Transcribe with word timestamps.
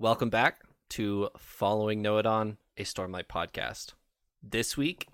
Welcome 0.00 0.30
back 0.30 0.62
to 0.90 1.30
Following 1.36 2.04
Nohadon, 2.04 2.58
a 2.76 2.84
Stormlight 2.84 3.26
podcast. 3.26 3.94
This 4.40 4.76
week 4.76 5.08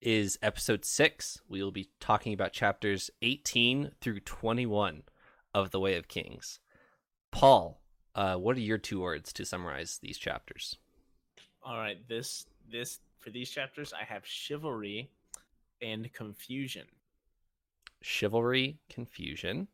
is 0.00 0.38
episode 0.40 0.86
6. 0.86 1.42
We 1.46 1.62
will 1.62 1.72
be 1.72 1.90
talking 2.00 2.32
about 2.32 2.54
chapters 2.54 3.10
18 3.20 3.90
through 4.00 4.20
21 4.20 5.02
of 5.52 5.72
The 5.72 5.78
Way 5.78 5.96
of 5.96 6.08
Kings. 6.08 6.58
Paul, 7.32 7.82
uh, 8.14 8.36
what 8.36 8.56
are 8.56 8.60
your 8.60 8.78
two 8.78 9.02
words 9.02 9.30
to 9.34 9.44
summarize 9.44 9.98
these 9.98 10.16
chapters? 10.16 10.78
All 11.62 11.76
right, 11.76 11.98
this 12.08 12.46
this 12.70 13.00
for 13.18 13.28
these 13.28 13.50
chapters 13.50 13.92
I 13.92 14.04
have 14.04 14.24
chivalry 14.24 15.10
and 15.82 16.10
confusion. 16.14 16.86
Chivalry, 18.00 18.78
confusion. 18.88 19.68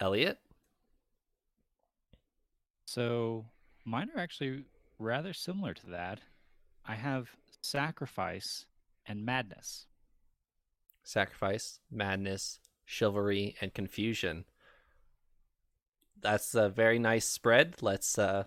Elliot? 0.00 0.40
So 2.84 3.46
mine 3.84 4.10
are 4.14 4.20
actually 4.20 4.64
rather 4.98 5.32
similar 5.32 5.74
to 5.74 5.86
that. 5.90 6.20
I 6.86 6.94
have 6.94 7.30
sacrifice 7.60 8.66
and 9.06 9.24
madness. 9.24 9.86
Sacrifice, 11.02 11.80
madness, 11.90 12.60
chivalry, 12.84 13.56
and 13.60 13.74
confusion. 13.74 14.44
That's 16.20 16.54
a 16.54 16.68
very 16.68 16.98
nice 16.98 17.26
spread. 17.26 17.76
Let's 17.82 18.18
uh 18.18 18.44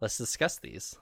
let's 0.00 0.16
discuss 0.18 0.58
these. 0.58 0.96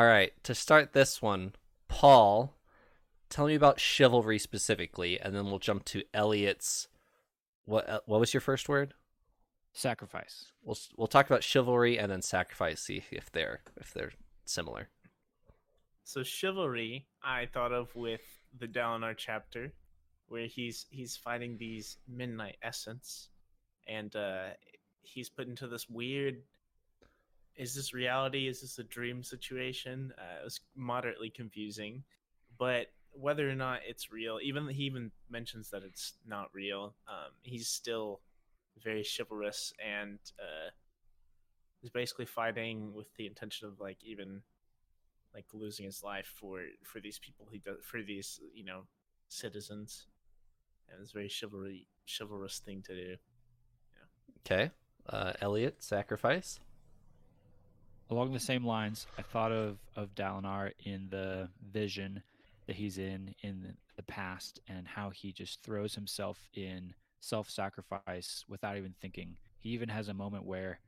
All 0.00 0.06
right, 0.06 0.32
to 0.44 0.54
start 0.54 0.94
this 0.94 1.20
one, 1.20 1.52
Paul, 1.86 2.56
tell 3.28 3.48
me 3.48 3.54
about 3.54 3.78
chivalry 3.78 4.38
specifically, 4.38 5.20
and 5.20 5.36
then 5.36 5.44
we'll 5.44 5.58
jump 5.58 5.84
to 5.84 6.04
Elliot's. 6.14 6.88
What 7.66 7.86
uh, 7.86 8.00
what 8.06 8.18
was 8.18 8.32
your 8.32 8.40
first 8.40 8.66
word? 8.66 8.94
Sacrifice. 9.74 10.52
We'll 10.62 10.78
we'll 10.96 11.06
talk 11.06 11.26
about 11.26 11.44
chivalry 11.44 11.98
and 11.98 12.10
then 12.10 12.22
sacrifice. 12.22 12.80
See 12.80 13.02
if 13.10 13.30
they're 13.30 13.60
if 13.78 13.92
they're 13.92 14.12
similar. 14.46 14.88
So 16.04 16.22
chivalry, 16.22 17.06
I 17.22 17.44
thought 17.52 17.72
of 17.72 17.94
with 17.94 18.22
the 18.58 18.68
Dalinar 18.68 19.18
chapter, 19.18 19.70
where 20.28 20.46
he's 20.46 20.86
he's 20.88 21.14
fighting 21.14 21.58
these 21.58 21.98
midnight 22.08 22.56
essence, 22.62 23.28
and 23.86 24.16
uh, 24.16 24.46
he's 25.02 25.28
put 25.28 25.46
into 25.46 25.68
this 25.68 25.90
weird. 25.90 26.38
Is 27.56 27.74
this 27.74 27.92
reality? 27.92 28.48
Is 28.48 28.60
this 28.60 28.78
a 28.78 28.84
dream 28.84 29.22
situation? 29.22 30.12
Uh, 30.18 30.40
it 30.40 30.44
was 30.44 30.60
moderately 30.76 31.30
confusing, 31.30 32.04
but 32.58 32.86
whether 33.12 33.48
or 33.50 33.54
not 33.54 33.80
it's 33.86 34.12
real, 34.12 34.38
even 34.42 34.68
he 34.68 34.84
even 34.84 35.10
mentions 35.28 35.70
that 35.70 35.82
it's 35.82 36.14
not 36.26 36.48
real. 36.54 36.94
Um, 37.08 37.32
he's 37.42 37.68
still 37.68 38.20
very 38.82 39.04
chivalrous 39.04 39.72
and 39.84 40.18
uh, 40.38 40.70
he's 41.80 41.90
basically 41.90 42.26
fighting 42.26 42.94
with 42.94 43.12
the 43.16 43.26
intention 43.26 43.66
of 43.66 43.80
like 43.80 43.98
even 44.02 44.42
like 45.34 45.44
losing 45.52 45.84
his 45.84 46.02
life 46.02 46.32
for 46.40 46.62
for 46.82 47.00
these 47.00 47.18
people 47.18 47.46
he 47.50 47.58
does 47.58 47.76
for 47.82 48.02
these 48.02 48.40
you 48.54 48.64
know 48.64 48.82
citizens 49.28 50.06
and 50.88 51.00
it's 51.00 51.12
a 51.12 51.14
very 51.14 51.28
chivalry 51.28 51.86
chivalrous 52.06 52.58
thing 52.58 52.82
to 52.82 52.94
do 52.94 53.16
Okay, 54.46 54.70
uh, 55.08 55.32
Elliot, 55.40 55.82
sacrifice. 55.82 56.60
Along 58.10 58.32
the 58.32 58.40
same 58.40 58.64
lines, 58.66 59.06
I 59.16 59.22
thought 59.22 59.52
of 59.52 59.78
of 59.94 60.14
Dalinar 60.14 60.72
in 60.84 61.08
the 61.10 61.48
vision 61.72 62.22
that 62.66 62.76
he's 62.76 62.98
in 62.98 63.34
in 63.42 63.76
the 63.96 64.02
past 64.02 64.60
and 64.68 64.86
how 64.86 65.10
he 65.10 65.32
just 65.32 65.62
throws 65.62 65.94
himself 65.94 66.48
in 66.54 66.94
self-sacrifice 67.20 68.44
without 68.48 68.76
even 68.76 68.94
thinking. 69.00 69.36
He 69.58 69.70
even 69.70 69.88
has 69.90 70.08
a 70.08 70.14
moment 70.14 70.44
where 70.44 70.80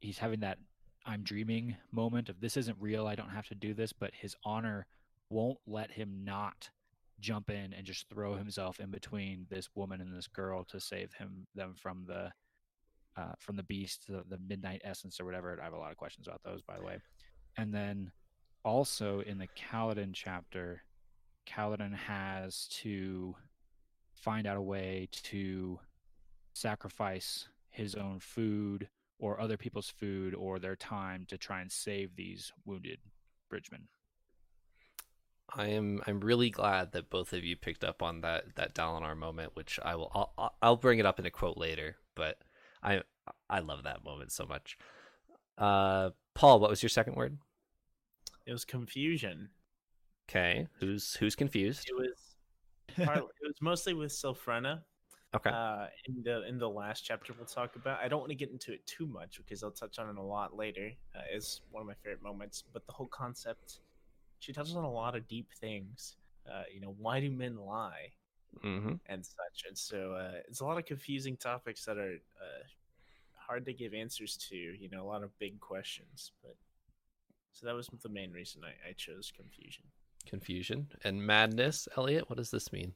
he's 0.00 0.18
having 0.18 0.40
that 0.40 0.58
I'm 1.06 1.22
dreaming 1.22 1.76
moment 1.92 2.28
of 2.28 2.40
this 2.40 2.56
isn't 2.56 2.78
real, 2.80 3.06
I 3.06 3.14
don't 3.14 3.28
have 3.30 3.48
to 3.48 3.54
do 3.54 3.74
this, 3.74 3.92
but 3.92 4.14
his 4.14 4.34
honor 4.44 4.86
won't 5.28 5.58
let 5.66 5.90
him 5.90 6.24
not 6.24 6.70
jump 7.20 7.50
in 7.50 7.72
and 7.74 7.84
just 7.84 8.08
throw 8.08 8.34
himself 8.34 8.80
in 8.80 8.90
between 8.90 9.46
this 9.50 9.68
woman 9.74 10.00
and 10.00 10.14
this 10.14 10.26
girl 10.26 10.64
to 10.64 10.80
save 10.80 11.12
him 11.14 11.46
them 11.54 11.74
from 11.74 12.04
the 12.06 12.32
uh, 13.16 13.32
from 13.38 13.56
the 13.56 13.62
beast, 13.64 14.06
the, 14.08 14.24
the 14.28 14.38
midnight 14.48 14.82
essence 14.84 15.20
or 15.20 15.24
whatever. 15.24 15.58
I 15.60 15.64
have 15.64 15.72
a 15.72 15.78
lot 15.78 15.90
of 15.90 15.96
questions 15.96 16.26
about 16.26 16.42
those, 16.44 16.62
by 16.62 16.76
the 16.76 16.84
way. 16.84 16.98
And 17.56 17.72
then 17.72 18.10
also 18.64 19.20
in 19.20 19.38
the 19.38 19.48
Kaladin 19.48 20.12
chapter, 20.12 20.82
Kaladin 21.46 21.94
has 21.94 22.66
to 22.82 23.34
find 24.14 24.46
out 24.46 24.56
a 24.56 24.62
way 24.62 25.08
to 25.12 25.78
sacrifice 26.54 27.48
his 27.70 27.94
own 27.94 28.18
food 28.20 28.88
or 29.18 29.40
other 29.40 29.56
people's 29.56 29.90
food 29.90 30.34
or 30.34 30.58
their 30.58 30.76
time 30.76 31.26
to 31.28 31.38
try 31.38 31.60
and 31.60 31.70
save 31.70 32.16
these 32.16 32.52
wounded 32.64 32.98
bridgemen. 33.48 33.88
I 35.56 35.68
am 35.68 36.00
I'm 36.06 36.20
really 36.20 36.50
glad 36.50 36.92
that 36.92 37.10
both 37.10 37.32
of 37.32 37.44
you 37.44 37.54
picked 37.56 37.84
up 37.84 38.02
on 38.02 38.22
that 38.22 38.56
that 38.56 38.74
Dalinar 38.74 39.16
moment, 39.16 39.54
which 39.54 39.78
I 39.84 39.94
will 39.94 40.10
I'll, 40.14 40.54
I'll 40.62 40.76
bring 40.76 40.98
it 40.98 41.06
up 41.06 41.18
in 41.18 41.26
a 41.26 41.30
quote 41.30 41.58
later, 41.58 41.96
but 42.14 42.38
I 42.84 43.02
I 43.48 43.60
love 43.60 43.84
that 43.84 44.04
moment 44.04 44.30
so 44.32 44.44
much. 44.46 44.76
Uh, 45.56 46.10
Paul, 46.34 46.60
what 46.60 46.70
was 46.70 46.82
your 46.82 46.90
second 46.90 47.14
word? 47.16 47.38
it 48.46 48.52
was 48.52 48.64
confusion 48.64 49.48
Okay, 50.28 50.66
who's 50.80 51.14
who's 51.16 51.34
confused? 51.34 51.86
it 51.88 51.94
was 51.94 52.36
part, 53.06 53.18
it 53.18 53.46
was 53.46 53.56
mostly 53.60 53.94
with 53.94 54.12
Sylphrena 54.12 54.82
Okay, 55.34 55.50
uh, 55.50 55.86
in 56.06 56.22
the 56.22 56.46
in 56.46 56.58
the 56.58 56.68
last 56.68 57.02
chapter 57.04 57.32
we'll 57.36 57.46
talk 57.46 57.76
about. 57.76 58.00
I 58.00 58.08
don't 58.08 58.20
want 58.20 58.30
to 58.30 58.36
get 58.36 58.50
into 58.50 58.72
it 58.72 58.86
too 58.86 59.06
much 59.06 59.38
because 59.38 59.62
I'll 59.62 59.70
touch 59.70 59.98
on 59.98 60.08
it 60.08 60.16
a 60.16 60.22
lot 60.22 60.56
later. 60.56 60.90
Uh, 61.14 61.22
it's 61.32 61.62
one 61.70 61.80
of 61.80 61.86
my 61.86 61.94
favorite 61.94 62.22
moments, 62.22 62.62
but 62.72 62.86
the 62.86 62.92
whole 62.92 63.08
concept, 63.08 63.80
she 64.38 64.52
touches 64.52 64.76
on 64.76 64.84
a 64.84 64.92
lot 64.92 65.16
of 65.16 65.26
deep 65.28 65.48
things. 65.60 66.16
Uh, 66.50 66.62
you 66.72 66.80
know, 66.80 66.94
why 66.98 67.20
do 67.20 67.30
men 67.30 67.56
lie 67.56 68.10
mm-hmm. 68.64 68.94
and 69.06 69.24
such, 69.24 69.64
and 69.66 69.76
so 69.76 70.12
uh, 70.12 70.38
it's 70.48 70.60
a 70.60 70.64
lot 70.64 70.78
of 70.78 70.84
confusing 70.84 71.36
topics 71.36 71.84
that 71.84 71.98
are 71.98 72.14
uh, 72.40 72.64
hard 73.34 73.64
to 73.66 73.72
give 73.72 73.94
answers 73.94 74.36
to. 74.50 74.56
You 74.56 74.88
know, 74.90 75.02
a 75.02 75.08
lot 75.08 75.22
of 75.22 75.36
big 75.38 75.60
questions, 75.60 76.32
but 76.42 76.56
so 77.52 77.66
that 77.66 77.74
was 77.74 77.88
the 78.02 78.08
main 78.08 78.32
reason 78.32 78.62
I, 78.64 78.90
I 78.90 78.92
chose 78.92 79.32
confusion. 79.34 79.84
confusion 80.26 80.88
and 81.04 81.24
madness. 81.24 81.88
Elliot, 81.96 82.28
what 82.28 82.36
does 82.36 82.50
this 82.50 82.72
mean? 82.72 82.92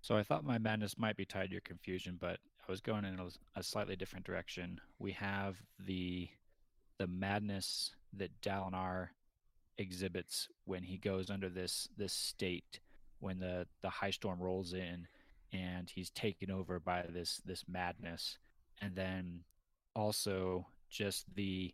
So 0.00 0.16
I 0.16 0.22
thought 0.22 0.44
my 0.44 0.58
madness 0.58 0.98
might 0.98 1.16
be 1.16 1.24
tied 1.24 1.46
to 1.46 1.52
your 1.52 1.60
confusion, 1.62 2.18
but 2.20 2.38
I 2.66 2.70
was 2.70 2.80
going 2.80 3.04
in 3.04 3.18
a, 3.20 3.28
a 3.58 3.62
slightly 3.62 3.96
different 3.96 4.26
direction. 4.26 4.80
We 4.98 5.12
have 5.12 5.56
the 5.78 6.28
the 6.98 7.06
madness 7.06 7.92
that 8.12 8.40
Dalinar 8.40 9.08
exhibits 9.78 10.48
when 10.64 10.82
he 10.82 10.98
goes 10.98 11.30
under 11.30 11.48
this 11.48 11.88
this 11.96 12.12
state 12.12 12.80
when 13.24 13.38
the 13.38 13.66
the 13.82 13.88
high 13.88 14.10
storm 14.10 14.38
rolls 14.38 14.74
in 14.74 15.08
and 15.52 15.88
he's 15.88 16.10
taken 16.10 16.50
over 16.50 16.78
by 16.78 17.04
this 17.08 17.40
this 17.46 17.64
madness 17.66 18.38
and 18.82 18.94
then 18.94 19.40
also 19.96 20.66
just 20.90 21.24
the 21.34 21.72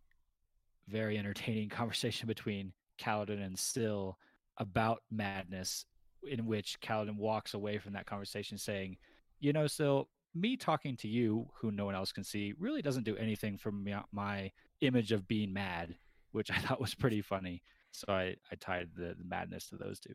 very 0.86 1.18
entertaining 1.18 1.68
conversation 1.80 2.28
between 2.28 2.72
Kaladin 3.00 3.44
and 3.44 3.58
Syl 3.58 4.16
about 4.58 5.02
madness 5.10 5.86
in 6.28 6.46
which 6.46 6.80
Kaladin 6.80 7.16
walks 7.16 7.54
away 7.54 7.78
from 7.78 7.94
that 7.94 8.06
conversation 8.06 8.56
saying, 8.56 8.96
"You 9.40 9.52
know, 9.52 9.66
Syl, 9.66 10.08
me 10.34 10.56
talking 10.56 10.96
to 10.98 11.08
you, 11.08 11.48
who 11.60 11.72
no 11.72 11.86
one 11.86 11.94
else 11.94 12.12
can 12.12 12.24
see, 12.24 12.54
really 12.58 12.82
doesn't 12.82 13.04
do 13.04 13.16
anything 13.16 13.56
for 13.56 13.72
my 14.12 14.52
image 14.82 15.10
of 15.12 15.26
being 15.26 15.52
mad," 15.52 15.96
which 16.30 16.50
I 16.50 16.58
thought 16.60 16.80
was 16.80 16.94
pretty 16.94 17.22
funny. 17.22 17.62
So 17.90 18.12
I, 18.12 18.36
I 18.52 18.54
tied 18.60 18.90
the, 18.94 19.16
the 19.18 19.24
madness 19.24 19.66
to 19.68 19.76
those 19.76 19.98
two. 19.98 20.14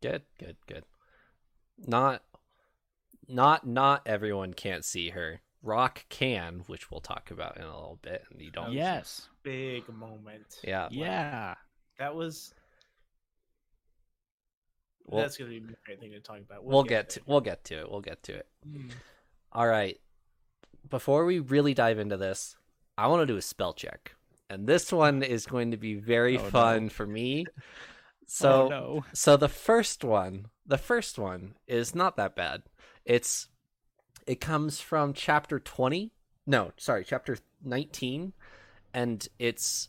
Good, 0.00 0.22
good, 0.38 0.56
good. 0.66 0.84
Not, 1.86 2.22
not, 3.28 3.66
not 3.66 4.02
everyone 4.06 4.54
can't 4.54 4.84
see 4.84 5.10
her. 5.10 5.40
Rock 5.62 6.04
can, 6.08 6.62
which 6.66 6.90
we'll 6.90 7.00
talk 7.00 7.30
about 7.30 7.56
in 7.56 7.64
a 7.64 7.66
little 7.74 7.98
bit, 8.00 8.24
and 8.30 8.40
you 8.40 8.50
don't. 8.50 8.72
Yes. 8.72 9.28
Big 9.42 9.88
moment. 9.88 10.60
Yeah. 10.62 10.88
Yeah. 10.90 11.54
That 11.98 12.14
was. 12.14 12.54
We'll, 15.06 15.22
that's 15.22 15.36
gonna 15.36 15.50
be 15.50 15.56
a 15.56 15.60
great 15.84 16.00
thing 16.00 16.12
to 16.12 16.20
talk 16.20 16.38
about. 16.38 16.64
we'll 16.64 16.84
get 16.84 17.10
to, 17.10 17.20
we'll 17.26 17.40
get 17.40 17.64
to 17.64 17.80
it. 17.80 17.90
We'll 17.90 18.02
get 18.02 18.22
to 18.24 18.34
it. 18.34 18.46
Mm. 18.68 18.90
All 19.52 19.66
right. 19.66 19.98
Before 20.88 21.24
we 21.24 21.38
really 21.40 21.74
dive 21.74 21.98
into 21.98 22.16
this, 22.16 22.56
I 22.96 23.06
want 23.08 23.22
to 23.22 23.26
do 23.26 23.36
a 23.36 23.42
spell 23.42 23.72
check. 23.72 24.14
And 24.50 24.66
this 24.66 24.92
one 24.92 25.22
is 25.22 25.44
going 25.46 25.72
to 25.72 25.76
be 25.76 25.94
very 25.94 26.38
Oh, 26.38 26.42
no. 26.44 26.50
fun 26.50 26.88
for 26.88 27.06
me. 27.06 27.46
So 28.30 28.66
oh, 28.66 28.68
no. 28.68 29.04
so 29.14 29.38
the 29.38 29.48
first 29.48 30.04
one, 30.04 30.48
the 30.66 30.76
first 30.76 31.18
one 31.18 31.54
is 31.66 31.94
not 31.94 32.16
that 32.18 32.36
bad. 32.36 32.62
It's 33.06 33.48
It 34.26 34.38
comes 34.38 34.82
from 34.82 35.14
chapter 35.14 35.58
20. 35.58 36.12
No, 36.46 36.72
sorry, 36.76 37.04
chapter 37.04 37.38
19 37.64 38.34
and 38.94 39.28
it's 39.38 39.88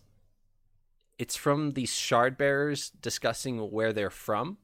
it's 1.17 1.35
from 1.35 1.71
these 1.71 1.93
shard 1.93 2.37
bearers 2.37 2.91
discussing 3.01 3.57
where 3.71 3.91
they're 3.91 4.09
from. 4.09 4.57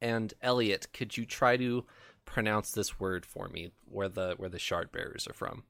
And 0.00 0.34
Elliot, 0.42 0.88
could 0.92 1.16
you 1.16 1.24
try 1.24 1.56
to 1.56 1.86
pronounce 2.24 2.72
this 2.72 3.00
word 3.00 3.24
for 3.24 3.48
me 3.48 3.70
where 3.86 4.08
the 4.08 4.34
where 4.36 4.50
the 4.50 4.58
shard 4.58 4.92
bearers 4.92 5.26
are 5.26 5.32
from? 5.32 5.64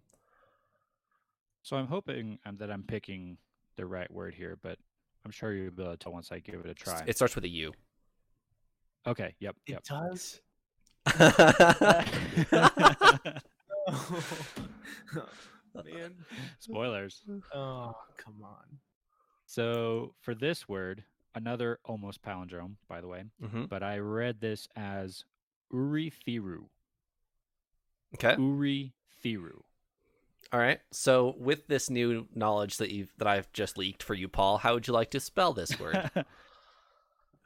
So 1.63 1.77
I'm 1.77 1.87
hoping 1.87 2.39
um, 2.45 2.57
that 2.57 2.71
I'm 2.71 2.83
picking 2.83 3.39
the 3.77 3.87
right 3.87 4.11
word 4.11 4.35
here, 4.35 4.59
but 4.61 4.79
I'm 5.25 5.31
sure 5.31 5.53
you'll 5.53 5.71
be 5.71 5.83
able 5.83 5.93
to 5.93 5.99
tell 5.99 6.13
once 6.13 6.33
I 6.33 6.39
give 6.41 6.61
it 6.61 6.67
a 6.67 6.75
try. 6.75 7.05
It 7.07 7.17
starts 7.17 7.35
with 7.35 7.45
a 7.45 7.49
U. 7.49 7.73
Okay. 9.07 9.35
Yep. 9.41 9.57
It 9.67 9.73
Yep. 9.73 9.85
does. 9.85 10.41
Man. 15.85 16.15
Spoilers. 16.61 17.23
Oh, 17.55 17.93
come 18.17 18.43
on. 18.43 18.79
So 19.47 20.15
for 20.21 20.35
this 20.35 20.69
word, 20.69 21.05
another 21.35 21.79
almost 21.85 22.23
palindrome, 22.23 22.77
by 22.89 23.01
the 23.01 23.09
way, 23.09 23.25
hmm 23.41 23.65
but 23.65 23.83
I 23.83 23.99
read 23.99 24.41
this 24.41 24.69
as 24.77 25.25
Uri 25.73 26.13
Thiru. 26.27 26.67
Okay. 28.15 28.37
Uri 28.39 28.93
Thiru. 29.25 29.63
All 30.53 30.59
right. 30.61 30.81
So 30.93 31.35
with 31.39 31.67
this 31.67 31.91
new 31.91 32.27
knowledge 32.35 32.77
that 32.79 32.91
you've 32.91 33.13
that 33.19 33.29
I've 33.29 33.53
just 33.53 33.77
leaked 33.79 34.03
for 34.03 34.15
you, 34.15 34.29
Paul, 34.29 34.59
how 34.59 34.75
would 34.75 34.87
you 34.87 34.93
like 34.95 35.11
to 35.13 35.21
spell 35.21 35.53
this 35.53 35.79
word? 35.79 36.11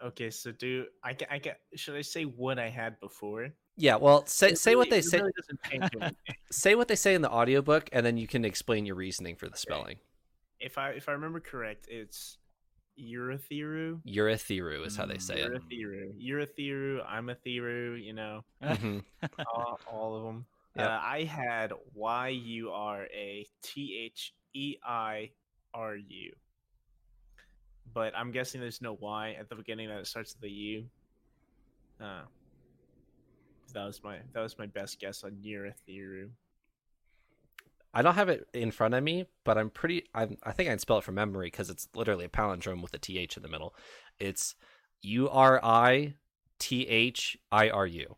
Okay, 0.05 0.29
so 0.31 0.53
do 0.53 0.85
I 1.03 1.15
get? 1.15 1.33
I 1.33 1.39
get. 1.39 1.59
Should 1.75 1.97
I 1.97 2.03
say 2.03 2.25
what 2.25 2.59
I 2.59 2.69
had 2.69 3.01
before? 3.01 3.49
yeah. 3.79 3.97
Well, 3.97 4.27
say 4.27 4.51
It 4.51 4.59
say 4.59 4.77
what 4.77 4.91
they 4.91 5.01
say. 5.01 5.19
really 5.21 5.33
doesn't 5.39 5.63
change 5.71 5.85
anything. 6.03 6.17
Say 6.51 6.75
what 6.75 6.87
they 6.89 6.97
say 6.97 7.15
in 7.15 7.23
the 7.23 7.31
audiobook, 7.31 7.89
and 7.95 8.05
then 8.05 8.19
you 8.19 8.27
can 8.27 8.45
explain 8.45 8.85
your 8.85 8.95
reasoning 8.95 9.37
for 9.37 9.49
the 9.49 9.57
spelling. 9.57 9.97
if 10.61 10.77
I 10.77 10.91
if 10.91 11.09
I 11.09 11.13
remember 11.13 11.41
correct, 11.41 11.87
it's 11.89 12.37
Urathiru. 13.01 14.01
Urathiru 14.07 14.87
is 14.87 14.97
how 14.99 15.07
they 15.07 15.17
say 15.17 15.41
it. 15.41 15.51
Urathiru. 15.51 16.13
Urathiru. 16.23 17.01
I'm 17.09 17.31
a 17.31 17.35
Thiru. 17.35 17.99
You 18.03 18.13
know, 18.13 18.45
Mhm. 18.63 19.03
all, 19.55 19.81
all 19.91 20.17
of 20.19 20.25
them. 20.25 20.45
Yep. 20.77 20.87
Uh, 20.87 21.01
I 21.03 21.25
had 21.25 21.73
Y 21.95 22.29
U 22.29 22.71
R 22.71 23.05
A 23.05 23.47
T 23.63 24.11
H 24.13 24.35
E 24.55 24.77
I 24.85 25.31
R 25.73 25.97
U. 25.97 26.33
But 27.95 28.13
I'm 28.17 28.31
guessing 28.31 28.61
there's 28.61 28.83
no 28.83 28.97
Y 29.01 29.37
at 29.39 29.49
the 29.49 29.55
beginning 29.55 29.89
that 29.89 29.99
it 29.99 30.07
starts 30.07 30.35
with 30.35 30.51
a 30.51 30.53
U. 30.53 30.85
Uh, 32.01 32.23
that 33.73 33.85
was 33.85 34.03
my 34.03 34.19
that 34.33 34.41
was 34.41 34.59
my 34.59 34.67
best 34.67 35.01
guess 35.01 35.25
on 35.25 35.33
Urathiru. 35.45 36.29
I 37.95 38.03
don't 38.03 38.15
have 38.15 38.29
it 38.29 38.47
in 38.53 38.71
front 38.71 38.93
of 38.93 39.03
me, 39.03 39.27
but 39.45 39.57
I'm 39.57 39.71
pretty. 39.71 40.05
I 40.15 40.29
I 40.43 40.53
think 40.53 40.69
I 40.69 40.73
can 40.73 40.79
spell 40.79 40.99
it 40.99 41.05
from 41.05 41.15
memory 41.15 41.47
because 41.47 41.71
it's 41.71 41.89
literally 41.95 42.27
a 42.27 42.29
palindrome 42.29 42.83
with 42.83 42.93
a 42.93 42.99
th 42.99 43.37
in 43.37 43.43
the 43.43 43.49
middle. 43.49 43.75
It's 44.19 44.55
U 45.01 45.31
R 45.31 45.59
I 45.65 46.15
T 46.59 46.87
H 46.87 47.39
I 47.51 47.71
R 47.71 47.87
U. 47.87 48.17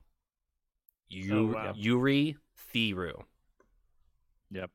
U 1.11 1.47
wow. 1.55 1.73
Yuri 1.77 2.37
Thiru. 2.75 3.23
Yep. 4.51 4.71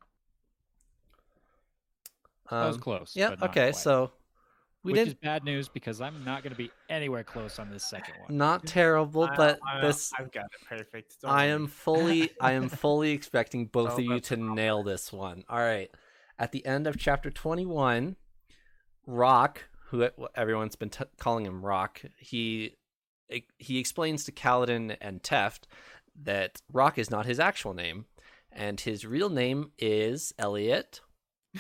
That 2.50 2.66
was 2.68 2.76
Um, 2.76 2.82
close. 2.82 3.14
yeah. 3.16 3.30
Okay. 3.42 3.72
quite. 3.72 3.76
So 3.76 4.12
we 4.84 4.92
Which 4.92 5.00
did 5.00 5.08
is 5.10 5.14
bad 5.16 5.44
news 5.44 5.70
because 5.70 6.02
I'm 6.02 6.24
not 6.24 6.44
going 6.44 6.52
to 6.52 6.58
be 6.58 6.70
anywhere 6.90 7.24
close 7.24 7.58
on 7.58 7.70
this 7.70 7.86
second 7.86 8.16
one. 8.20 8.38
not 8.38 8.66
terrible, 8.68 9.30
but 9.36 9.60
I- 9.66 9.82
this 9.82 10.12
I've 10.20 10.32
got 10.32 10.46
it 10.46 10.68
perfect. 10.68 11.22
Don't 11.22 11.32
I 11.32 11.46
am 11.46 11.68
fully 11.68 12.32
I 12.40 12.52
am 12.54 12.70
fully 12.70 13.12
expecting 13.12 13.66
both 13.68 13.92
Oh, 13.92 13.98
of 13.98 14.00
you 14.04 14.10
that's 14.16 14.28
to 14.30 14.38
nail 14.38 14.84
this 14.84 15.12
one. 15.14 15.44
All 15.50 15.60
right. 15.60 15.90
At 16.38 16.52
the 16.52 16.66
end 16.66 16.86
of 16.88 16.98
chapter 16.98 17.32
21, 17.32 18.16
Rock, 19.06 19.64
who 19.88 20.10
everyone's 20.36 20.76
been 20.76 20.90
t- 20.90 21.06
calling 21.18 21.46
him 21.46 21.64
Rock, 21.66 22.02
he 22.18 22.76
he 23.58 23.80
explains 23.80 24.26
to 24.26 24.32
Kaladin 24.32 24.96
and 25.02 25.24
Teft 25.24 25.62
that 26.22 26.62
Rock 26.72 26.98
is 26.98 27.10
not 27.10 27.26
his 27.26 27.40
actual 27.40 27.74
name 27.74 28.06
and 28.52 28.80
his 28.80 29.06
real 29.06 29.30
name 29.30 29.72
is 29.80 30.34
Elliot. 30.38 31.02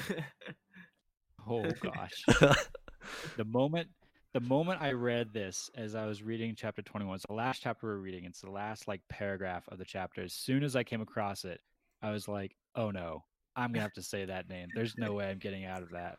Oh 1.47 1.69
gosh. 1.81 2.23
the 3.37 3.45
moment 3.45 3.89
the 4.33 4.39
moment 4.39 4.81
I 4.81 4.93
read 4.93 5.33
this 5.33 5.69
as 5.75 5.93
I 5.93 6.05
was 6.05 6.23
reading 6.23 6.55
chapter 6.57 6.81
21, 6.81 7.15
it's 7.15 7.25
the 7.27 7.33
last 7.33 7.61
chapter 7.61 7.87
we're 7.87 7.97
reading. 7.97 8.23
It's 8.25 8.41
the 8.41 8.49
last 8.49 8.87
like 8.87 9.01
paragraph 9.09 9.67
of 9.67 9.77
the 9.77 9.85
chapter. 9.85 10.23
As 10.23 10.33
soon 10.33 10.63
as 10.63 10.75
I 10.75 10.83
came 10.83 11.01
across 11.01 11.45
it, 11.45 11.59
I 12.01 12.11
was 12.11 12.27
like, 12.27 12.55
"Oh 12.75 12.91
no, 12.91 13.23
I'm 13.55 13.71
gonna 13.71 13.81
have 13.81 13.93
to 13.93 14.01
say 14.01 14.25
that 14.25 14.49
name. 14.49 14.69
There's 14.73 14.97
no 14.97 15.13
way 15.13 15.29
I'm 15.29 15.37
getting 15.37 15.65
out 15.65 15.83
of 15.83 15.91
that." 15.91 16.17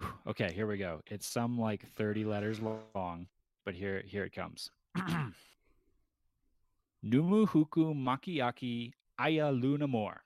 Okay, 0.26 0.52
here 0.52 0.66
we 0.66 0.76
go. 0.76 1.00
It's 1.06 1.26
some 1.26 1.58
like 1.58 1.88
30 1.92 2.24
letters 2.24 2.60
long, 2.60 3.26
but 3.64 3.74
here 3.74 4.02
here 4.06 4.24
it 4.24 4.32
comes. 4.32 4.70
Numu 7.04 7.46
huku 7.46 7.94
makiaki 7.94 8.92
aya 9.18 9.50
luna 9.52 9.86
more. 9.86 10.22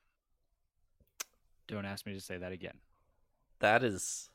Don't 1.66 1.84
ask 1.84 2.06
me 2.06 2.14
to 2.14 2.20
say 2.20 2.38
that 2.38 2.52
again. 2.52 2.78
that 3.60 3.82
is 3.82 4.30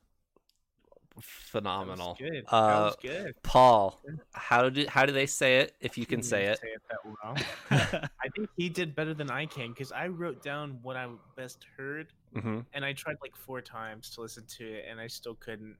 That 1.15 1.17
was 1.17 1.25
phenomenal. 1.25 2.15
good. 2.19 2.43
Uh, 2.47 2.67
that 2.67 2.85
was 2.85 2.95
good. 3.01 3.33
Paul, 3.43 4.01
how 4.33 4.69
do 4.69 4.85
how 4.87 5.05
do 5.05 5.13
they 5.13 5.25
say 5.25 5.59
it 5.59 5.75
if 5.79 5.97
you 5.97 6.05
can 6.05 6.21
say 6.21 6.45
it? 6.47 6.59
Say 6.59 6.67
it 6.67 6.81
that 6.89 6.99
well. 7.05 7.35
I 8.23 8.27
think 8.35 8.49
he 8.57 8.67
did 8.69 8.93
better 8.95 9.13
than 9.13 9.31
I 9.31 9.45
can 9.45 9.69
because 9.69 9.91
I 9.91 10.07
wrote 10.07 10.43
down 10.43 10.79
what 10.81 10.97
I 10.97 11.07
best 11.37 11.65
heard, 11.77 12.07
hmm 12.33 12.59
and 12.73 12.83
I 12.83 12.93
tried 12.93 13.17
like 13.21 13.35
four 13.35 13.61
times 13.61 14.09
to 14.11 14.21
listen 14.21 14.43
to 14.57 14.65
it, 14.65 14.85
and 14.89 14.99
I 14.99 15.07
still 15.07 15.35
couldn't. 15.35 15.77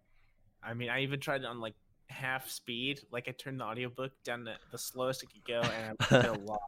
I 0.64 0.74
mean, 0.74 0.90
I 0.90 1.02
even 1.02 1.20
tried 1.20 1.42
it 1.42 1.46
on 1.48 1.60
like 1.60 1.76
half 2.14 2.50
speed. 2.50 3.02
Like 3.12 3.28
I 3.28 3.32
turned 3.32 3.60
the 3.60 3.66
audiobook 3.66 4.12
down 4.24 4.46
to 4.46 4.56
the 4.72 4.78
slowest 4.78 5.24
it 5.24 5.30
could 5.34 5.46
go, 5.46 5.62
and 5.62 5.98
I 6.00 6.06
was 6.16 6.24
still 6.24 6.42
lost. 6.46 6.62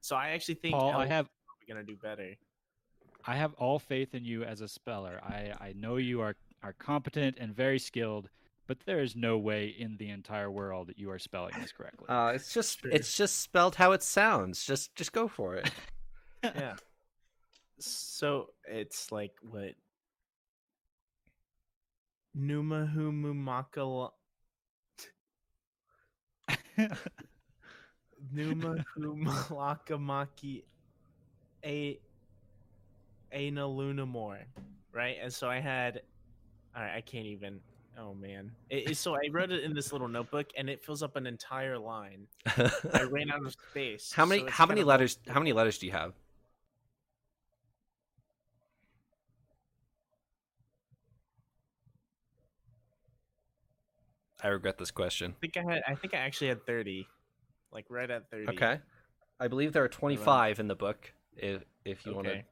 So 0.00 0.16
I 0.16 0.30
actually 0.30 0.56
think 0.56 0.74
Paul, 0.74 0.90
I 0.90 0.94
Elliot's 0.94 1.10
have 1.12 1.28
probably 1.46 1.66
gonna 1.68 1.84
do 1.86 1.96
better. 1.96 2.34
I 3.24 3.36
have 3.36 3.54
all 3.54 3.78
faith 3.78 4.14
in 4.14 4.24
you 4.24 4.42
as 4.44 4.60
a 4.60 4.68
speller. 4.68 5.20
I, 5.22 5.52
I 5.60 5.72
know 5.76 5.96
you 5.96 6.20
are, 6.20 6.34
are 6.64 6.72
competent 6.72 7.38
and 7.40 7.54
very 7.54 7.78
skilled, 7.78 8.28
but 8.66 8.78
there 8.84 9.00
is 9.00 9.14
no 9.14 9.38
way 9.38 9.76
in 9.78 9.96
the 9.96 10.10
entire 10.10 10.50
world 10.50 10.88
that 10.88 10.98
you 10.98 11.08
are 11.10 11.20
spelling 11.20 11.54
this 11.60 11.70
correctly. 11.70 12.06
Uh, 12.08 12.32
it's 12.34 12.52
just 12.52 12.80
Sure. 12.80 12.90
it's 12.90 13.16
just 13.16 13.40
spelled 13.40 13.76
how 13.76 13.92
it 13.92 14.02
sounds. 14.02 14.64
Just 14.64 14.94
just 14.96 15.12
go 15.12 15.28
for 15.28 15.54
it. 15.56 15.70
Yeah. 16.44 16.74
so 17.78 18.48
it's 18.64 19.12
like 19.12 19.30
what? 19.42 19.74
Numahumumakala. 28.34 28.84
Numahumalakamaki 28.98 30.62
a 31.64 31.98
Aina 33.32 33.62
Lunamore, 33.62 34.44
right? 34.92 35.16
And 35.22 35.32
so 35.32 35.48
I 35.48 35.58
had 35.60 36.02
all 36.76 36.82
right, 36.82 36.96
I 36.96 37.00
can't 37.00 37.26
even 37.26 37.60
oh 37.98 38.14
man. 38.14 38.52
It, 38.70 38.90
it- 38.90 38.96
so 38.96 39.14
I 39.14 39.28
wrote 39.30 39.50
it 39.52 39.64
in 39.64 39.74
this 39.74 39.92
little 39.92 40.08
notebook 40.08 40.46
and 40.56 40.68
it 40.70 40.84
fills 40.84 41.02
up 41.02 41.16
an 41.16 41.26
entire 41.26 41.78
line. 41.78 42.26
I 42.46 43.06
ran 43.10 43.30
out 43.30 43.44
of 43.44 43.52
space. 43.70 44.12
how 44.14 44.24
many 44.26 44.42
so 44.42 44.50
how 44.50 44.66
many 44.66 44.80
of 44.80 44.86
like- 44.86 44.94
letters 44.94 45.18
how 45.28 45.40
many 45.40 45.52
letters 45.52 45.78
do 45.78 45.86
you 45.86 45.92
have? 45.92 46.14
I 54.42 54.48
regret 54.48 54.78
this 54.78 54.90
question. 54.90 55.34
I 55.36 55.40
think 55.40 55.56
I 55.56 55.72
had 55.72 55.82
I 55.86 55.94
think 55.94 56.14
I 56.14 56.18
actually 56.18 56.48
had 56.48 56.66
30. 56.66 57.06
Like 57.72 57.86
right 57.88 58.10
at 58.10 58.30
30. 58.30 58.48
Okay. 58.50 58.80
I 59.40 59.48
believe 59.48 59.72
there 59.72 59.84
are 59.84 59.88
25 59.88 60.60
in 60.60 60.68
the 60.68 60.74
book 60.74 61.12
if 61.36 61.62
if 61.84 62.04
you 62.06 62.14
want 62.14 62.26
to 62.26 62.42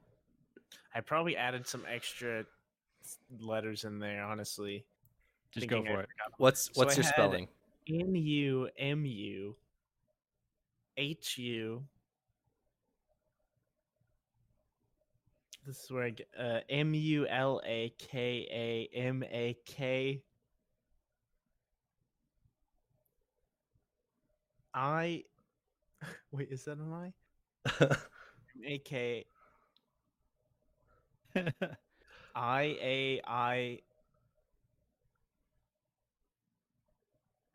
I 0.93 1.01
probably 1.01 1.37
added 1.37 1.67
some 1.67 1.83
extra 1.89 2.45
letters 3.39 3.83
in 3.83 3.99
there, 3.99 4.23
honestly. 4.23 4.85
Just 5.51 5.67
go 5.67 5.77
thinking 5.77 5.91
I 5.91 5.95
for 5.95 6.01
it. 6.01 6.09
forgot. 6.09 6.33
What's 6.37 6.65
So 6.65 6.71
what's 6.75 6.93
I 6.95 6.97
your 6.97 7.03
spelling? 7.03 7.47
N 7.89 8.15
U 8.15 8.69
M 8.77 9.05
U 9.05 9.55
H 10.97 11.37
U. 11.37 11.83
This 15.65 15.83
is 15.83 15.91
where 15.91 16.05
I 16.05 16.09
get 16.09 16.27
uh, 16.39 16.59
M 16.69 16.93
U 16.93 17.27
L 17.27 17.61
A 17.65 17.93
K 17.97 18.47
A 18.51 18.97
M 18.97 19.23
A 19.23 19.55
K. 19.65 20.23
I. 24.73 25.23
Wait, 26.31 26.49
is 26.51 26.65
that 26.65 26.77
an 26.77 26.93
I? 26.93 27.13
M 27.81 27.95
A 28.65 28.77
K 28.79 29.25
I 32.35 32.61
A 32.63 33.21
I 33.27 33.79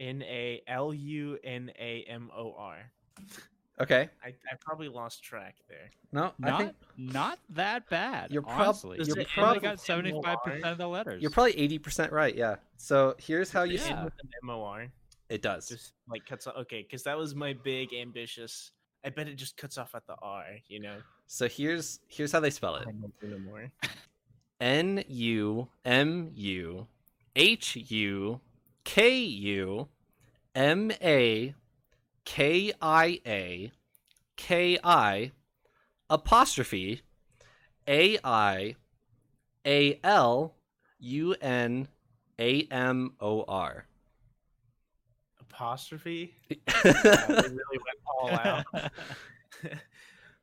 N 0.00 0.23
A 0.23 0.62
L 0.68 0.92
U 0.92 1.38
N 1.42 1.70
A 1.78 2.04
M 2.08 2.30
O 2.37 2.54
R. 2.56 2.76
Okay. 3.80 4.08
I, 4.25 4.28
I 4.28 4.56
probably 4.61 4.88
lost 4.88 5.23
track 5.23 5.56
there. 5.68 5.90
No, 6.12 6.32
I 6.42 6.49
Not 6.50 6.58
think 6.61 6.73
not 6.96 7.38
that 7.50 7.88
bad. 7.90 8.30
You're 8.30 8.40
prob- 8.42 8.76
you're 8.85 9.04
They 9.04 9.23
it 9.23 9.28
only 9.37 9.61
got 9.61 9.80
seventy 9.80 10.18
five 10.23 10.38
percent 10.42 10.64
of 10.64 10.78
the 10.78 10.88
letters. 10.88 11.20
you're 11.20 11.30
probably 11.30 11.58
eighty 11.58 11.78
percent 11.78 12.12
right. 12.12 12.35
Yeah. 12.35 12.56
So 12.78 13.14
here's 13.18 13.50
how 13.50 13.64
you. 13.64 13.76
Does 13.76 13.87
it 13.87 13.90
s- 13.90 13.96
end 13.96 14.04
with 14.04 14.14
an 14.23 14.28
MOR. 14.42 14.87
It 15.28 15.42
does. 15.42 15.68
Just 15.68 15.92
like 16.09 16.25
cuts 16.26 16.47
off. 16.47 16.56
Okay, 16.56 16.83
because 16.83 17.02
that 17.04 17.16
was 17.18 17.35
my 17.35 17.54
big 17.64 17.92
ambitious. 17.92 18.71
I 19.04 19.11
bet 19.11 19.28
it 19.28 19.35
just 19.35 19.56
cuts 19.56 19.78
off 19.78 19.95
at 19.95 20.06
the 20.06 20.14
R. 20.23 20.45
You 20.68 20.80
know. 20.80 20.97
So 21.26 21.49
here's 21.49 22.00
here's 22.09 22.33
how 22.33 22.40
they 22.40 22.50
spell 22.50 22.76
it. 22.76 22.87
I 22.88 22.92
don't 22.92 23.21
do 23.21 23.28
no 23.28 23.38
more. 23.38 23.71
N 24.61 25.04
U 25.09 25.68
M 25.85 26.30
U 26.35 26.87
H 27.35 27.76
U 27.76 28.40
K 28.85 29.18
U 29.18 29.88
M 30.54 30.90
A 31.02 31.54
K 32.25 32.73
I 32.80 33.21
A 33.26 33.73
K 34.37 34.78
I 34.83 35.33
apostrophe 36.09 37.02
A 37.88 38.18
I 38.25 38.76
A 39.66 40.00
L 40.02 40.54
U 41.00 41.35
N 41.40 41.88
A 42.38 42.62
M 42.71 43.14
O 43.21 43.45
R. 43.47 43.87
Apostrophe. 45.56 46.34
Wow, 46.50 46.56
they 46.84 46.90
really 47.28 47.78
went 47.80 47.98
all 48.06 48.30
out. 48.30 48.66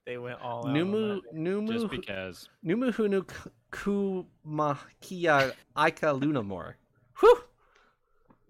they 0.05 0.17
went 0.17 0.41
all 0.41 0.59
out. 0.59 0.65
on 0.65 0.73
Numu 0.73 1.21
that. 1.21 1.35
Numu 1.35 1.71
just 1.71 1.89
because. 1.89 2.49
Numuhunu 2.65 3.29
Kumakia 3.71 5.53
Aika 5.77 6.19
Lunamore. 6.19 6.73
Whew! 7.19 7.43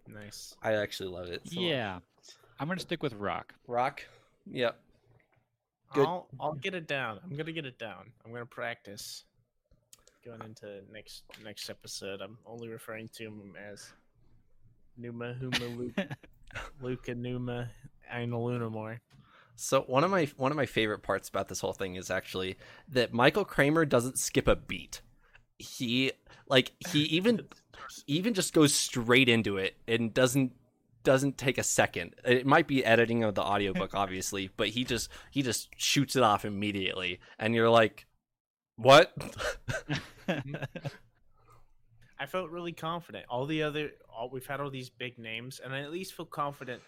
Nice. 0.08 0.56
I 0.64 0.76
actually 0.76 1.10
love 1.10 1.28
it. 1.28 1.42
so 1.46 1.60
much. 1.60 1.70
Yeah, 1.70 2.00
I'm 2.60 2.70
gonna 2.70 2.80
stick 2.80 3.04
with 3.04 3.14
rock. 3.16 3.54
Rock. 3.68 4.06
Yep. 4.50 4.80
Good. 5.94 6.08
I'll 6.08 6.28
I'll 6.40 6.54
get 6.54 6.76
it 6.76 6.88
down. 6.88 7.20
I'm 7.26 7.36
gonna 7.36 7.52
get 7.52 7.66
it 7.66 7.78
down. 7.78 8.12
I'm 8.26 8.32
gonna 8.32 8.46
practice. 8.46 9.26
Going 10.24 10.42
into 10.44 10.80
next 10.94 11.24
next 11.44 11.70
episode, 11.70 12.22
I'm 12.22 12.38
only 12.46 12.70
referring 12.70 13.10
to 13.16 13.26
him 13.26 13.54
as 13.70 13.92
Numa 14.98 15.34
Huma 15.34 15.78
Luke, 15.78 16.08
Luca 16.82 17.16
Numa 17.16 17.70
and 18.12 18.32
Lunamore. 18.32 19.00
So 19.56 19.82
one 19.82 20.04
of 20.04 20.12
my 20.12 20.28
one 20.38 20.52
of 20.52 20.58
my 20.58 20.66
favorite 20.66 21.04
parts 21.04 21.30
about 21.30 21.48
this 21.48 21.60
whole 21.60 21.74
thing 21.74 21.96
is 21.96 22.10
actually 22.10 22.58
that 22.90 23.14
Michael 23.14 23.46
Kramer 23.46 23.86
doesn't 23.86 24.18
skip 24.18 24.48
a 24.48 24.56
beat. 24.56 25.02
He 25.58 26.12
like 26.48 26.72
he 26.92 27.00
even 27.04 27.48
even 28.08 28.34
just 28.34 28.54
goes 28.54 28.74
straight 28.74 29.30
into 29.30 29.58
it 29.58 29.76
and 29.88 30.14
doesn't 30.14 30.54
doesn't 31.04 31.38
take 31.38 31.58
a 31.58 31.64
second. 31.64 32.16
It 32.26 32.46
might 32.46 32.68
be 32.68 32.84
editing 32.84 33.24
of 33.24 33.36
the 33.36 33.44
audiobook 33.44 33.92
obviously, 33.94 34.50
but 34.58 34.70
he 34.70 34.84
just 34.84 35.10
he 35.32 35.42
just 35.42 35.70
shoots 35.78 36.16
it 36.16 36.24
off 36.24 36.46
immediately 36.46 37.20
and 37.38 37.54
you're 37.54 37.70
like 37.70 38.08
what? 38.76 39.14
I 42.20 42.26
felt 42.26 42.50
really 42.50 42.72
confident. 42.72 43.26
All 43.30 43.46
the 43.46 43.64
other, 43.64 43.92
all, 44.16 44.30
we've 44.30 44.46
had 44.46 44.62
all 44.62 44.70
these 44.70 44.90
big 44.90 45.18
names, 45.18 45.60
and 45.64 45.74
I 45.74 45.82
at 45.82 45.92
least 45.92 46.14
feel 46.14 46.26
confident 46.26 46.82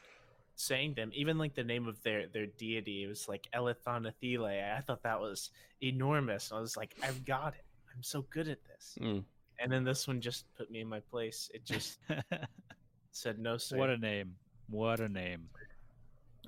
saying 0.55 0.93
them. 0.95 1.11
Even 1.13 1.37
like 1.37 1.55
the 1.55 1.63
name 1.63 1.87
of 1.87 2.01
their 2.03 2.27
their 2.27 2.45
deity, 2.45 3.03
it 3.03 3.07
was 3.07 3.27
like 3.27 3.47
Elithanathile. 3.53 4.45
I 4.45 4.81
thought 4.81 5.03
that 5.03 5.19
was 5.19 5.51
enormous. 5.81 6.51
I 6.51 6.59
was 6.59 6.77
like, 6.77 6.95
I've 7.03 7.25
got 7.25 7.53
it. 7.53 7.65
I'm 7.95 8.03
so 8.03 8.25
good 8.29 8.47
at 8.47 8.59
this. 8.65 8.97
Mm. 9.01 9.23
And 9.59 9.71
then 9.71 9.83
this 9.83 10.07
one 10.07 10.19
just 10.19 10.45
put 10.55 10.69
me 10.69 10.81
in 10.81 10.87
my 10.87 10.99
place. 10.99 11.49
It 11.53 11.65
just 11.65 11.99
said 13.11 13.39
no, 13.39 13.57
sir. 13.57 13.77
what 13.77 13.89
a 13.89 13.97
name! 13.97 14.35
What 14.69 14.99
a 14.99 15.07
name! 15.07 15.47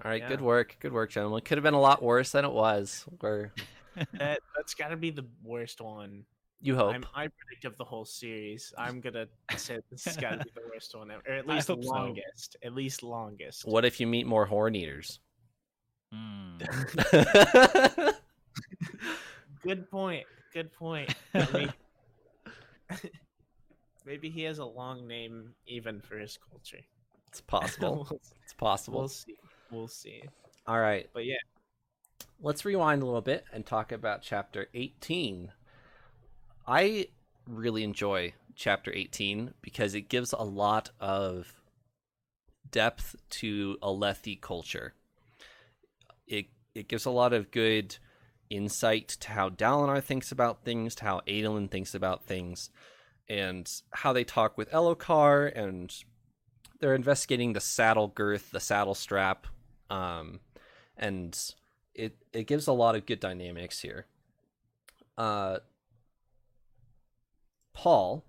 All 0.03 0.11
right, 0.11 0.27
good 0.27 0.41
work. 0.41 0.75
Good 0.79 0.93
work, 0.93 1.09
gentlemen. 1.09 1.41
Could 1.41 1.57
have 1.57 1.63
been 1.63 1.73
a 1.73 1.79
lot 1.79 2.03
worse 2.03 2.31
than 2.31 2.45
it 2.45 2.51
was. 2.51 3.05
Or 3.21 3.53
that 4.13 4.41
that's 4.55 4.73
got 4.73 4.89
to 4.89 4.97
be 4.97 5.09
the 5.09 5.25
worst 5.43 5.81
one. 5.81 6.25
You 6.61 6.75
hope. 6.75 6.93
I'm, 6.95 7.05
I 7.15 7.27
predict 7.27 7.65
of 7.65 7.77
the 7.77 7.83
whole 7.83 8.05
series. 8.05 8.73
I'm 8.77 8.99
gonna 9.01 9.27
say 9.55 9.77
this 9.91 10.07
is 10.07 10.17
got 10.17 10.31
to 10.31 10.37
be 10.45 10.51
the 10.55 10.61
worst 10.73 10.95
one 10.95 11.11
ever, 11.11 11.21
or 11.27 11.33
at 11.33 11.45
I 11.49 11.53
least 11.55 11.67
hope 11.67 11.83
so. 11.83 11.89
longest. 11.89 12.55
At 12.63 12.73
least 12.73 13.03
longest. 13.03 13.65
What 13.65 13.85
if 13.85 13.99
you 13.99 14.07
meet 14.07 14.25
more 14.25 14.45
horn 14.45 14.75
eaters? 14.75 15.19
Hmm. 16.13 16.57
Good 19.63 19.89
point. 19.89 20.25
Good 20.53 20.71
point. 20.73 21.13
Maybe, 21.33 21.69
maybe 24.05 24.29
he 24.29 24.43
has 24.43 24.59
a 24.59 24.65
long 24.65 25.07
name 25.07 25.53
even 25.67 25.99
for 26.01 26.17
his 26.17 26.37
culture. 26.49 26.79
it's 27.27 27.41
possible. 27.41 28.07
we'll, 28.09 28.21
It's 28.43 28.53
possible. 28.53 28.99
we'll 28.99 29.07
see. 29.09 29.35
We'll 29.71 29.87
see. 29.87 30.23
All 30.65 30.79
right, 30.79 31.09
But 31.13 31.25
yeah, 31.25 31.35
let's 32.41 32.65
rewind 32.65 33.01
a 33.01 33.05
little 33.05 33.21
bit 33.21 33.45
and 33.53 33.65
talk 33.65 33.91
about 33.91 34.21
chapter 34.21 34.67
18. 34.73 35.51
I 36.67 37.07
really 37.47 37.83
enjoy 37.83 38.33
chapter 38.55 38.91
18 38.93 39.53
because 39.61 39.95
it 39.95 40.09
gives 40.09 40.33
a 40.33 40.43
lot 40.43 40.89
of 40.99 41.61
depth 42.69 43.15
to 43.29 43.77
Alethi 43.81 44.39
culture. 44.39 44.93
It 46.27 46.47
it 46.75 46.89
gives 46.89 47.05
a 47.05 47.11
lot 47.11 47.33
of 47.33 47.51
good 47.51 47.97
insight 48.49 49.07
to 49.07 49.31
how 49.31 49.49
Dalinar 49.49 50.03
thinks 50.03 50.31
about 50.31 50.63
things, 50.63 50.93
to 50.95 51.05
how 51.05 51.21
Adolin 51.27 51.71
thinks 51.71 51.95
about 51.95 52.25
things, 52.25 52.69
and 53.29 53.71
how 53.91 54.11
they 54.11 54.23
talk 54.23 54.57
with 54.57 54.69
Elhokar, 54.71 55.51
and 55.55 55.93
they're 56.79 56.95
investigating 56.95 57.53
the 57.53 57.61
saddle 57.61 58.09
girth, 58.09 58.51
the 58.51 58.59
saddle 58.59 58.93
strap, 58.93 59.47
um, 59.89 60.41
and 60.97 61.53
it 61.95 62.17
it 62.33 62.45
gives 62.45 62.67
a 62.67 62.73
lot 62.73 62.95
of 62.95 63.05
good 63.05 63.21
dynamics 63.21 63.79
here. 63.79 64.05
Uh, 65.17 65.59
Paul, 67.77 68.25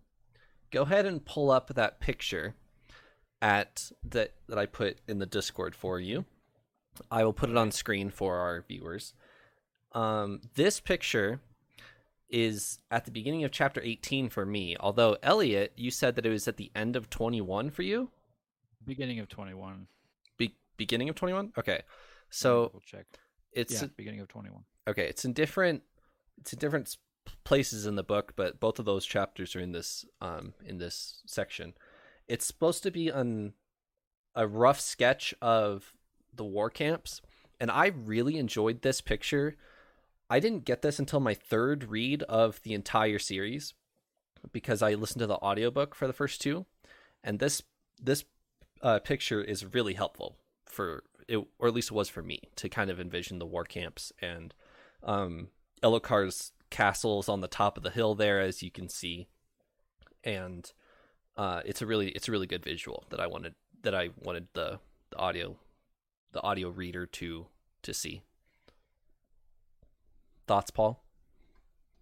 go 0.71 0.83
ahead 0.83 1.07
and 1.07 1.25
pull 1.25 1.51
up 1.51 1.69
that 1.75 2.01
picture 2.01 2.55
at 3.41 3.91
that 4.05 4.35
that 4.47 4.59
I 4.59 4.67
put 4.67 4.99
in 5.09 5.21
the 5.21 5.27
Discord 5.27 5.75
for 5.75 5.99
you. 5.99 6.27
I 7.11 7.25
will 7.25 7.33
put 7.33 7.49
it 7.49 7.57
on 7.57 7.71
screen 7.71 8.11
for 8.11 8.37
our 8.37 8.63
viewers. 8.69 9.15
Um, 9.93 10.43
this 10.55 10.81
picture 10.81 11.41
is 12.29 12.79
at 12.91 13.07
the 13.07 13.11
beginning 13.11 13.43
of 13.45 13.51
chapter 13.51 13.81
18 13.83 14.29
for 14.29 14.45
me. 14.45 14.77
Although 14.79 15.17
Elliot, 15.23 15.73
you 15.77 15.91
said 15.91 16.15
that 16.17 16.27
it 16.27 16.31
was 16.31 16.47
at 16.47 16.59
the 16.59 16.71
end 16.75 16.95
of 16.95 17.09
21 17.09 17.71
for 17.71 17.81
you. 17.83 18.11
Beginning 18.85 19.19
of 19.19 19.29
twenty 19.31 19.55
one. 19.55 19.87
Be- 20.37 20.57
beginning 20.77 21.09
of 21.09 21.15
21. 21.15 21.53
Okay, 21.57 21.83
so 22.31 22.71
we'll 22.73 22.83
check. 22.85 23.07
it's 23.53 23.73
Yeah, 23.81 23.89
beginning 23.97 24.21
of 24.21 24.29
twenty 24.29 24.51
one. 24.51 24.65
okay 24.87 25.07
it's 25.09 25.25
in 25.25 25.33
different 25.33 25.83
it's 26.39 26.53
in 26.53 26.59
different 26.59 26.97
places 27.45 27.87
in 27.87 27.97
the 27.97 28.03
book 28.03 28.33
but 28.37 28.61
both 28.61 28.79
of 28.79 28.85
those 28.85 29.07
chapters 29.07 29.55
are 29.57 29.61
in 29.61 29.73
this 29.73 30.05
um 30.21 30.55
in 30.65 30.79
this 30.79 31.23
section. 31.27 31.75
It's 32.27 32.47
supposed 32.47 32.83
to 32.83 32.91
be 32.91 33.09
an 33.09 33.55
a 34.35 34.47
rough 34.47 34.81
sketch 34.81 35.35
of 35.41 35.95
the 36.35 36.45
war 36.45 36.71
camps 36.71 37.21
and 37.59 37.71
i 37.71 37.87
really 37.87 38.37
enjoyed 38.39 38.83
this 38.83 39.01
picture. 39.01 39.57
I 40.31 40.41
didn't 40.41 40.67
get 40.67 40.83
this 40.83 40.99
until 40.99 41.21
my 41.21 41.33
third 41.33 41.85
read 41.85 42.23
of 42.25 42.63
the 42.63 42.75
entire 42.75 43.19
series 43.19 43.73
because 44.53 44.83
i 44.83 44.95
listened 44.95 45.21
to 45.21 45.27
the 45.27 45.37
audiobook 45.37 45.95
for 45.95 46.07
the 46.07 46.13
first 46.13 46.41
two 46.41 46.67
and 47.25 47.39
this 47.39 47.63
this 48.01 48.25
uh, 48.83 48.99
picture 49.01 49.43
is 49.43 49.75
really 49.75 49.95
helpful 49.95 50.37
for 50.67 51.03
it 51.29 51.45
or 51.59 51.69
at 51.69 51.75
least 51.75 51.91
it 51.91 51.95
was 51.95 52.09
for 52.09 52.23
me 52.23 52.41
to 52.57 52.69
kind 52.69 52.91
of 52.91 53.01
envision 53.01 53.39
the 53.39 53.47
war 53.47 53.65
camps 53.65 54.13
and 54.21 54.55
um 55.03 55.49
Elhokar's 55.83 56.53
castle 56.71 57.21
is 57.21 57.29
on 57.29 57.41
the 57.41 57.49
top 57.49 57.77
of 57.77 57.83
the 57.83 57.91
hill 57.91 58.15
there 58.15 58.41
as 58.41 58.63
you 58.63 58.71
can 58.71 58.89
see 58.89 59.29
and 60.25 60.73
uh 61.37 61.61
it's 61.65 61.81
a 61.81 61.87
really 61.87 62.09
it's 62.11 62.29
a 62.29 62.33
really 62.33 62.47
good 62.47 62.65
visual 62.65 63.05
that 63.11 63.21
I 63.21 63.27
wanted 63.27 63.55
that 63.83 63.95
I 63.95 64.11
wanted 64.19 64.49
the, 64.55 64.81
the 65.11 65.17
audio 65.17 65.57
the 66.33 66.43
audio 66.43 66.69
reader 66.71 67.07
to 67.07 67.47
to 67.83 67.95
see 67.95 68.23
thoughts 70.47 70.71
Paul 70.71 71.05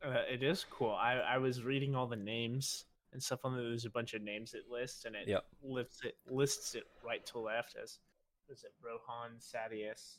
uh, 0.04 0.23
it 0.30 0.42
is 0.42 0.64
cool. 0.70 0.92
I 0.92 1.14
I 1.14 1.38
was 1.38 1.62
reading 1.64 1.94
all 1.94 2.06
the 2.06 2.16
names 2.16 2.85
and 3.12 3.23
stuff 3.23 3.40
on 3.44 3.54
there. 3.56 3.64
There's 3.64 3.87
a 3.87 3.90
bunch 3.90 4.14
of 4.14 4.23
names 4.23 4.54
it 4.54 4.64
lists, 4.70 5.04
and 5.04 5.16
it 5.16 5.26
Yep. 5.26 5.44
lists 5.62 6.00
it 6.04 6.16
lists 6.28 6.75
it 6.75 6.85
right 7.04 7.25
to 7.26 7.38
left 7.38 7.76
as 7.82 7.99
is 8.49 8.62
it 8.62 8.73
Roion, 8.85 9.40
Sadeas, 9.40 10.18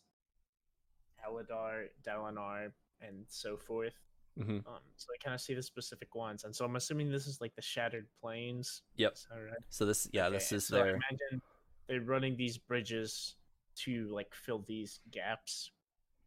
Aladar, 1.25 1.85
Dalinar, 2.05 2.71
and 3.01 3.23
so 3.29 3.55
forth. 3.55 3.93
Hmm 4.37 4.57
Um, 4.67 4.79
so 4.95 5.07
I 5.13 5.17
kind 5.23 5.33
of 5.33 5.41
see 5.41 5.53
the 5.53 5.63
specific 5.63 6.15
ones, 6.15 6.43
and 6.43 6.55
so 6.55 6.65
I'm 6.65 6.75
assuming 6.75 7.11
this 7.11 7.27
is 7.27 7.41
like 7.41 7.55
the 7.55 7.61
Shattered 7.61 8.07
Plains. 8.21 8.83
Yep. 8.95 9.17
Right? 9.31 9.53
so 9.69 9.85
this 9.85 10.07
yeah 10.13 10.29
this 10.29 10.51
is 10.51 10.67
so 10.67 10.77
I 10.77 10.89
imagine 10.89 11.41
they're 11.87 12.01
running 12.01 12.35
these 12.37 12.57
bridges 12.57 13.35
to 13.77 14.07
like 14.11 14.33
fill 14.33 14.63
these 14.67 14.99
gaps. 15.11 15.71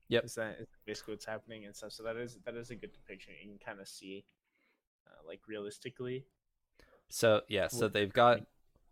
Yep. 0.09 0.25
Is 0.25 0.35
that 0.35 0.57
is 0.61 0.67
basically 0.87 1.14
what's 1.14 1.25
happening 1.25 1.67
and 1.67 1.75
stuff? 1.75 1.93
So 1.93 2.02
that 2.02 2.17
is 2.17 2.38
that 2.45 2.57
is 2.57 2.71
a 2.71 2.75
good 2.75 2.93
depiction. 2.93 3.35
You 3.40 3.50
can 3.50 3.59
kind 3.64 3.81
of 3.81 3.88
see, 3.88 4.25
uh, 5.07 5.26
like 5.26 5.40
realistically. 5.47 6.25
So 7.09 7.43
yeah, 7.49 7.69
so 7.69 7.88
they've 7.88 8.12
got 8.12 8.40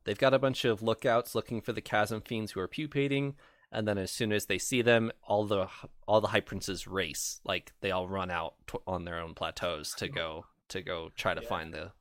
they've 0.04 0.18
got 0.18 0.34
a 0.34 0.38
bunch 0.38 0.64
of 0.64 0.82
lookouts 0.82 1.34
looking 1.34 1.60
for 1.60 1.72
the 1.72 1.80
chasm 1.80 2.20
fiends 2.20 2.52
who 2.52 2.60
are 2.60 2.68
pupating, 2.68 3.34
and 3.70 3.86
then 3.86 3.98
as 3.98 4.10
soon 4.10 4.32
as 4.32 4.46
they 4.46 4.58
see 4.58 4.82
them, 4.82 5.10
all 5.22 5.44
the 5.46 5.68
all 6.06 6.20
the 6.20 6.28
high 6.28 6.40
princes 6.40 6.86
race, 6.86 7.40
like 7.44 7.72
they 7.80 7.90
all 7.90 8.08
run 8.08 8.30
out 8.30 8.54
to, 8.68 8.80
on 8.86 9.04
their 9.04 9.18
own 9.20 9.34
plateaus 9.34 9.94
to 9.96 10.08
go 10.08 10.46
to 10.68 10.82
go 10.82 11.10
try 11.16 11.34
to 11.34 11.42
Yeah. 11.42 11.48
find 11.48 11.72
the 11.74 11.92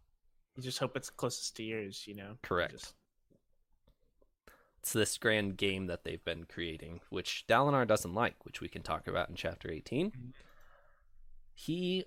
You 0.55 0.63
just 0.63 0.79
hope 0.79 0.95
it's 0.97 1.09
closest 1.09 1.55
to 1.57 1.63
yours, 1.63 2.05
you 2.07 2.15
know. 2.15 2.37
Correct. 2.41 2.71
Just- 2.71 2.93
it's 4.79 4.93
this 4.93 5.17
grand 5.17 5.57
game 5.57 5.87
that 5.87 6.03
they've 6.05 6.23
been 6.23 6.45
creating, 6.45 7.01
which 7.09 7.43
Dalinar 7.47 7.85
doesn't 7.85 8.13
like, 8.13 8.45
which 8.45 8.61
we 8.61 8.69
can 8.69 8.83
talk 8.83 9.07
about 9.07 9.29
in 9.29 9.35
chapter 9.35 9.69
18. 9.69 10.11
Mhm. 10.11 10.33
He 11.53 12.05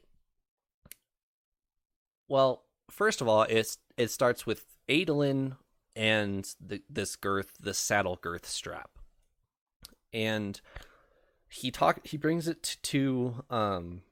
well, 2.29 2.65
first 2.91 3.21
of 3.21 3.29
all, 3.29 3.43
it's 3.43 3.79
it 3.97 4.09
starts 4.09 4.47
with 4.47 4.65
Adolin 4.89 5.57
and 5.97 6.55
the, 6.61 6.83
this 6.89 7.17
girth, 7.17 7.53
the 7.61 7.75
saddle 7.75 8.17
girth 8.17 8.47
strap, 8.47 8.91
and 10.13 10.61
he 11.49 11.71
talk 11.71 12.07
he 12.07 12.17
brings 12.17 12.47
it 12.49 12.77
to 12.83 13.45
um 13.51 14.03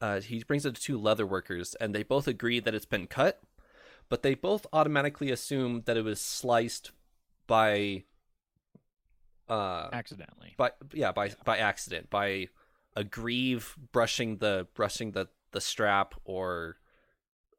uh, 0.00 0.20
he 0.20 0.42
brings 0.44 0.66
it 0.66 0.74
to 0.74 0.82
two 0.82 0.98
leather 0.98 1.26
workers, 1.26 1.74
and 1.76 1.94
they 1.94 2.02
both 2.02 2.28
agree 2.28 2.60
that 2.60 2.74
it's 2.74 2.84
been 2.84 3.06
cut, 3.06 3.40
but 4.10 4.22
they 4.22 4.34
both 4.34 4.66
automatically 4.70 5.30
assume 5.30 5.82
that 5.86 5.96
it 5.96 6.04
was 6.04 6.20
sliced 6.20 6.90
by 7.46 8.04
uh 9.48 9.88
accidentally. 9.92 10.54
by 10.56 10.72
yeah 10.92 11.12
by 11.12 11.30
by 11.44 11.58
accident 11.58 12.08
by 12.08 12.48
a 12.96 13.04
greave 13.04 13.76
brushing 13.92 14.38
the 14.38 14.66
brushing 14.74 15.12
the 15.12 15.28
the 15.52 15.60
strap 15.60 16.14
or 16.24 16.78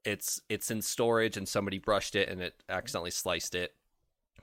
it's 0.03 0.41
it's 0.49 0.71
in 0.71 0.81
storage 0.81 1.37
and 1.37 1.47
somebody 1.47 1.77
brushed 1.77 2.15
it 2.15 2.27
and 2.27 2.41
it 2.41 2.55
accidentally 2.69 3.11
sliced 3.11 3.53
it 3.53 3.75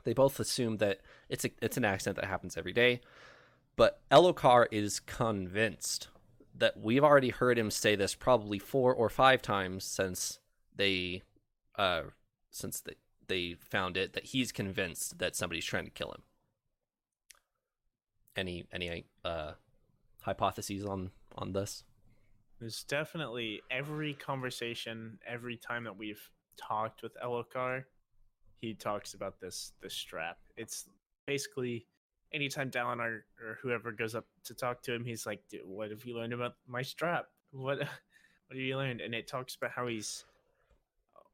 they 0.05 0.13
both 0.13 0.39
assume 0.39 0.77
that 0.77 1.01
it's 1.33 1.47
a, 1.47 1.51
it's 1.63 1.79
an 1.79 1.85
accident 1.85 2.17
that 2.17 2.27
happens 2.27 2.59
every 2.59 2.75
day. 2.75 3.01
But 3.75 4.01
Elhokar 4.11 4.67
is 4.71 5.01
convinced 5.01 6.09
that 6.55 6.79
we've 6.79 7.03
already 7.03 7.31
heard 7.31 7.59
him 7.59 7.71
say 7.71 7.97
this 7.97 8.15
probably 8.15 8.59
four 8.59 8.95
or 8.95 9.09
five 9.09 9.41
times 9.41 9.83
since 9.83 10.39
they 10.77 11.23
uh 11.77 12.03
since 12.51 12.81
they 12.81 12.95
they 13.29 13.55
found 13.55 13.97
it 13.97 14.13
that 14.13 14.27
he's 14.27 14.53
convinced 14.53 15.19
that 15.19 15.35
somebody's 15.35 15.65
trying 15.65 15.87
to 15.87 15.91
kill 15.91 16.13
him. 16.13 16.23
Any 18.37 18.67
any 18.71 19.07
uh 19.25 19.53
hypotheses 20.21 20.85
on 20.85 21.13
on 21.37 21.55
this? 21.55 21.83
There's 22.61 22.85
definitely 22.85 23.63
every 23.71 24.13
conversation, 24.13 25.19
every 25.27 25.57
time 25.57 25.85
that 25.85 25.97
we've 25.97 26.31
talked 26.59 27.03
with 27.03 27.17
Elhokar, 27.25 27.85
he 28.61 28.75
talks 28.75 29.15
about 29.15 29.41
this 29.41 29.73
this 29.81 29.95
strap. 29.95 30.37
It's 30.59 30.85
basically 31.27 31.87
anytime 32.33 32.71
Dalinar 32.71 33.21
or 33.41 33.59
whoever 33.63 33.93
goes 33.93 34.15
up 34.15 34.27
to 34.45 34.55
talk 34.55 34.83
to 34.83 34.95
him, 34.95 35.05
he's 35.05 35.27
like, 35.27 35.47
"Dude, 35.49 35.65
"What 35.65 35.91
have 35.91 36.05
you 36.05 36.17
learned 36.17 36.33
about 36.33 36.57
my 36.67 36.83
strap? 36.83 37.27
What 37.51 37.79
what 37.79 37.89
have 38.51 38.59
you 38.59 38.77
learned?" 38.77 39.01
And 39.01 39.15
it 39.15 39.27
talks 39.27 39.55
about 39.55 39.73
how 39.73 39.87
he's 39.87 40.25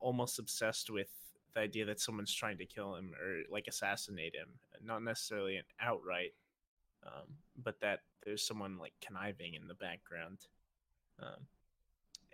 almost 0.00 0.38
obsessed 0.38 0.90
with 0.90 1.08
the 1.54 1.60
idea 1.60 1.84
that 1.86 2.00
someone's 2.00 2.34
trying 2.34 2.58
to 2.58 2.66
kill 2.66 2.94
him 2.94 3.14
or 3.20 3.42
like 3.50 3.66
assassinate 3.68 4.34
him, 4.34 4.48
not 4.82 5.02
necessarily 5.02 5.56
an 5.56 5.64
outright, 5.80 6.34
um, 7.06 7.34
but 7.62 7.80
that 7.80 8.00
there's 8.24 8.46
someone 8.46 8.78
like 8.78 8.92
conniving 9.04 9.54
in 9.54 9.66
the 9.66 9.74
background. 9.74 10.38
Um, 11.20 11.46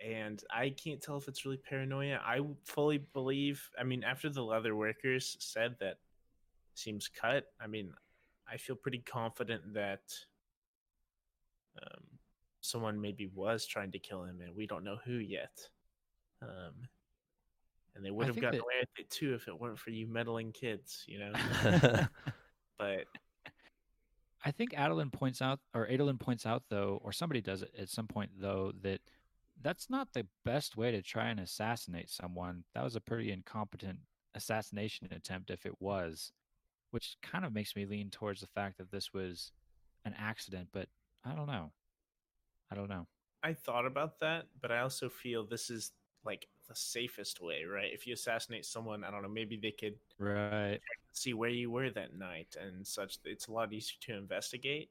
and 0.03 0.43
I 0.51 0.69
can't 0.71 1.01
tell 1.01 1.17
if 1.17 1.27
it's 1.27 1.45
really 1.45 1.57
paranoia. 1.57 2.19
I 2.23 2.41
fully 2.65 2.97
believe. 3.13 3.69
I 3.79 3.83
mean, 3.83 4.03
after 4.03 4.29
the 4.29 4.43
leather 4.43 4.75
workers 4.75 5.37
said 5.39 5.77
that 5.79 5.97
seems 6.75 7.07
cut. 7.07 7.45
I 7.59 7.67
mean, 7.67 7.91
I 8.51 8.57
feel 8.57 8.75
pretty 8.75 8.99
confident 8.99 9.73
that 9.73 10.03
um, 11.81 12.03
someone 12.61 13.01
maybe 13.01 13.27
was 13.33 13.65
trying 13.65 13.91
to 13.91 13.99
kill 13.99 14.23
him, 14.23 14.39
and 14.41 14.55
we 14.55 14.67
don't 14.67 14.83
know 14.83 14.97
who 15.05 15.13
yet. 15.13 15.57
Um, 16.41 16.87
and 17.95 18.05
they 18.05 18.11
would 18.11 18.25
I 18.25 18.27
have 18.27 18.35
gotten 18.35 18.59
that- 18.59 18.63
away 18.63 18.73
with 18.81 19.05
it 19.05 19.09
too 19.09 19.33
if 19.33 19.47
it 19.47 19.59
weren't 19.59 19.79
for 19.79 19.89
you 19.89 20.07
meddling 20.07 20.51
kids, 20.51 21.03
you 21.07 21.19
know. 21.19 21.33
but 22.77 23.05
I 24.43 24.51
think 24.51 24.73
Adeline 24.77 25.09
points 25.09 25.41
out, 25.41 25.59
or 25.73 25.87
Adolin 25.87 26.19
points 26.19 26.45
out, 26.45 26.63
though, 26.69 26.99
or 27.03 27.11
somebody 27.11 27.41
does 27.41 27.63
it 27.63 27.71
at 27.79 27.89
some 27.89 28.07
point, 28.07 28.31
though, 28.39 28.73
that 28.83 29.01
that's 29.61 29.89
not 29.89 30.13
the 30.13 30.27
best 30.43 30.77
way 30.77 30.91
to 30.91 31.01
try 31.01 31.29
and 31.29 31.39
assassinate 31.39 32.09
someone. 32.09 32.63
That 32.73 32.83
was 32.83 32.95
a 32.95 33.01
pretty 33.01 33.31
incompetent 33.31 33.99
assassination 34.35 35.07
attempt, 35.11 35.49
if 35.49 35.65
it 35.65 35.81
was, 35.81 36.31
which 36.95 37.17
kind 37.21 37.43
of 37.43 37.53
makes 37.53 37.75
me 37.75 37.85
lean 37.85 38.09
towards 38.09 38.39
the 38.39 38.47
fact 38.47 38.77
that 38.77 38.89
this 38.89 39.13
was 39.13 39.51
an 40.05 40.15
accident, 40.17 40.69
but 40.71 40.87
I 41.25 41.35
don't 41.35 41.45
know. 41.45 41.73
I 42.71 42.75
don't 42.75 42.87
know. 42.87 43.05
I 43.43 43.51
thought 43.51 43.85
about 43.85 44.17
that, 44.21 44.45
but 44.61 44.71
I 44.71 44.79
also 44.79 45.09
feel 45.09 45.43
this 45.43 45.69
is 45.69 45.91
like 46.23 46.47
the 46.69 46.73
safest 46.73 47.41
way, 47.41 47.65
right? 47.65 47.89
If 47.93 48.07
you 48.07 48.13
assassinate 48.13 48.65
someone, 48.65 49.03
I 49.03 49.11
don't 49.11 49.23
know, 49.23 49.27
maybe 49.27 49.57
they 49.57 49.71
could 49.71 49.95
Right. 50.17 50.79
see 51.11 51.33
where 51.33 51.49
you 51.49 51.69
were 51.69 51.89
that 51.89 52.17
night 52.17 52.55
and 52.57 52.87
such. 52.87 53.17
It's 53.25 53.47
a 53.47 53.51
lot 53.51 53.73
easier 53.73 53.97
to 54.03 54.17
investigate. 54.17 54.89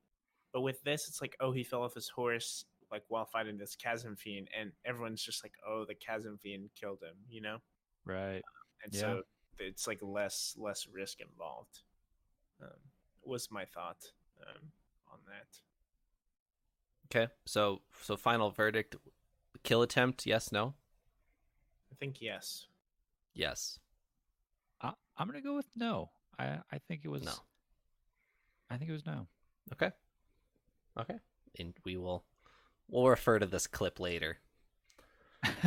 But 0.53 0.61
with 0.61 0.83
this, 0.85 1.09
it's 1.09 1.23
like, 1.23 1.35
oh, 1.41 1.53
he 1.53 1.65
fell 1.65 1.85
off 1.85 1.95
his 1.95 2.11
horse 2.11 2.67
like 2.93 3.05
while 3.09 3.25
fighting 3.25 3.57
this 3.57 3.75
chasm 3.77 4.15
fiend, 4.15 4.49
and 4.55 4.73
everyone's 4.85 5.23
just 5.23 5.43
like, 5.43 5.55
oh, 5.67 5.87
the 5.89 5.95
chasm 5.95 6.37
fiend 6.43 6.69
killed 6.79 7.03
him, 7.03 7.17
you 7.31 7.41
know. 7.41 7.63
Right. 8.05 8.43
And 8.85 8.93
Yeah. 8.93 9.01
so 9.01 9.23
it's 9.59 9.87
like 9.87 10.01
less 10.03 10.55
less 10.59 10.87
risk 10.93 11.21
involved. 11.23 11.81
Um, 12.65 12.71
was 13.25 13.51
my 13.51 13.65
thought 13.65 14.11
um, 14.47 14.73
on 15.13 15.19
that. 15.27 15.59
okay 17.07 17.33
so 17.45 17.81
so 18.03 18.17
final 18.17 18.51
verdict 18.51 18.97
kill 19.63 19.83
attempt 19.83 20.27
yes 20.27 20.51
no 20.53 20.75
I 21.93 21.95
think 21.97 22.21
yes. 22.21 22.67
yes 23.35 23.79
I, 24.81 24.93
I'm 25.17 25.27
gonna 25.29 25.41
go 25.41 25.55
with 25.55 25.69
no. 25.77 26.11
I 26.39 26.59
I 26.73 26.79
think 26.89 27.03
it 27.05 27.09
was 27.09 27.23
No. 27.25 27.33
I 28.71 28.77
think 28.77 28.91
it 28.91 28.93
was 28.95 29.07
no. 29.07 29.27
okay 29.73 29.93
okay 30.99 31.19
and 31.59 31.75
we 31.85 31.97
will 31.97 32.25
we'll 32.89 33.09
refer 33.09 33.39
to 33.39 33.47
this 33.47 33.67
clip 33.67 33.99
later 34.01 34.39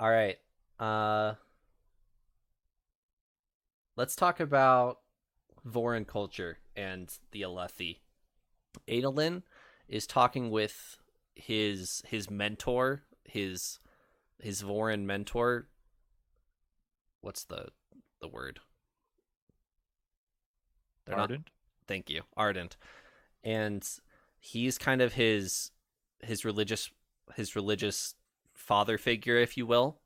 all 0.00 0.10
right 0.10 0.38
uh 0.80 1.34
let's 3.96 4.16
talk 4.16 4.40
about 4.40 4.98
Vorin 5.66 6.06
culture 6.06 6.58
and 6.76 7.12
the 7.30 7.42
Alethi. 7.42 7.98
Adolin 8.88 9.42
is 9.88 10.06
talking 10.06 10.50
with 10.50 10.98
his 11.34 12.02
his 12.06 12.30
mentor, 12.30 13.02
his 13.24 13.78
his 14.40 14.62
Vorin 14.62 15.04
mentor. 15.04 15.68
What's 17.20 17.44
the 17.44 17.68
the 18.20 18.28
word? 18.28 18.60
They're 21.04 21.16
not 21.16 21.30
Ardent. 21.30 21.50
thank 21.88 22.08
you 22.08 22.22
ardent 22.36 22.76
and 23.42 23.88
he's 24.38 24.78
kind 24.78 25.02
of 25.02 25.14
his 25.14 25.70
his 26.22 26.44
religious 26.44 26.90
his 27.34 27.56
religious 27.56 28.14
father 28.54 28.98
figure 28.98 29.36
if 29.36 29.56
you 29.56 29.66
will 29.66 29.98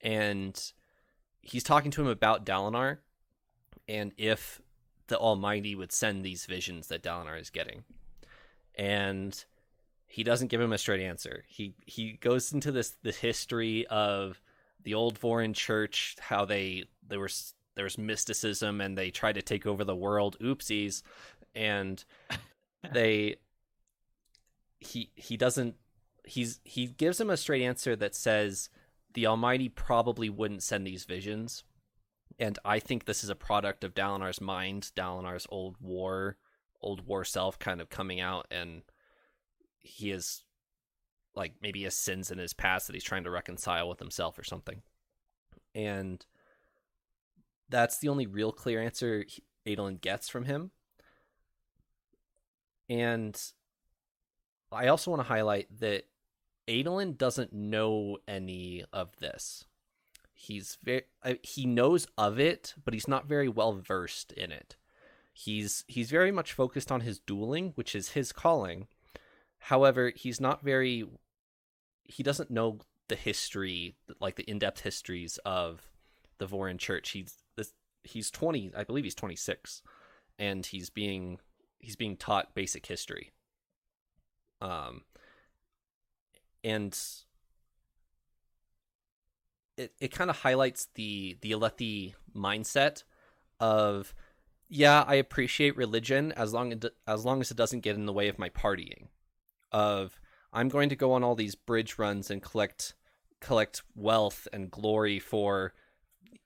and 0.00 0.72
he's 1.40 1.62
talking 1.62 1.90
to 1.92 2.00
him 2.00 2.08
about 2.08 2.44
Dalinar 2.44 2.98
and 3.86 4.12
if 4.16 4.60
the 5.08 5.18
almighty 5.18 5.74
would 5.74 5.92
send 5.92 6.24
these 6.24 6.46
visions 6.46 6.88
that 6.88 7.02
Dalinar 7.02 7.40
is 7.40 7.50
getting. 7.50 7.84
And 8.74 9.44
he 10.06 10.22
doesn't 10.22 10.48
give 10.48 10.60
him 10.60 10.72
a 10.72 10.78
straight 10.78 11.00
answer. 11.00 11.44
He 11.48 11.74
he 11.86 12.12
goes 12.12 12.52
into 12.52 12.72
this 12.72 12.96
the 13.02 13.12
history 13.12 13.86
of 13.88 14.40
the 14.82 14.94
old 14.94 15.18
Vorin 15.18 15.54
church 15.54 16.16
how 16.20 16.44
they 16.44 16.84
there 17.06 17.20
was 17.20 17.54
there 17.74 17.84
was 17.84 17.98
mysticism 17.98 18.80
and 18.80 18.96
they 18.96 19.10
tried 19.10 19.34
to 19.34 19.42
take 19.42 19.66
over 19.66 19.84
the 19.84 19.96
world. 19.96 20.36
Oopsies. 20.40 21.02
And 21.54 22.04
they 22.92 23.36
he 24.80 25.10
he 25.14 25.36
doesn't 25.36 25.74
he's 26.24 26.60
he 26.64 26.86
gives 26.86 27.20
him 27.20 27.30
a 27.30 27.36
straight 27.36 27.62
answer 27.62 27.96
that 27.96 28.14
says 28.14 28.68
the 29.14 29.26
almighty 29.26 29.68
probably 29.68 30.28
wouldn't 30.28 30.62
send 30.62 30.86
these 30.86 31.04
visions 31.04 31.64
and 32.38 32.58
i 32.64 32.78
think 32.78 33.04
this 33.04 33.24
is 33.24 33.30
a 33.30 33.34
product 33.34 33.84
of 33.84 33.94
dalinar's 33.94 34.40
mind 34.40 34.90
dalinar's 34.96 35.46
old 35.50 35.76
war 35.80 36.36
old 36.80 37.06
war 37.06 37.24
self 37.24 37.58
kind 37.58 37.80
of 37.80 37.88
coming 37.88 38.20
out 38.20 38.46
and 38.50 38.82
he 39.78 40.10
is 40.10 40.42
like 41.34 41.54
maybe 41.60 41.82
has 41.82 41.96
sins 41.96 42.30
in 42.30 42.38
his 42.38 42.52
past 42.52 42.86
that 42.86 42.94
he's 42.94 43.04
trying 43.04 43.24
to 43.24 43.30
reconcile 43.30 43.88
with 43.88 43.98
himself 43.98 44.38
or 44.38 44.44
something 44.44 44.82
and 45.74 46.24
that's 47.68 47.98
the 47.98 48.08
only 48.08 48.26
real 48.26 48.52
clear 48.52 48.82
answer 48.82 49.24
Adolin 49.66 50.00
gets 50.00 50.28
from 50.28 50.44
him. 50.44 50.70
And 52.88 53.40
I 54.70 54.86
also 54.86 55.10
want 55.10 55.20
to 55.20 55.28
highlight 55.28 55.66
that 55.80 56.04
Adolin 56.68 57.16
doesn't 57.16 57.52
know 57.52 58.18
any 58.28 58.84
of 58.92 59.16
this. 59.18 59.64
He's 60.36 60.76
very 60.84 61.02
he 61.42 61.66
knows 61.66 62.06
of 62.16 62.38
it, 62.38 62.74
but 62.84 62.94
he's 62.94 63.08
not 63.08 63.26
very 63.26 63.48
well 63.48 63.72
versed 63.72 64.32
in 64.32 64.52
it. 64.52 64.76
He's 65.32 65.84
he's 65.88 66.10
very 66.10 66.30
much 66.30 66.52
focused 66.52 66.92
on 66.92 67.00
his 67.00 67.18
dueling, 67.18 67.72
which 67.74 67.94
is 67.94 68.10
his 68.10 68.32
calling. 68.32 68.86
However, 69.58 70.12
he's 70.14 70.40
not 70.40 70.62
very 70.62 71.04
he 72.04 72.22
doesn't 72.22 72.50
know 72.50 72.78
the 73.08 73.16
history, 73.16 73.96
like 74.20 74.36
the 74.36 74.48
in-depth 74.48 74.80
histories 74.80 75.38
of 75.44 75.80
the 76.38 76.46
Vorin 76.46 76.78
Church. 76.78 77.10
He's 77.10 77.34
this 77.56 77.72
he's 78.04 78.30
20, 78.30 78.72
I 78.76 78.84
believe 78.84 79.04
he's 79.04 79.14
26 79.14 79.82
and 80.38 80.64
he's 80.66 80.90
being 80.90 81.40
he's 81.80 81.96
being 81.96 82.16
taught 82.16 82.54
basic 82.54 82.86
history. 82.86 83.32
Um 84.60 85.02
and 86.62 86.98
it, 89.76 89.92
it 90.00 90.08
kind 90.08 90.30
of 90.30 90.38
highlights 90.38 90.88
the 90.94 91.36
the 91.40 91.52
Alethi 91.52 92.14
mindset 92.34 93.02
of 93.60 94.14
yeah, 94.68 95.04
I 95.06 95.14
appreciate 95.14 95.76
religion 95.76 96.32
as 96.32 96.52
long 96.52 96.72
as 96.72 96.90
as 97.06 97.24
long 97.24 97.40
as 97.40 97.50
it 97.50 97.56
doesn't 97.56 97.80
get 97.80 97.96
in 97.96 98.06
the 98.06 98.12
way 98.12 98.28
of 98.28 98.38
my 98.38 98.48
partying. 98.48 99.08
Of 99.72 100.20
I'm 100.52 100.68
going 100.68 100.88
to 100.88 100.96
go 100.96 101.12
on 101.12 101.22
all 101.22 101.34
these 101.34 101.54
bridge 101.54 101.98
runs 101.98 102.30
and 102.30 102.42
collect 102.42 102.94
collect 103.40 103.82
wealth 103.94 104.48
and 104.52 104.70
glory 104.70 105.18
for 105.18 105.74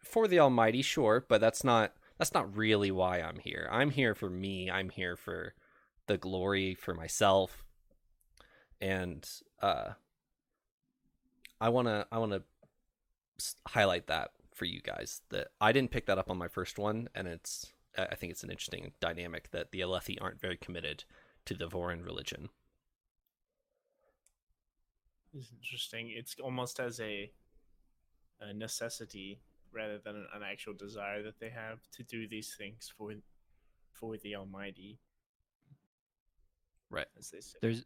for 0.03 0.27
the 0.27 0.40
Almighty, 0.40 0.83
sure, 0.83 1.25
but 1.29 1.40
that's 1.40 1.64
not 1.64 1.95
that's 2.19 2.35
not 2.35 2.57
really 2.57 2.90
why 2.90 3.21
I'm 3.21 3.38
here. 3.38 3.69
I'm 3.71 3.90
here 3.90 4.14
for 4.14 4.29
me. 4.29 4.71
I'm 4.71 4.90
here 4.90 5.16
for 5.16 5.55
the 6.07 6.19
glory 6.19 6.75
for 6.75 6.93
myself, 6.93 7.64
and 8.81 9.27
uh, 9.62 9.90
I 11.61 11.69
wanna 11.69 12.07
I 12.11 12.19
wanna 12.19 12.43
highlight 13.68 14.07
that 14.09 14.31
for 14.55 14.64
you 14.64 14.81
guys 14.81 15.22
that 15.31 15.48
I 15.61 15.72
didn't 15.72 15.90
pick 15.90 16.07
that 16.07 16.18
up 16.18 16.31
on 16.31 16.38
my 16.38 16.48
first 16.48 16.79
one, 16.79 17.09
and 17.14 17.26
it's 17.26 17.72
I 17.96 18.14
think 18.14 18.31
it's 18.33 18.44
an 18.44 18.50
interesting 18.50 18.92
dynamic 19.00 19.50
that 19.50 19.72
the 19.72 19.81
Alethi 19.81 20.18
aren't 20.20 20.40
very 20.40 20.57
committed 20.57 21.05
to 21.46 21.55
the 21.55 21.68
Vorin 21.68 22.05
religion. 22.05 22.48
It's 25.33 25.50
interesting. 25.53 26.12
It's 26.14 26.37
almost 26.42 26.81
as 26.81 27.00
a, 27.00 27.31
a 28.40 28.53
necessity 28.53 29.40
rather 29.72 29.98
than 29.98 30.16
an, 30.16 30.26
an 30.35 30.42
actual 30.42 30.74
desire 30.74 31.22
that 31.22 31.38
they 31.38 31.50
have 31.50 31.79
to 31.92 32.03
do 32.03 32.29
these 32.29 32.55
things 32.57 32.92
for 32.96 33.12
for 33.92 34.16
the 34.18 34.35
Almighty. 34.35 34.98
Right. 36.90 37.07
As 37.18 37.31
they 37.31 37.40
say. 37.40 37.59
There's 37.61 37.85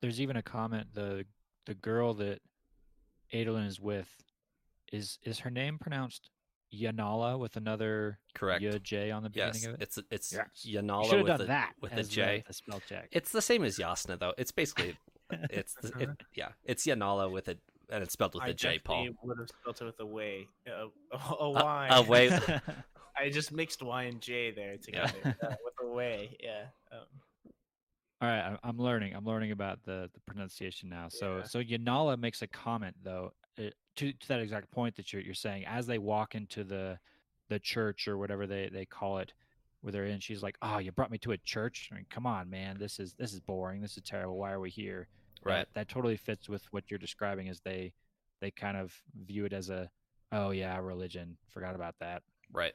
there's 0.00 0.20
even 0.20 0.36
a 0.36 0.42
comment 0.42 0.88
the 0.94 1.24
the 1.66 1.74
girl 1.74 2.14
that 2.14 2.40
Adolin 3.32 3.66
is 3.66 3.80
with 3.80 4.08
is 4.92 5.18
is 5.24 5.40
her 5.40 5.50
name 5.50 5.78
pronounced 5.78 6.30
Yanala 6.74 7.38
with 7.38 7.56
another 7.56 8.18
Correct. 8.34 8.62
Y 8.62 8.78
J 8.82 9.10
on 9.10 9.22
the 9.22 9.28
beginning 9.30 9.54
Yes, 9.54 9.66
of 9.66 9.74
it? 9.74 9.82
it's 9.82 9.98
it's 10.10 10.32
Yes. 10.32 10.46
Yanala 10.66 11.04
Should 11.04 11.12
have 11.18 11.20
with 11.20 11.26
done 11.28 11.40
a 11.42 11.44
that 11.46 11.72
with 11.80 11.92
a 11.92 11.96
as 11.96 12.08
the- 12.08 12.14
J. 12.14 12.44
The, 12.46 12.52
spell 12.54 12.80
check. 12.88 13.08
It's 13.12 13.30
the 13.32 13.42
same 13.42 13.64
as 13.64 13.78
Yasna 13.78 14.18
though. 14.18 14.32
It's 14.38 14.52
basically 14.52 14.96
it's 15.50 15.74
the, 15.74 15.98
it, 15.98 16.08
yeah, 16.34 16.48
it's 16.64 16.86
Yanala 16.86 17.30
with 17.30 17.48
a 17.48 17.56
and 17.90 18.02
it's 18.02 18.12
spelled 18.14 18.34
with 18.34 18.44
I 18.44 18.48
a 18.48 18.54
J. 18.54 18.78
Paul. 18.78 19.04
definitely 19.04 19.18
would 19.28 19.38
have 19.38 19.48
spelled 19.48 19.78
it 19.82 19.84
with 19.84 20.00
a 20.00 20.06
way, 20.06 20.46
a, 20.66 20.70
a, 21.14 21.18
a 21.18 21.44
A- 21.44 21.50
Y. 21.50 21.88
a 21.90 22.02
way. 22.02 22.30
I 23.18 23.28
just 23.28 23.52
mixed 23.52 23.82
Y 23.82 24.04
and 24.04 24.20
J 24.20 24.50
there 24.52 24.76
together 24.78 25.12
uh, 25.42 25.54
with 25.64 25.74
a 25.82 25.92
way. 25.92 26.36
Yeah. 26.42 26.64
Um, 26.90 27.04
All 28.22 28.28
right, 28.28 28.40
I- 28.52 28.58
I'm 28.68 28.78
learning. 28.78 29.14
I'm 29.14 29.26
learning 29.26 29.50
about 29.52 29.82
the 29.84 30.08
the 30.14 30.20
pronunciation 30.26 30.88
now. 30.88 31.08
So 31.10 31.38
Yeah. 31.38 31.42
so 31.44 31.62
Yanala 31.62 32.18
makes 32.18 32.40
a 32.40 32.46
comment 32.46 32.96
though 33.02 33.32
uh, 33.58 33.70
to 33.96 34.12
to 34.12 34.28
that 34.28 34.40
exact 34.40 34.70
point 34.70 34.96
that 34.96 35.12
you're 35.12 35.22
you're 35.22 35.34
saying 35.34 35.64
as 35.66 35.86
they 35.86 35.98
walk 35.98 36.34
into 36.34 36.64
the 36.64 36.98
the 37.48 37.58
church 37.58 38.08
or 38.08 38.16
whatever 38.18 38.46
they 38.46 38.68
they 38.72 38.84
call 38.84 39.18
it 39.18 39.32
where 39.80 39.92
they're 39.92 40.04
in 40.06 40.20
she's 40.20 40.42
like 40.42 40.56
oh 40.62 40.78
you 40.78 40.92
brought 40.92 41.10
me 41.10 41.18
to 41.18 41.32
a 41.32 41.36
church 41.38 41.88
i 41.92 41.96
mean 41.96 42.06
come 42.08 42.26
on 42.26 42.48
man 42.48 42.78
this 42.78 42.98
is 43.00 43.14
this 43.14 43.32
is 43.34 43.40
boring 43.40 43.80
this 43.82 43.96
is 43.96 44.02
terrible 44.04 44.36
why 44.38 44.52
are 44.52 44.60
we 44.60 44.70
here 44.70 45.08
Right. 45.44 45.56
that, 45.56 45.68
that 45.74 45.88
totally 45.88 46.16
fits 46.16 46.48
with 46.48 46.62
what 46.72 46.84
you're 46.88 46.98
describing 46.98 47.48
as 47.48 47.60
they 47.60 47.92
they 48.40 48.52
kind 48.52 48.76
of 48.76 48.94
view 49.26 49.44
it 49.44 49.52
as 49.52 49.70
a 49.70 49.90
oh 50.30 50.50
yeah 50.50 50.78
religion 50.78 51.36
forgot 51.48 51.74
about 51.74 51.96
that 52.00 52.22
Right. 52.52 52.74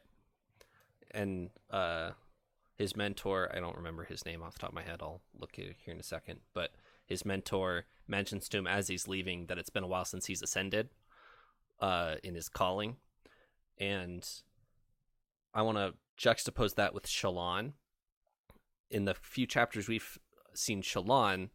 And 1.12 1.50
uh 1.72 2.12
his 2.78 2.96
mentor, 2.96 3.50
I 3.56 3.60
don't 3.60 3.76
remember 3.76 4.04
his 4.04 4.26
name 4.26 4.44
off 4.44 4.54
the 4.54 4.60
top 4.60 4.70
of 4.70 4.76
my 4.76 4.84
head. 4.84 5.00
I'll 5.02 5.22
look 5.40 5.58
at 5.58 5.66
it 5.66 5.76
here 5.84 5.94
in 5.94 6.00
a 6.00 6.04
second. 6.04 6.42
But 6.54 6.72
his 7.06 7.26
mentor 7.26 7.86
mentions 8.08 8.48
to 8.50 8.58
him 8.58 8.68
as 8.68 8.88
he's 8.88 9.08
leaving 9.08 9.48
that 9.48 9.58
it's 9.58 9.70
been 9.70 9.84
a 9.84 9.88
while 9.88 10.06
since 10.06 10.26
he's 10.26 10.42
ascended 10.42 10.90
uh 11.80 12.16
in 12.24 12.36
his 12.36 12.50
calling. 12.50 12.98
And 13.80 14.28
I 15.54 15.62
want 15.62 15.78
to 15.78 15.94
juxtapose 16.18 16.76
that 16.76 16.94
with 16.94 17.06
Shallan. 17.06 17.74
In 18.90 19.06
the 19.06 19.14
few 19.14 19.46
chapters 19.46 19.88
we've 19.88 20.18
seen 20.54 20.82
Shallan, 20.82 21.50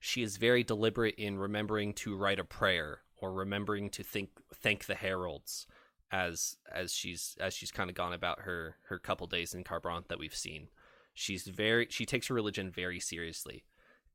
she 0.00 0.22
is 0.22 0.36
very 0.36 0.62
deliberate 0.62 1.14
in 1.16 1.38
remembering 1.38 1.92
to 1.94 2.16
write 2.16 2.38
a 2.38 2.44
prayer 2.44 3.00
or 3.20 3.32
remembering 3.32 3.90
to 3.90 4.02
think 4.02 4.30
thank 4.54 4.86
the 4.86 4.94
heralds 4.94 5.66
as 6.10 6.56
as 6.72 6.92
she's 6.92 7.36
as 7.40 7.54
she's 7.54 7.70
kind 7.70 7.90
of 7.90 7.96
gone 7.96 8.12
about 8.12 8.40
her 8.40 8.76
her 8.88 8.98
couple 8.98 9.26
days 9.26 9.54
in 9.54 9.64
Kharbranth 9.64 10.08
that 10.08 10.18
we've 10.18 10.34
seen. 10.34 10.68
She's 11.14 11.44
very 11.44 11.88
she 11.90 12.06
takes 12.06 12.28
her 12.28 12.34
religion 12.34 12.70
very 12.70 13.00
seriously, 13.00 13.64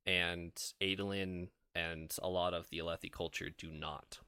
and 0.05 0.51
Adolin 0.81 1.49
and 1.75 2.15
a 2.21 2.29
lot 2.29 2.53
of 2.53 2.69
the 2.69 2.79
Alethi 2.79 3.11
culture 3.11 3.49
do 3.55 3.71
not. 3.71 4.19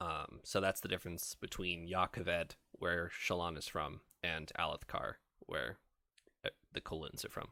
Um, 0.00 0.40
so 0.42 0.60
that's 0.60 0.80
the 0.80 0.88
difference 0.88 1.36
between 1.40 1.86
Jah 1.86 2.08
Keved, 2.12 2.52
where 2.72 3.10
Shallan 3.24 3.56
is 3.56 3.68
from, 3.68 4.00
and 4.22 4.50
Alethkar, 4.58 5.14
where 5.46 5.76
uh, 6.44 6.50
the 6.72 6.80
Kholins 6.80 7.24
are 7.24 7.30
from. 7.30 7.48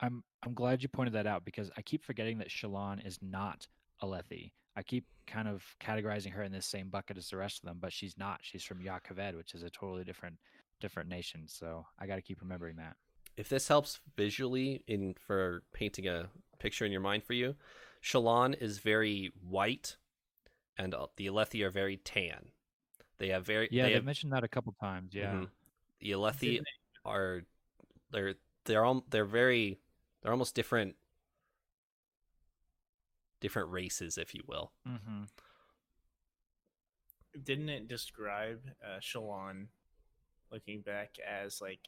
I'm 0.00 0.22
I'm 0.44 0.54
glad 0.54 0.82
you 0.82 0.88
pointed 0.88 1.14
that 1.14 1.26
out 1.26 1.44
because 1.44 1.70
I 1.76 1.82
keep 1.82 2.04
forgetting 2.04 2.38
that 2.38 2.50
Shallan 2.50 3.04
is 3.04 3.18
not 3.20 3.66
Alethi. 4.02 4.52
I 4.76 4.82
keep 4.82 5.06
kind 5.26 5.48
of 5.48 5.64
categorizing 5.80 6.30
her 6.30 6.44
in 6.44 6.52
this 6.52 6.66
same 6.66 6.88
bucket 6.88 7.18
as 7.18 7.30
the 7.30 7.36
rest 7.36 7.58
of 7.58 7.68
them, 7.68 7.78
but 7.80 7.92
she's 7.92 8.16
not. 8.16 8.38
She's 8.42 8.62
from 8.62 8.80
Jah 8.80 9.00
Keved, 9.04 9.36
which 9.36 9.54
is 9.54 9.64
a 9.64 9.70
totally 9.70 10.04
different 10.04 10.36
different 10.80 11.08
nation. 11.08 11.42
So 11.46 11.84
I 11.98 12.06
got 12.06 12.16
to 12.16 12.22
keep 12.22 12.40
remembering 12.40 12.76
that. 12.76 12.96
If 13.38 13.48
this 13.48 13.68
helps 13.68 14.00
visually 14.16 14.82
in 14.88 15.14
for 15.14 15.62
painting 15.72 16.08
a 16.08 16.28
picture 16.58 16.84
in 16.84 16.90
your 16.90 17.00
mind 17.00 17.22
for 17.22 17.34
you, 17.34 17.54
Shallan 18.02 18.60
is 18.60 18.78
very 18.80 19.30
white, 19.40 19.96
and 20.76 20.92
uh, 20.92 21.06
the 21.16 21.28
Alethi 21.28 21.62
are 21.64 21.70
very 21.70 21.96
tan. 21.98 22.50
They 23.18 23.28
have 23.28 23.46
very 23.46 23.68
Yeah, 23.70 23.84
they 23.84 23.90
they 23.90 23.92
have, 23.94 24.00
have 24.00 24.06
mentioned 24.06 24.32
that 24.32 24.42
a 24.42 24.48
couple 24.48 24.74
times. 24.80 25.14
Yeah. 25.14 25.34
mhm. 25.34 25.48
The 26.00 26.10
Alethi 26.10 26.60
are 27.04 27.42
they're 28.10 28.34
they're 28.64 28.84
all 28.84 29.04
they're 29.08 29.24
very 29.24 29.78
they're 30.20 30.32
almost 30.32 30.56
different 30.56 30.96
different 33.40 33.70
races, 33.70 34.18
if 34.18 34.34
you 34.34 34.42
will. 34.48 34.72
Mm-hmm. 34.86 35.24
didn't 37.44 37.68
it 37.68 37.86
describe 37.86 38.60
uh, 38.84 38.98
Shallan 39.00 39.68
looking 40.50 40.80
back 40.80 41.16
as 41.24 41.60
like 41.60 41.80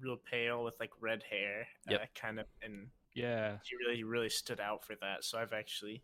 real 0.00 0.16
pale 0.30 0.64
with 0.64 0.74
like 0.80 0.90
red 1.00 1.22
hair, 1.28 1.66
Yep. 1.88 2.00
uh, 2.02 2.06
kind 2.20 2.40
of, 2.40 2.46
and 2.62 2.88
Yeah. 3.14 3.58
she 3.62 3.76
really 3.76 4.04
really 4.04 4.28
stood 4.30 4.60
out 4.60 4.84
for 4.84 4.94
that. 5.00 5.24
So 5.24 5.38
I've 5.38 5.52
actually 5.52 6.02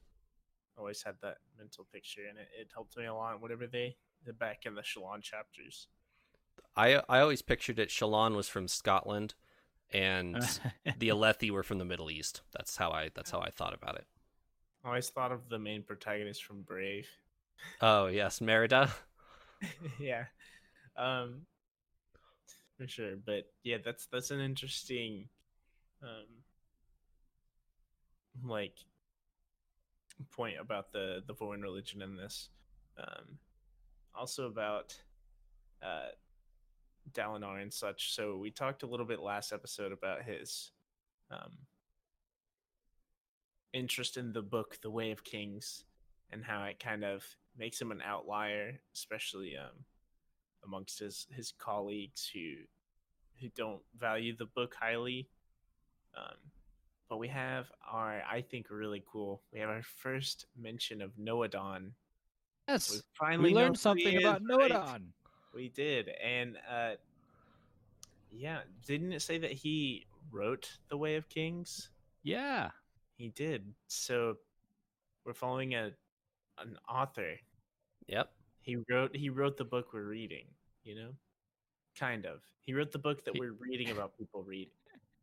always 0.77 1.03
had 1.03 1.17
that 1.23 1.39
mental 1.59 1.87
picture, 1.93 2.23
and 2.29 2.39
it, 2.39 2.49
it 2.59 2.69
helped 2.75 2.97
me 2.97 3.07
a 3.07 3.15
lot. 3.15 3.41
Whatever 3.41 3.67
they 3.67 3.97
did 4.25 4.39
back 4.39 4.67
in 4.67 4.75
the 4.75 4.83
Shallan 4.83 5.23
chapters. 5.23 5.89
I 6.77 7.03
I 7.09 7.21
always 7.21 7.43
pictured 7.43 7.79
it. 7.79 7.89
Shallan 7.91 8.35
was 8.35 8.49
from 8.49 8.69
Scotland, 8.69 9.35
and 9.93 10.37
the 10.99 11.09
Alethi 11.09 11.51
were 11.51 11.63
from 11.63 11.79
the 11.79 11.85
Middle 11.85 12.11
East. 12.11 12.43
That's 12.53 12.77
how 12.77 12.91
I 12.91 13.11
that's 13.15 13.31
how 13.31 13.41
I 13.41 13.51
thought 13.51 13.75
about 13.75 13.97
it. 13.97 14.07
I 14.85 14.89
always 14.89 15.11
thought 15.11 15.33
of 15.33 15.49
the 15.49 15.59
main 15.59 15.83
protagonist 15.83 16.45
from 16.45 16.63
Brave. 16.63 17.07
Oh 17.81 18.07
yes, 18.07 18.41
Merida. 18.41 18.91
yeah, 20.01 20.25
um, 20.97 21.43
for 22.83 22.89
sure. 22.89 23.17
But 23.25 23.45
yeah, 23.63 23.77
that's 23.85 24.07
that's 24.07 24.31
an 24.31 24.41
interesting, 24.41 25.29
um, 26.03 26.27
like 28.45 28.75
point 30.31 30.57
about 30.61 30.93
the 30.93 31.23
the 31.27 31.35
Vorin 31.35 31.63
religion 31.63 32.03
in 32.03 32.17
this. 32.17 32.49
Um, 32.99 33.39
also 34.15 34.47
about 34.47 34.97
uh, 35.83 36.11
Dalinar 37.13 37.63
and 37.63 37.73
such. 37.73 38.15
So 38.15 38.37
we 38.37 38.51
talked 38.51 38.83
a 38.83 38.87
little 38.87 39.07
bit 39.07 39.21
last 39.21 39.53
episode 39.53 39.93
about 39.93 40.23
his 40.23 40.73
um, 41.31 41.53
interest 43.73 44.17
in 44.17 44.33
the 44.33 44.43
book, 44.43 44.79
The 44.83 44.91
Way 44.91 45.13
of 45.13 45.25
Kings, 45.25 45.85
and 46.31 46.45
how 46.45 46.65
it 46.65 46.79
kind 46.79 47.05
of 47.05 47.25
makes 47.57 47.81
him 47.81 47.91
an 47.93 48.03
outlier, 48.05 48.81
especially 48.95 49.57
um, 49.57 49.85
amongst 50.65 50.99
his 50.99 51.27
his 51.31 51.53
colleagues 51.59 52.31
who 52.33 52.55
who 53.41 53.49
don't 53.57 53.83
value 53.99 54.37
the 54.37 54.47
book 54.47 54.75
highly. 54.79 55.29
Um, 56.17 56.37
but 57.09 57.19
we 57.19 57.29
have 57.29 57.67
our, 57.91 58.23
I 58.31 58.41
think, 58.41 58.71
really 58.71 59.05
cool. 59.11 59.43
We 59.53 59.59
have 59.59 59.69
our 59.69 59.83
first 59.83 60.47
mention 60.57 61.03
of 61.03 61.13
Nohadon 61.17 61.93
Yes, 62.69 62.91
we 62.91 63.01
finally 63.19 63.51
we 63.51 63.57
learned 63.57 63.79
something 63.79 64.13
he 64.13 64.17
about 64.17 64.41
is, 64.43 64.49
right? 64.49 64.73
Nohadon. 64.73 65.03
We 65.55 65.69
did, 65.69 66.09
and 66.23 66.57
uh, 66.71 66.93
yeah, 68.31 68.61
didn't 68.87 69.13
it 69.13 69.21
say 69.21 69.39
that 69.39 69.53
he 69.53 70.07
wrote 70.31 70.71
the 70.89 70.97
Way 70.97 71.17
of 71.17 71.29
Kings? 71.29 71.91
Yeah, 72.23 72.71
He 73.17 73.29
did. 73.29 73.75
So 73.89 74.37
we're 75.25 75.35
following 75.35 75.75
a 75.75 75.91
an 76.59 76.79
author. 76.89 77.35
Yep. 78.07 78.31
He 78.63 78.77
wrote 78.89 79.15
he 79.15 79.29
wrote 79.29 79.57
the 79.57 79.65
book 79.65 79.93
we're 79.93 80.05
reading. 80.05 80.47
You 80.85 80.97
know, 80.97 81.11
kind 81.99 82.27
of. 82.27 82.41
He 82.61 82.75
wrote 82.75 82.93
the 82.93 82.99
book 82.99 83.25
that 83.25 83.39
we're 83.39 83.53
reading 83.53 83.91
about 83.91 84.17
people 84.17 84.43
reading. 84.43 84.73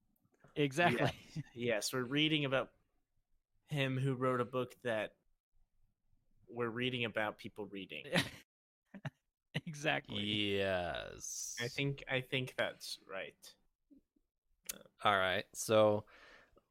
exactly. 0.55 1.11
Yes, 1.53 1.93
we're 1.93 2.03
reading 2.03 2.45
about 2.45 2.69
him 3.69 3.97
who 3.97 4.13
wrote 4.13 4.41
a 4.41 4.45
book 4.45 4.75
that 4.83 5.13
we're 6.49 6.69
reading 6.69 7.05
about 7.05 7.37
people 7.37 7.67
reading. 7.67 8.03
exactly. 9.65 10.21
Yes. 10.21 11.55
I 11.61 11.67
think 11.67 12.03
I 12.11 12.21
think 12.21 12.55
that's 12.57 12.99
right. 13.09 13.35
All 15.03 15.17
right. 15.17 15.45
So 15.53 16.03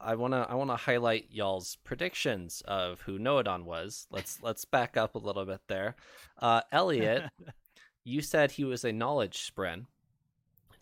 I 0.01 0.15
want 0.15 0.33
to 0.35 0.47
I 0.49 0.55
want 0.55 0.71
to 0.71 0.77
highlight 0.77 1.27
y'all's 1.31 1.77
predictions 1.85 2.63
of 2.67 3.01
who 3.03 3.19
Nohadon 3.19 3.65
was. 3.65 4.07
Let's 4.11 4.39
let's 4.43 4.65
back 4.65 4.97
up 4.97 5.15
a 5.15 5.19
little 5.19 5.45
bit 5.45 5.61
there. 5.69 5.97
Uh 6.41 6.61
Elliot, 6.73 7.25
you 8.05 8.21
said 8.23 8.53
he 8.53 8.65
was 8.65 8.85
a 8.85 8.93
knowledge 8.93 9.51
spren. 9.53 9.87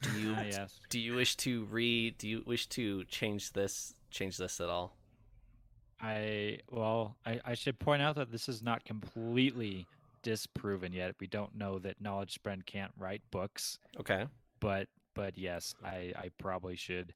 Do 0.03 0.21
you 0.21 0.35
Ah, 0.37 0.43
yes. 0.43 0.79
do 0.91 1.01
you 1.01 1.15
wish 1.15 1.37
to 1.37 1.65
re 1.67 2.11
do 2.11 2.29
you 2.29 2.43
wish 2.47 2.67
to 2.69 3.05
change 3.05 3.53
this 3.53 3.95
change 4.11 4.37
this 4.37 4.61
at 4.61 4.69
all? 4.69 4.97
I 6.01 6.59
well, 6.71 7.17
I, 7.25 7.41
I 7.45 7.55
should 7.55 7.79
point 7.79 8.03
out 8.03 8.17
that 8.17 8.31
this 8.31 8.49
is 8.49 8.63
not 8.63 8.85
completely 8.85 9.87
disproven 10.23 10.93
yet. 10.93 11.15
We 11.21 11.27
don't 11.27 11.55
know 11.57 11.79
that 11.79 12.01
knowledge 12.03 12.39
spren 12.43 12.65
can't 12.67 12.93
write 12.99 13.23
books, 13.31 13.79
Okay. 13.99 14.27
but 14.61 14.89
but 15.15 15.39
yes, 15.39 15.75
I, 15.83 16.13
I 16.15 16.31
probably 16.39 16.77
should 16.77 17.15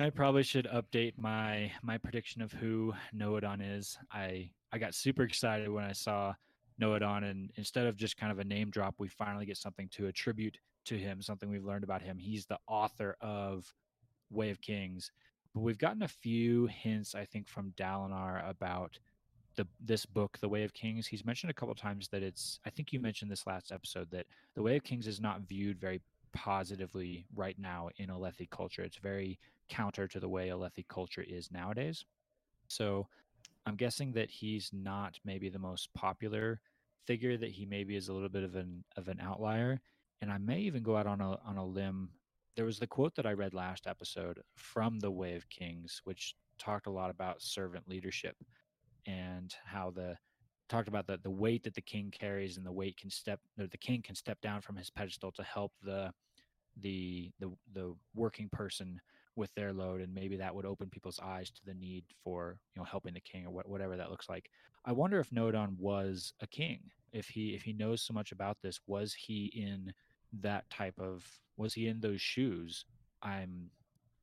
I 0.00 0.10
probably 0.10 0.42
should 0.42 0.66
update 0.66 1.18
my 1.18 1.70
my 1.82 1.98
prediction 1.98 2.42
of 2.42 2.52
who 2.52 2.94
Nohadon 3.14 3.60
is. 3.76 3.98
I 4.12 4.50
I 4.72 4.78
got 4.78 4.94
super 4.94 5.22
excited 5.22 5.68
when 5.68 5.84
I 5.84 5.92
saw 5.92 6.34
Nohadon 6.80 7.30
and 7.30 7.50
instead 7.56 7.86
of 7.86 7.96
just 7.96 8.16
kind 8.16 8.32
of 8.32 8.38
a 8.38 8.44
name 8.44 8.70
drop, 8.70 8.94
we 8.98 9.08
finally 9.08 9.46
get 9.46 9.58
something 9.58 9.88
to 9.90 10.06
attribute 10.06 10.58
to 10.86 10.96
him, 10.96 11.20
something 11.20 11.50
we've 11.50 11.64
learned 11.64 11.84
about 11.84 12.02
him. 12.02 12.18
He's 12.18 12.46
the 12.46 12.58
author 12.66 13.16
of 13.20 13.74
Way 14.30 14.50
of 14.50 14.60
Kings. 14.60 15.12
But 15.54 15.60
we've 15.60 15.78
gotten 15.78 16.02
a 16.02 16.08
few 16.08 16.66
hints, 16.66 17.14
I 17.14 17.24
think, 17.24 17.48
from 17.48 17.72
Dalinar 17.76 18.48
about 18.48 18.98
the 19.56 19.66
this 19.80 20.06
book, 20.06 20.38
The 20.38 20.48
Way 20.48 20.64
of 20.64 20.72
Kings. 20.72 21.06
He's 21.06 21.24
mentioned 21.24 21.50
a 21.50 21.54
couple 21.54 21.74
times 21.74 22.08
that 22.08 22.22
it's. 22.22 22.60
I 22.64 22.70
think 22.70 22.92
you 22.92 23.00
mentioned 23.00 23.30
this 23.30 23.46
last 23.46 23.72
episode 23.72 24.10
that 24.12 24.26
The 24.54 24.62
Way 24.62 24.76
of 24.76 24.84
Kings 24.84 25.06
is 25.06 25.20
not 25.20 25.42
viewed 25.42 25.78
very 25.78 26.00
positively 26.32 27.26
right 27.34 27.58
now 27.58 27.88
in 27.96 28.08
Alethi 28.08 28.48
culture. 28.50 28.82
It's 28.82 28.98
very 28.98 29.38
counter 29.68 30.08
to 30.08 30.20
the 30.20 30.28
way 30.28 30.48
Alethi 30.48 30.86
culture 30.88 31.24
is 31.26 31.50
nowadays. 31.50 32.04
So 32.68 33.06
I'm 33.66 33.76
guessing 33.76 34.12
that 34.12 34.30
he's 34.30 34.70
not 34.72 35.18
maybe 35.24 35.48
the 35.48 35.58
most 35.58 35.92
popular 35.94 36.60
figure. 37.06 37.36
That 37.36 37.50
he 37.50 37.66
maybe 37.66 37.96
is 37.96 38.08
a 38.08 38.12
little 38.12 38.28
bit 38.28 38.44
of 38.44 38.56
an 38.56 38.84
of 38.96 39.08
an 39.08 39.20
outlier. 39.20 39.80
And 40.22 40.30
I 40.30 40.38
may 40.38 40.60
even 40.60 40.82
go 40.82 40.96
out 40.96 41.06
on 41.06 41.20
a 41.20 41.38
on 41.44 41.56
a 41.56 41.64
limb 41.64 42.10
there 42.56 42.64
was 42.64 42.78
the 42.78 42.86
quote 42.86 43.14
that 43.14 43.26
I 43.26 43.32
read 43.32 43.54
last 43.54 43.86
episode 43.86 44.40
from 44.56 44.98
the 44.98 45.10
Way 45.10 45.34
of 45.34 45.48
Kings, 45.48 46.00
which 46.04 46.34
talked 46.58 46.86
a 46.86 46.90
lot 46.90 47.10
about 47.10 47.42
servant 47.42 47.88
leadership 47.88 48.36
and 49.06 49.54
how 49.64 49.90
the 49.90 50.16
talked 50.70 50.88
about 50.88 51.06
the 51.06 51.18
the 51.22 51.30
weight 51.30 51.64
that 51.64 51.74
the 51.74 51.82
king 51.82 52.10
carries 52.10 52.56
and 52.56 52.64
the 52.64 52.72
weight 52.72 52.96
can 52.96 53.10
step 53.10 53.40
the 53.56 53.68
king 53.78 54.00
can 54.00 54.14
step 54.14 54.40
down 54.40 54.60
from 54.60 54.76
his 54.76 54.88
pedestal 54.88 55.32
to 55.32 55.42
help 55.42 55.72
the 55.82 56.12
the 56.80 57.30
the 57.40 57.50
the 57.74 57.94
working 58.14 58.48
person 58.50 59.00
with 59.36 59.52
their 59.54 59.72
load 59.72 60.00
and 60.00 60.14
maybe 60.14 60.36
that 60.36 60.54
would 60.54 60.66
open 60.66 60.88
people's 60.88 61.20
eyes 61.22 61.50
to 61.50 61.64
the 61.66 61.74
need 61.74 62.04
for 62.22 62.58
you 62.74 62.80
know 62.80 62.84
helping 62.84 63.14
the 63.14 63.20
king 63.20 63.46
or 63.46 63.50
what, 63.50 63.68
whatever 63.68 63.96
that 63.96 64.10
looks 64.10 64.28
like. 64.28 64.50
I 64.84 64.92
wonder 64.92 65.20
if 65.20 65.30
Nohadon 65.30 65.76
was 65.78 66.32
a 66.40 66.46
king 66.46 66.90
if 67.12 67.28
he 67.28 67.54
if 67.54 67.62
he 67.62 67.72
knows 67.72 68.02
so 68.02 68.14
much 68.14 68.32
about 68.32 68.58
this 68.62 68.80
was 68.86 69.12
he 69.14 69.46
in 69.46 69.92
that 70.40 70.68
type 70.70 70.98
of 70.98 71.24
was 71.56 71.74
he 71.74 71.88
in 71.88 72.00
those 72.00 72.20
shoes? 72.20 72.84
I'm 73.22 73.70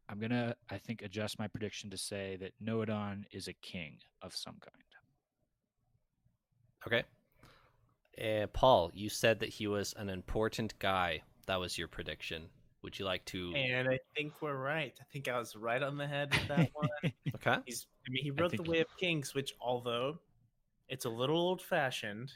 i'm 0.09 0.19
gonna 0.19 0.55
i 0.69 0.77
think 0.77 1.01
adjust 1.01 1.37
my 1.37 1.47
prediction 1.47 1.89
to 1.89 1.97
say 1.97 2.37
that 2.39 2.53
Nohadon 2.63 3.25
is 3.31 3.47
a 3.47 3.53
king 3.53 3.97
of 4.21 4.35
some 4.35 4.55
kind 4.61 4.86
Okay. 6.87 7.03
Uh, 8.19 8.47
Paul, 8.47 8.91
you 8.93 9.09
said 9.09 9.39
that 9.41 9.49
he 9.49 9.67
was 9.67 9.93
an 9.97 10.09
important 10.09 10.77
guy. 10.79 11.21
That 11.45 11.59
was 11.59 11.77
your 11.77 11.87
prediction. 11.87 12.43
Would 12.81 12.97
you 12.97 13.05
like 13.05 13.25
to? 13.25 13.53
And 13.55 13.87
I 13.89 13.99
think 14.15 14.41
we're 14.41 14.55
right. 14.55 14.93
I 14.99 15.03
think 15.11 15.27
I 15.27 15.37
was 15.37 15.55
right 15.55 15.83
on 15.83 15.97
the 15.97 16.07
head 16.07 16.33
with 16.33 16.47
that 16.47 16.69
one. 16.73 16.89
Okay. 17.35 17.57
He's 17.65 17.85
I 18.07 18.09
mean 18.09 18.23
he 18.23 18.31
wrote 18.31 18.55
The 18.55 18.63
Way 18.63 18.79
of 18.79 18.87
Kings, 18.99 19.35
which 19.35 19.53
although 19.61 20.19
it's 20.87 21.05
a 21.05 21.09
little 21.09 21.37
old 21.37 21.61
fashioned, 21.61 22.31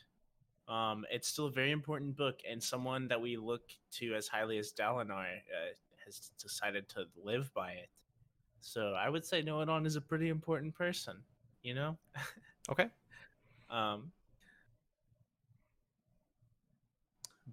um, 0.67 1.05
it's 1.09 1.27
still 1.27 1.47
a 1.47 1.51
very 1.51 1.71
important 1.71 2.15
book 2.15 2.39
and 2.49 2.61
someone 2.61 3.07
that 3.07 3.19
we 3.19 3.37
look 3.37 3.63
to 3.93 4.13
as 4.13 4.27
highly 4.27 4.57
as 4.59 4.73
Dalinar 4.73 5.25
uh, 5.25 5.73
has 6.05 6.31
decided 6.39 6.87
to 6.89 7.05
live 7.23 7.51
by 7.53 7.71
it. 7.71 7.89
So 8.59 8.93
I 8.93 9.09
would 9.09 9.25
say 9.25 9.41
Nohadon 9.41 9.87
is 9.87 9.95
a 9.95 10.01
pretty 10.01 10.29
important 10.29 10.75
person, 10.75 11.17
you 11.63 11.73
know? 11.73 11.97
Okay. 12.69 12.87
Um, 13.69 14.11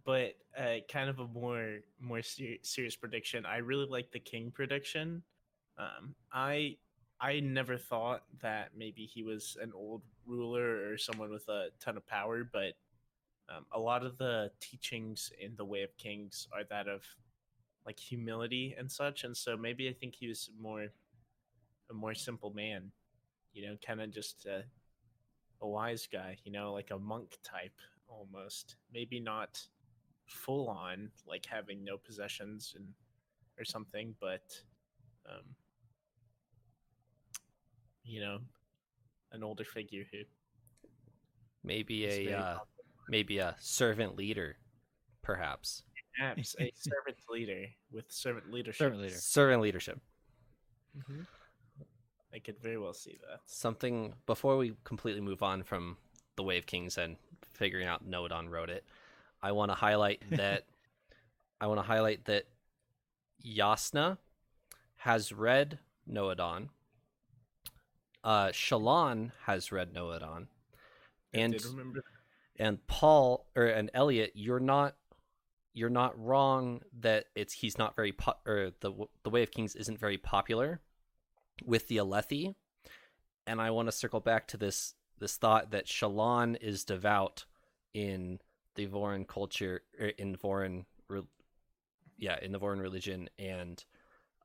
but 0.08 0.36
uh, 0.58 0.76
kind 0.90 1.10
of 1.10 1.18
a 1.18 1.26
more 1.26 1.80
more 2.00 2.22
ser- 2.22 2.62
serious 2.62 2.96
prediction. 2.96 3.44
I 3.44 3.58
really 3.58 3.84
like 3.84 4.10
the 4.10 4.18
king 4.18 4.50
prediction. 4.50 5.22
Um, 5.76 6.14
I 6.32 6.78
I 7.20 7.40
never 7.40 7.76
thought 7.76 8.22
that 8.40 8.70
maybe 8.74 9.04
he 9.04 9.22
was 9.22 9.58
an 9.60 9.70
old 9.74 10.00
ruler 10.26 10.90
or 10.90 10.96
someone 10.96 11.30
with 11.30 11.46
a 11.50 11.66
ton 11.78 11.98
of 11.98 12.06
power, 12.06 12.48
but 12.50 12.72
um, 13.50 13.66
a 13.70 13.78
lot 13.78 14.02
of 14.02 14.16
the 14.16 14.50
teachings 14.60 15.30
in 15.38 15.54
the 15.56 15.64
Way 15.66 15.82
of 15.82 15.94
Kings 15.98 16.48
are 16.54 16.64
that 16.70 16.88
of 16.88 17.02
like 17.84 17.98
humility 17.98 18.74
and 18.78 18.90
such, 18.90 19.24
and 19.24 19.36
so 19.36 19.58
maybe 19.58 19.90
I 19.90 19.92
think 19.92 20.14
he 20.14 20.26
was 20.26 20.48
more 20.58 20.86
a 21.90 21.92
more 21.94 22.14
simple 22.14 22.50
man, 22.54 22.92
you 23.52 23.66
know, 23.66 23.76
kind 23.86 24.00
of 24.00 24.10
just 24.10 24.46
a, 24.46 24.64
a 25.60 25.68
wise 25.68 26.08
guy, 26.10 26.38
you 26.44 26.52
know, 26.52 26.72
like 26.72 26.92
a 26.92 26.98
monk 26.98 27.36
type 27.44 27.78
almost. 28.08 28.76
Maybe 28.90 29.20
not 29.20 29.60
full 30.28 30.68
on 30.68 31.10
like 31.26 31.44
having 31.46 31.82
no 31.84 31.96
possessions 31.96 32.74
and 32.76 32.86
or 33.58 33.64
something, 33.64 34.14
but 34.20 34.42
um, 35.28 35.42
you 38.04 38.20
know, 38.20 38.38
an 39.32 39.42
older 39.42 39.64
figure 39.64 40.04
who 40.12 40.18
Maybe 41.64 42.04
a 42.06 42.24
very 42.24 42.34
uh, 42.34 42.58
maybe 43.08 43.38
a 43.38 43.56
servant 43.58 44.16
leader, 44.16 44.56
perhaps. 45.22 45.82
perhaps 46.16 46.54
a 46.60 46.72
servant 46.76 47.18
leader 47.28 47.66
with 47.92 48.10
servant 48.10 48.50
leadership. 48.52 48.78
servant 48.78 49.02
leader 49.02 49.14
Servant 49.16 49.62
leadership. 49.62 50.00
Mhm. 50.96 51.26
I 52.32 52.38
could 52.38 52.58
very 52.60 52.78
well 52.78 52.92
see 52.94 53.18
that. 53.28 53.40
Something 53.46 54.14
before 54.26 54.56
we 54.56 54.74
completely 54.84 55.20
move 55.20 55.42
on 55.42 55.62
from 55.62 55.96
the 56.36 56.42
Way 56.42 56.58
of 56.58 56.66
Kings 56.66 56.96
and 56.98 57.16
figuring 57.54 57.86
out 57.86 58.08
Nohadon 58.08 58.48
wrote 58.50 58.70
it. 58.70 58.84
I 59.42 59.52
want 59.52 59.70
to 59.70 59.74
highlight 59.74 60.22
that. 60.30 60.64
I 61.60 61.66
want 61.66 61.78
to 61.80 61.86
highlight 61.86 62.26
that 62.26 62.44
Yasna 63.44 64.18
has 64.96 65.32
read 65.32 65.78
Nohadon. 66.10 66.68
Uh, 68.22 68.48
Shallan 68.48 69.32
has 69.46 69.72
read 69.72 69.94
Nohadon, 69.94 70.46
and 71.32 71.56
and 72.58 72.86
Paul 72.86 73.46
or 73.56 73.66
and 73.66 73.90
Elliot, 73.94 74.32
you're 74.34 74.60
not 74.60 74.96
you're 75.72 75.88
not 75.88 76.18
wrong 76.18 76.80
that 77.00 77.26
it's 77.36 77.54
he's 77.54 77.78
not 77.78 77.94
very 77.94 78.12
po- 78.12 78.38
or 78.44 78.72
the 78.80 78.92
the 79.22 79.30
Way 79.30 79.42
of 79.42 79.50
Kings 79.50 79.76
isn't 79.76 80.00
very 80.00 80.18
popular 80.18 80.80
with 81.64 81.86
the 81.88 81.98
Alethi, 81.98 82.54
and 83.46 83.60
I 83.60 83.70
want 83.70 83.88
to 83.88 83.92
circle 83.92 84.20
back 84.20 84.48
to 84.48 84.56
this 84.56 84.94
this 85.18 85.36
thought 85.36 85.70
that 85.70 85.86
Shallan 85.86 86.60
is 86.60 86.84
devout 86.84 87.44
in 87.94 88.40
the 88.78 88.86
Vorin 88.86 89.26
culture 89.26 89.82
er, 90.00 90.06
in 90.18 90.36
Vorin, 90.36 90.84
re- 91.08 91.22
yeah, 92.16 92.38
in 92.40 92.52
the 92.52 92.60
Vorin 92.60 92.80
religion, 92.80 93.28
and 93.38 93.84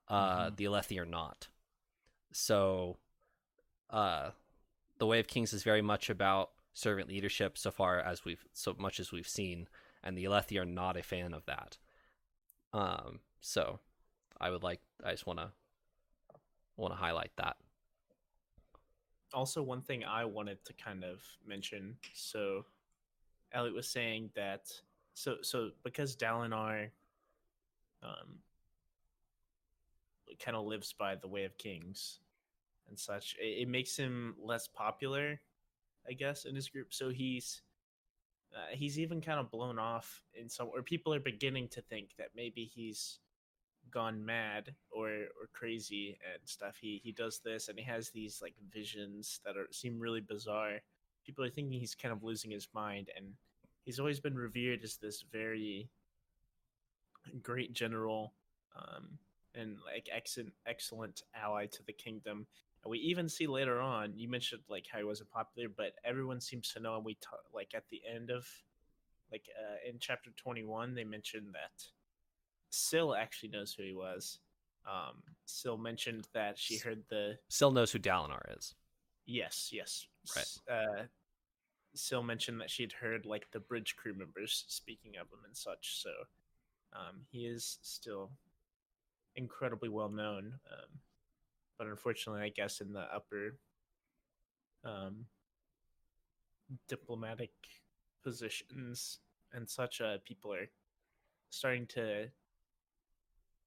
uh, 0.10 0.50
Mhm. 0.50 0.56
the 0.58 0.66
Alethi 0.66 1.00
are 1.00 1.06
not. 1.06 1.48
So, 2.32 2.98
uh, 3.92 4.32
the 4.98 5.06
Way 5.06 5.20
of 5.20 5.28
Kings 5.28 5.54
is 5.54 5.64
very 5.64 5.82
much 5.84 6.10
about 6.10 6.52
servant 6.74 7.08
leadership 7.08 7.58
so 7.60 7.70
far 7.72 8.00
as 8.00 8.26
we've 8.26 8.46
so 8.54 8.74
much 8.80 9.00
as 9.00 9.12
we've 9.12 9.28
seen, 9.28 9.70
and 10.04 10.18
the 10.18 10.26
Alethi 10.26 10.60
are 10.60 10.66
not 10.66 10.98
a 10.98 11.04
fan 11.04 11.34
of 11.34 11.46
that. 11.46 11.78
Um, 12.74 13.20
so 13.40 13.80
I 14.42 14.50
would 14.50 14.64
like 14.64 14.82
I 15.04 15.12
just 15.12 15.28
want 15.28 15.38
to 15.40 15.52
want 16.76 16.92
to 16.92 16.98
highlight 16.98 17.36
that. 17.38 17.58
also 19.34 19.64
one 19.64 19.82
thing 19.82 20.04
I 20.04 20.26
wanted 20.26 20.64
to 20.66 20.74
kind 20.74 21.04
of 21.04 21.24
mention. 21.46 21.98
So 22.14 22.66
Elliot 23.54 23.76
was 23.76 23.88
saying 23.88 24.32
that 24.36 24.72
so 25.14 25.38
so 25.42 25.72
because 25.84 26.16
Dalinar 26.16 26.90
um 28.02 28.40
kind 30.44 30.58
of 30.58 30.66
lives 30.66 30.94
by 30.94 31.16
the 31.16 31.28
way 31.28 31.44
of 31.44 31.58
kings 31.58 32.20
and 32.88 32.98
such, 32.98 33.36
it, 33.40 33.62
it 33.62 33.68
makes 33.68 33.96
him 33.96 34.36
less 34.42 34.68
popular, 34.68 35.40
I 36.08 36.14
guess, 36.14 36.46
in 36.46 36.56
his 36.56 36.70
group. 36.70 36.94
So 36.94 37.10
he's 37.10 37.62
uh, 38.56 38.76
he's 38.76 39.00
even 39.00 39.20
kind 39.20 39.40
of 39.40 39.50
blown 39.50 39.80
off 39.80 40.22
in 40.36 40.48
some, 40.48 40.70
or 40.72 40.84
people 40.84 41.14
are 41.14 41.20
beginning 41.20 41.68
to 41.70 41.82
think 41.82 42.10
that 42.20 42.30
maybe 42.36 42.66
he's 42.66 43.20
gone 43.90 44.24
mad 44.24 44.76
or 44.92 45.10
or 45.10 45.50
crazy 45.54 46.18
and 46.34 46.48
stuff. 46.48 46.78
He 46.80 47.02
he 47.04 47.12
does 47.12 47.40
this 47.40 47.68
and 47.70 47.78
he 47.80 47.86
has 47.86 48.10
these 48.10 48.42
like 48.42 48.54
visions 48.72 49.40
that 49.46 49.58
are 49.58 49.68
seem 49.72 50.00
really 50.00 50.22
bizarre. 50.22 50.80
People 51.26 51.44
are 51.44 51.50
thinking 51.50 51.80
he's 51.80 51.96
kind 51.96 52.12
of 52.12 52.24
losing 52.24 52.52
his 52.52 52.68
mind, 52.74 53.10
and 53.16 53.34
he's 53.84 54.00
always 54.00 54.20
been 54.20 54.36
revered 54.36 54.84
as 54.84 54.98
this 54.98 55.24
very 55.32 55.90
great 57.42 57.74
general 57.74 58.34
um, 58.76 59.18
and 59.56 59.78
like 59.86 60.10
excellent 60.12 60.52
excellent 60.66 61.24
ally 61.36 61.66
to 61.68 61.84
the 61.84 61.94
kingdom. 61.94 62.46
And 62.84 62.92
we 62.92 63.00
even 63.00 63.30
see 63.30 63.48
later 63.48 63.80
on. 63.80 64.14
You 64.16 64.28
mentioned 64.30 64.64
like 64.68 64.86
how 64.92 64.98
he 64.98 65.06
wasn't 65.06 65.30
popular, 65.30 65.70
but 65.70 65.94
everyone 66.04 66.42
seems 66.42 66.72
to 66.74 66.80
know. 66.80 66.96
And 66.98 67.06
we 67.06 67.16
ta- 67.16 67.38
like 67.54 67.72
at 67.76 67.88
the 67.90 68.02
end 68.14 68.30
of 68.30 68.46
like 69.32 69.48
uh, 69.58 69.90
in 69.90 70.00
chapter 70.00 70.32
twenty 70.36 70.64
one, 70.64 70.94
they 70.94 71.06
mentioned 71.06 71.54
that 71.54 71.86
Syl 72.70 73.16
actually 73.16 73.50
knows 73.50 73.74
who 73.74 73.84
he 73.84 73.94
was. 73.94 74.40
Um, 74.86 75.24
Syl 75.46 75.78
mentioned 75.78 76.28
that 76.34 76.58
she 76.60 76.78
heard 76.78 77.04
the 77.10 77.38
Syl 77.48 77.72
knows 77.72 77.92
who 77.92 78.00
Dalinar 78.00 78.58
is. 78.58 78.76
Yes, 79.26 79.70
yes, 79.72 80.08
Right. 80.36 80.78
Uh, 80.78 81.04
Syl 81.96 82.24
mentioned 82.24 82.60
that 82.62 82.70
she'd 82.70 82.94
heard 82.94 83.26
like 83.26 83.52
the 83.52 83.60
bridge 83.60 83.96
crew 83.96 84.14
members 84.14 84.66
speaking 84.68 85.18
of 85.18 85.28
him 85.28 85.40
and 85.46 85.56
such. 85.56 86.02
So 86.02 86.10
um, 86.94 87.22
he 87.30 87.46
is 87.46 87.78
still 87.82 88.32
incredibly 89.36 89.90
well 89.90 90.10
known. 90.10 90.54
Um, 90.72 91.00
but 91.78 91.88
unfortunately, 91.88 92.42
I 92.42 92.50
guess 92.50 92.82
in 92.82 92.94
the 92.94 93.02
upper 93.14 93.58
um, 94.84 95.26
diplomatic 96.88 97.52
positions 98.24 99.20
and 99.54 99.70
such, 99.70 100.02
uh, 100.02 100.18
people 100.26 100.54
are 100.54 100.70
starting 101.50 101.86
to 101.88 102.30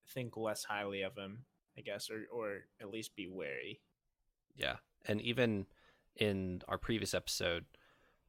think 0.08 0.36
less 0.36 0.64
highly 0.64 1.02
of 1.02 1.16
him, 1.16 1.44
I 1.76 1.80
guess, 1.82 2.10
or 2.10 2.26
or 2.32 2.64
at 2.80 2.90
least 2.90 3.16
be 3.16 3.28
wary. 3.28 3.80
Yeah. 4.56 4.76
And 5.04 5.20
even 5.20 5.66
in 6.16 6.62
our 6.68 6.78
previous 6.78 7.14
episode, 7.14 7.64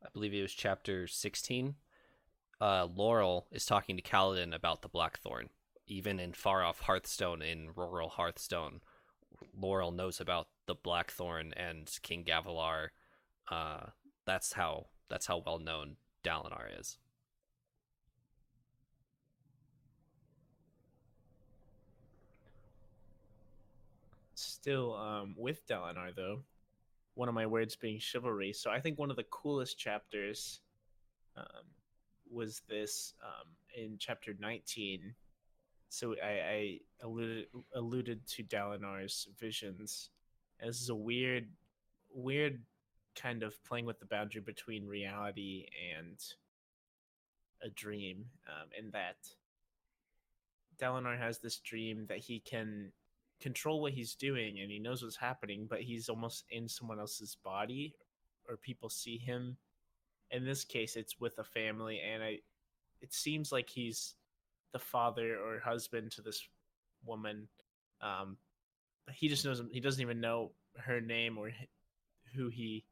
I 0.04 0.10
believe 0.14 0.34
it 0.34 0.42
was 0.42 0.54
chapter 0.54 1.08
16, 1.08 1.76
uh, 2.60 2.88
Laral 2.88 3.46
is 3.52 3.66
talking 3.66 3.96
to 3.96 4.02
Kaladin 4.02 4.54
about 4.54 4.82
the 4.82 4.90
Blackthorn. 4.90 5.50
Even 5.88 6.20
in 6.20 6.34
far 6.34 6.64
off 6.64 6.82
Hearthstone, 6.82 7.42
in 7.42 7.70
rural 7.76 8.10
Hearthstone, 8.10 8.82
Laral 9.60 9.96
knows 9.96 10.20
about 10.20 10.48
the 10.66 10.76
Blackthorn 10.76 11.54
and 11.56 11.90
King 12.02 12.24
Gavilar. 12.24 12.90
Uh, 13.50 13.88
that's 14.26 14.54
how 14.54 14.88
that's 15.10 15.28
how 15.28 15.42
well 15.46 15.60
known 15.60 15.96
Dalinar 16.24 16.80
is. 16.80 16.98
Still, 24.36 24.94
um, 24.96 25.36
with 25.38 25.66
Dalinar 25.68 26.14
though, 26.16 26.42
one 27.18 27.28
of 27.28 27.34
my 27.34 27.48
words 27.48 27.76
being 27.76 27.98
chivalry. 28.00 28.54
So 28.54 28.70
I 28.70 28.80
think 28.80 29.00
one 29.00 29.10
of 29.10 29.18
the 29.18 29.26
coolest 29.32 29.80
chapters 29.80 30.62
um, 31.36 31.66
was 32.32 32.62
this 32.70 33.16
um, 33.24 33.48
in 33.76 33.98
chapter 33.98 34.36
19. 34.40 35.16
So 35.90 36.14
I, 36.24 36.28
I 36.28 36.80
alluded 37.02 37.46
alluded 37.76 38.28
to 38.28 38.44
Dalinar's 38.44 39.28
visions. 39.40 40.12
And 40.60 40.70
this 40.70 40.80
is 40.80 40.90
a 40.90 40.96
weird, 40.96 41.48
weird 42.14 42.62
kind 43.16 43.42
of 43.42 43.64
playing 43.64 43.86
with 43.86 44.00
the 44.00 44.06
boundary 44.06 44.42
between 44.42 44.86
reality 44.86 45.66
and 45.98 46.20
a 47.64 47.70
dream. 47.70 48.26
Um, 48.48 48.70
in 48.78 48.92
that 48.92 49.18
Dalinar 50.80 51.18
has 51.18 51.40
this 51.40 51.58
dream 51.58 52.06
that 52.10 52.20
he 52.20 52.40
can 52.40 52.92
control 53.40 53.82
what 53.82 53.94
he's 53.94 54.16
doing 54.16 54.60
and 54.60 54.72
he 54.72 54.80
knows 54.80 55.04
what's 55.04 55.16
happening, 55.16 55.68
but 55.70 55.82
he's 55.82 56.10
almost 56.10 56.46
in 56.50 56.68
someone 56.68 57.00
else's 57.00 57.38
body 57.44 57.94
or 58.50 58.58
people 58.58 58.90
see 58.90 59.18
him. 59.18 59.58
In 60.32 60.46
this 60.46 60.64
case, 60.64 60.96
it's 60.96 61.20
with 61.20 61.38
a 61.40 61.44
family, 61.44 62.02
and 62.02 62.22
I 62.22 62.40
it 63.02 63.14
seems 63.14 63.52
like 63.52 63.70
he's 63.70 64.16
the 64.74 64.80
father 64.80 65.38
or 65.38 65.60
husband 65.60 66.12
to 66.12 66.22
this 66.22 66.48
woman. 67.06 67.48
Um, 68.02 68.38
he 69.14 69.30
just 69.30 69.46
knows 69.46 69.62
he 69.72 69.80
doesn't 69.80 70.02
even 70.02 70.20
know 70.20 70.52
her 70.78 71.00
name 71.00 71.38
or 71.38 71.52
who 72.36 72.50
he 72.50 72.84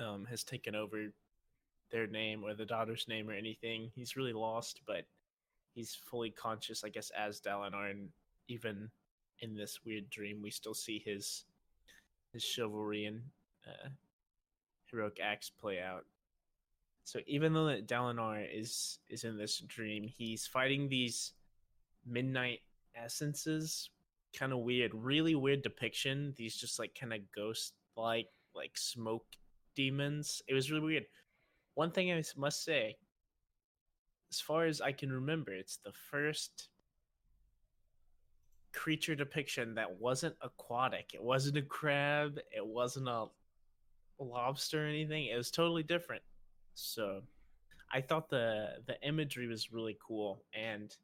um, 0.00 0.24
has 0.26 0.44
taken 0.44 0.74
over 0.74 1.06
their 1.90 2.06
name 2.06 2.44
or 2.44 2.54
the 2.54 2.64
daughter's 2.64 3.06
name 3.08 3.28
or 3.28 3.32
anything. 3.32 3.90
He's 3.94 4.16
really 4.16 4.32
lost, 4.32 4.80
but 4.86 5.04
he's 5.74 5.94
fully 5.94 6.30
conscious, 6.30 6.84
I 6.84 6.90
guess, 6.90 7.10
as 7.16 7.40
Dalinar, 7.40 7.90
and 7.90 8.08
even 8.48 8.90
in 9.40 9.54
this 9.54 9.80
weird 9.84 10.10
dream, 10.10 10.40
we 10.42 10.50
still 10.50 10.74
see 10.74 11.02
his 11.04 11.44
his 12.32 12.42
chivalry 12.42 13.06
and 13.06 13.22
uh, 13.66 13.88
heroic 14.90 15.18
acts 15.22 15.50
play 15.50 15.80
out. 15.80 16.04
So 17.04 17.20
even 17.26 17.54
though 17.54 17.66
that 17.66 17.88
Dalinar 17.88 18.46
is 18.52 18.98
is 19.08 19.24
in 19.24 19.38
this 19.38 19.60
dream, 19.60 20.04
he's 20.04 20.46
fighting 20.46 20.88
these 20.88 21.32
midnight 22.06 22.60
essences. 22.94 23.90
Kind 24.36 24.52
of 24.52 24.58
weird, 24.58 24.92
really 24.94 25.34
weird 25.34 25.62
depiction. 25.62 26.34
These 26.36 26.56
just 26.56 26.78
like 26.78 26.94
kind 26.98 27.14
of 27.14 27.20
ghost 27.34 27.72
like 27.96 28.28
like 28.54 28.76
smoke 28.76 29.24
demons. 29.74 30.42
It 30.48 30.54
was 30.54 30.70
really 30.70 30.84
weird. 30.84 31.06
One 31.74 31.92
thing 31.92 32.12
I 32.12 32.22
must 32.36 32.64
say, 32.64 32.96
as 34.30 34.40
far 34.40 34.66
as 34.66 34.80
I 34.80 34.92
can 34.92 35.10
remember, 35.10 35.52
it's 35.52 35.78
the 35.78 35.92
first 36.10 36.68
creature 38.72 39.14
depiction 39.14 39.74
that 39.74 40.00
wasn't 40.00 40.36
aquatic. 40.42 41.10
It 41.14 41.22
wasn't 41.22 41.56
a 41.58 41.62
crab. 41.62 42.38
It 42.50 42.66
wasn't 42.66 43.08
a 43.08 43.26
lobster 44.18 44.84
or 44.84 44.88
anything. 44.88 45.26
It 45.26 45.36
was 45.36 45.50
totally 45.50 45.82
different. 45.82 46.22
So 46.74 47.22
I 47.92 48.00
thought 48.00 48.28
the 48.28 48.78
the 48.86 49.00
imagery 49.06 49.46
was 49.46 49.72
really 49.72 49.96
cool, 50.06 50.44
and 50.54 50.94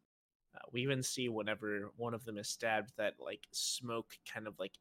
uh, 0.55 0.61
we 0.72 0.83
even 0.83 1.03
see 1.03 1.29
whenever 1.29 1.90
one 1.96 2.14
of 2.14 2.24
them 2.24 2.38
is 2.38 2.48
stabbed 2.48 2.92
that 2.96 3.14
like 3.18 3.40
smoke 3.53 4.12
kind 4.33 4.46
of 4.46 4.55
like 4.59 4.72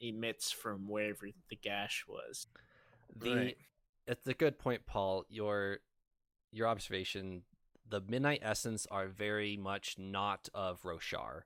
emits 0.00 0.50
from 0.50 0.88
wherever 0.88 1.26
the 1.48 1.56
gash 1.56 2.04
was. 2.08 2.46
The 3.16 3.34
Right. 3.34 3.56
it's 4.06 4.26
a 4.26 4.34
good 4.34 4.58
point, 4.58 4.84
Paul. 4.86 5.24
Your 5.28 5.78
your 6.50 6.66
observation. 6.68 7.42
The 7.88 8.00
Midnight 8.00 8.40
Essence 8.42 8.86
are 8.90 9.06
very 9.06 9.56
much 9.58 9.96
not 9.98 10.48
of 10.54 10.82
Roshar. 10.82 11.42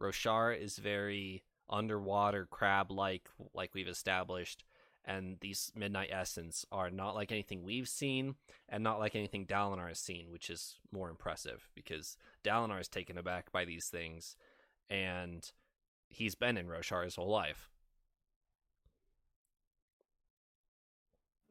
Roshar 0.00 0.58
is 0.58 0.76
very 0.76 1.44
underwater 1.68 2.46
crab 2.46 2.90
like, 2.90 3.28
like 3.54 3.74
we've 3.74 3.88
established, 3.88 4.64
and 5.04 5.36
these 5.40 5.72
Midnight 5.74 6.10
Essence 6.12 6.64
are 6.72 6.90
not 6.90 7.14
like 7.14 7.30
anything 7.32 7.62
we've 7.62 7.88
seen, 7.88 8.34
and 8.68 8.82
not 8.82 8.98
like 8.98 9.14
anything 9.14 9.46
Dalinar 9.46 9.88
has 9.88 9.98
seen, 9.98 10.30
which 10.30 10.50
is 10.50 10.78
more 10.92 11.10
impressive 11.10 11.68
because 11.74 12.16
Dalinar 12.42 12.80
is 12.80 12.88
taken 12.88 13.18
aback 13.18 13.52
by 13.52 13.64
these 13.64 13.86
things, 13.86 14.36
and 14.90 15.50
he's 16.08 16.34
been 16.34 16.56
in 16.56 16.66
Roshar 16.66 17.04
his 17.04 17.16
whole 17.16 17.30
life. 17.30 17.70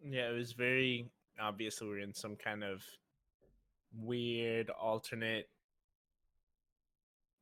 Yeah, 0.06 0.30
it 0.30 0.34
was 0.34 0.52
very 0.52 1.10
obvious 1.40 1.80
we 1.80 1.88
we're 1.88 2.00
in 2.00 2.14
some 2.14 2.36
kind 2.36 2.64
of 2.64 2.84
weird 3.96 4.70
alternate 4.70 5.48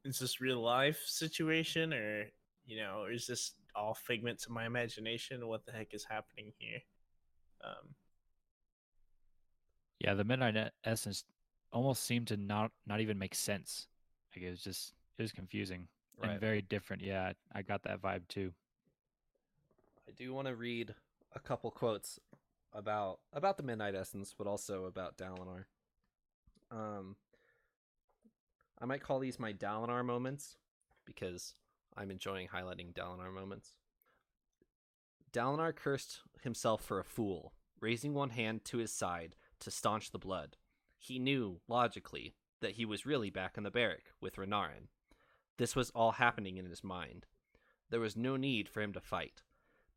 is 0.05 0.19
this 0.19 0.41
real 0.41 0.61
life 0.61 1.01
situation 1.05 1.93
or 1.93 2.25
you 2.65 2.77
know, 2.77 3.01
or 3.03 3.11
is 3.11 3.25
this 3.27 3.53
all 3.75 3.93
figments 3.93 4.45
of 4.45 4.51
my 4.51 4.65
imagination? 4.65 5.47
What 5.47 5.65
the 5.65 5.71
heck 5.71 5.93
is 5.93 6.05
happening 6.05 6.53
here? 6.57 6.79
Um 7.63 7.95
Yeah, 9.99 10.13
the 10.15 10.23
Midnight 10.23 10.71
Essence 10.83 11.23
almost 11.71 12.03
seemed 12.03 12.27
to 12.27 12.37
not 12.37 12.71
not 12.85 13.01
even 13.01 13.17
make 13.17 13.35
sense. 13.35 13.87
Like 14.35 14.43
it 14.45 14.49
was 14.49 14.63
just 14.63 14.93
it 15.17 15.21
was 15.21 15.31
confusing 15.31 15.87
Right. 16.17 16.31
and 16.31 16.39
very 16.39 16.61
different. 16.61 17.01
Yeah, 17.01 17.33
I 17.51 17.61
got 17.63 17.81
that 17.83 18.01
vibe 18.01 18.27
too. 18.27 18.53
I 20.07 20.11
do 20.11 20.33
want 20.33 20.47
to 20.47 20.55
read 20.55 20.93
a 21.33 21.39
couple 21.39 21.71
quotes 21.71 22.19
about 22.73 23.19
about 23.33 23.57
the 23.57 23.63
Midnight 23.63 23.95
Essence, 23.95 24.33
but 24.37 24.47
also 24.47 24.85
about 24.85 25.17
Dalinar. 25.17 25.65
Um, 26.69 27.15
I 28.81 28.85
might 28.85 29.03
call 29.03 29.19
these 29.19 29.39
my 29.39 29.53
Dalinar 29.53 30.03
moments 30.03 30.57
because 31.05 31.53
I'm 31.95 32.09
enjoying 32.09 32.47
highlighting 32.47 32.93
Dalinar 32.93 33.31
moments. 33.31 33.75
Dalinar 35.31 35.75
cursed 35.75 36.21
himself 36.41 36.83
for 36.83 36.99
a 36.99 37.05
fool, 37.05 37.53
raising 37.79 38.15
one 38.15 38.31
hand 38.31 38.65
to 38.65 38.79
his 38.79 38.91
side 38.91 39.35
to 39.59 39.69
staunch 39.69 40.11
the 40.11 40.17
blood. 40.17 40.57
He 40.97 41.19
knew, 41.19 41.61
logically, 41.67 42.33
that 42.59 42.71
he 42.71 42.85
was 42.85 43.05
really 43.05 43.29
back 43.29 43.55
in 43.55 43.63
the 43.63 43.71
barrack 43.71 44.13
with 44.19 44.35
Renarin. 44.35 44.87
This 45.57 45.75
was 45.75 45.91
all 45.91 46.13
happening 46.13 46.57
in 46.57 46.65
his 46.65 46.83
mind. 46.83 47.27
There 47.91 47.99
was 47.99 48.17
no 48.17 48.35
need 48.35 48.67
for 48.67 48.81
him 48.81 48.93
to 48.93 48.99
fight, 48.99 49.43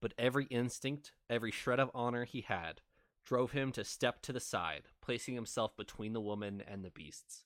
but 0.01 0.12
every 0.18 0.45
instinct, 0.47 1.12
every 1.30 1.51
shred 1.51 1.80
of 1.80 1.91
honor 1.95 2.24
he 2.24 2.43
had, 2.43 2.82
drove 3.24 3.53
him 3.53 3.72
to 3.72 3.85
step 3.85 4.20
to 4.22 4.32
the 4.32 4.41
side, 4.41 4.89
placing 5.01 5.35
himself 5.35 5.74
between 5.76 6.12
the 6.12 6.20
woman 6.20 6.62
and 6.66 6.85
the 6.85 6.91
beasts. 6.91 7.45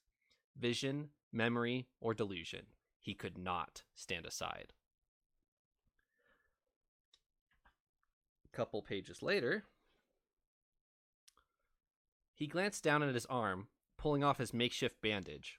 Vision, 0.56 1.10
memory, 1.32 1.86
or 2.00 2.14
delusion, 2.14 2.66
he 2.98 3.14
could 3.14 3.38
not 3.38 3.82
stand 3.94 4.26
aside. 4.26 4.72
A 8.44 8.56
couple 8.56 8.82
pages 8.82 9.22
later, 9.22 9.64
he 12.34 12.46
glanced 12.46 12.84
down 12.84 13.02
at 13.02 13.14
his 13.14 13.26
arm, 13.26 13.68
pulling 13.96 14.22
off 14.22 14.38
his 14.38 14.54
makeshift 14.54 15.00
bandage. 15.02 15.58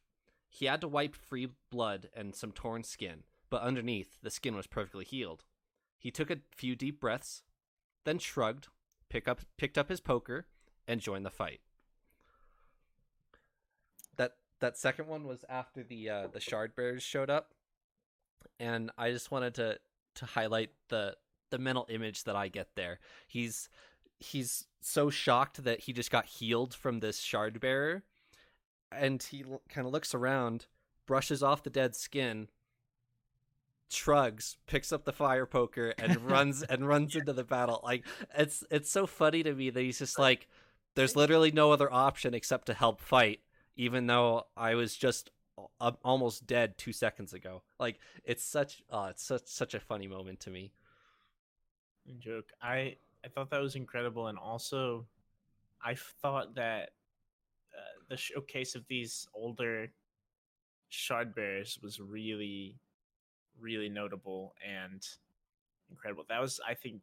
He 0.50 0.66
had 0.66 0.82
to 0.82 0.88
wipe 0.88 1.16
free 1.16 1.50
blood 1.70 2.10
and 2.16 2.34
some 2.34 2.52
torn 2.52 2.84
skin, 2.84 3.24
but 3.50 3.62
underneath, 3.62 4.18
the 4.22 4.32
skin 4.32 4.56
was 4.56 4.68
perfectly 4.68 5.06
healed. 5.06 5.44
He 5.98 6.12
took 6.12 6.32
a 6.32 6.40
few 6.56 6.76
deep 6.76 7.00
breaths, 7.00 7.44
then 8.06 8.20
shrugged, 8.20 8.70
pick 9.10 9.28
up, 9.28 9.42
picked 9.58 9.78
up 9.78 9.90
his 9.90 10.00
poker, 10.00 10.48
and 10.88 11.02
joined 11.02 11.26
the 11.26 11.30
fight. 11.30 11.60
That 14.60 14.78
second 14.78 15.08
one 15.08 15.26
was 15.26 15.46
after 15.50 15.84
the 15.84 16.10
uh, 16.10 16.28
the 16.28 16.40
shard 16.40 16.76
bearers 16.76 17.04
showed 17.04 17.30
up, 17.30 17.54
and 18.60 18.92
I 18.98 19.12
just 19.12 19.32
wanted 19.32 19.56
to 19.56 19.80
to 20.16 20.26
highlight 20.26 20.72
the 20.90 21.16
the 21.50 21.58
mental 21.58 21.88
image 21.90 22.26
that 22.26 22.36
I 22.36 22.48
get 22.48 22.76
there. 22.76 23.00
He's 23.28 23.70
he's 24.20 24.66
so 24.82 25.10
shocked 25.10 25.64
that 25.64 25.82
he 25.82 25.94
just 25.94 26.12
got 26.12 26.26
healed 26.26 26.74
from 26.74 27.00
this 27.00 27.20
shard 27.20 27.60
bearer. 27.60 28.04
And 28.92 29.22
he 29.22 29.44
l- 29.50 29.62
kind 29.70 29.86
of 29.86 29.94
looks 29.94 30.14
around 30.16 30.66
brushes 31.06 31.42
off 31.44 31.64
the 31.64 31.70
dead 31.70 31.96
skin 31.96 32.48
shrugs 33.92 34.58
picks 34.68 34.92
up 34.92 35.04
the 35.04 35.12
fire 35.12 35.48
poker 35.48 35.96
and 35.98 36.18
runs 36.30 36.62
and 36.64 36.88
runs 36.88 37.16
into 37.16 37.34
the 37.34 37.44
battle. 37.44 37.82
Like 37.84 38.06
it's 38.38 38.64
it's 38.70 38.92
so 38.92 39.08
funny 39.08 39.44
to 39.44 39.54
me 39.54 39.70
that 39.70 39.82
he's 39.82 40.00
just 40.00 40.20
like 40.20 40.48
there's 40.96 41.16
literally 41.16 41.52
no 41.52 41.72
other 41.72 41.92
option 41.92 42.34
except 42.34 42.66
to 42.68 42.74
help 42.74 43.00
fight 43.02 43.40
even 43.80 44.08
though 44.08 44.44
i 44.56 44.76
was 44.76 44.96
just 44.96 45.32
almost 46.04 46.48
dead 46.48 46.78
2 46.78 46.94
seconds 46.94 47.34
ago 47.34 47.64
like 47.80 48.00
it's 48.24 48.44
such 48.44 48.82
uh 48.92 49.08
it's 49.10 49.24
such 49.24 49.48
such 49.48 49.74
a 49.74 49.80
funny 49.80 50.08
moment 50.08 50.40
to 50.40 50.50
me 50.50 50.72
joke. 52.18 52.52
I 52.62 52.96
I 53.24 53.28
thought 53.28 53.50
that 53.52 53.62
was 53.62 53.76
incredible, 53.76 54.28
and 54.28 54.38
also 54.38 55.06
I 55.84 55.96
thought 56.22 56.56
that 56.56 56.92
uh, 57.78 58.00
the 58.10 58.18
showcase 58.18 58.76
of 58.76 58.86
these 58.88 59.28
older 59.34 59.92
shard 60.90 61.36
bears 61.36 61.78
was 61.84 62.00
really, 62.00 62.80
really 63.60 63.90
notable 63.90 64.56
and 64.66 65.06
incredible. 65.90 66.26
That 66.30 66.42
was, 66.42 66.60
I 66.68 66.74
think, 66.74 67.02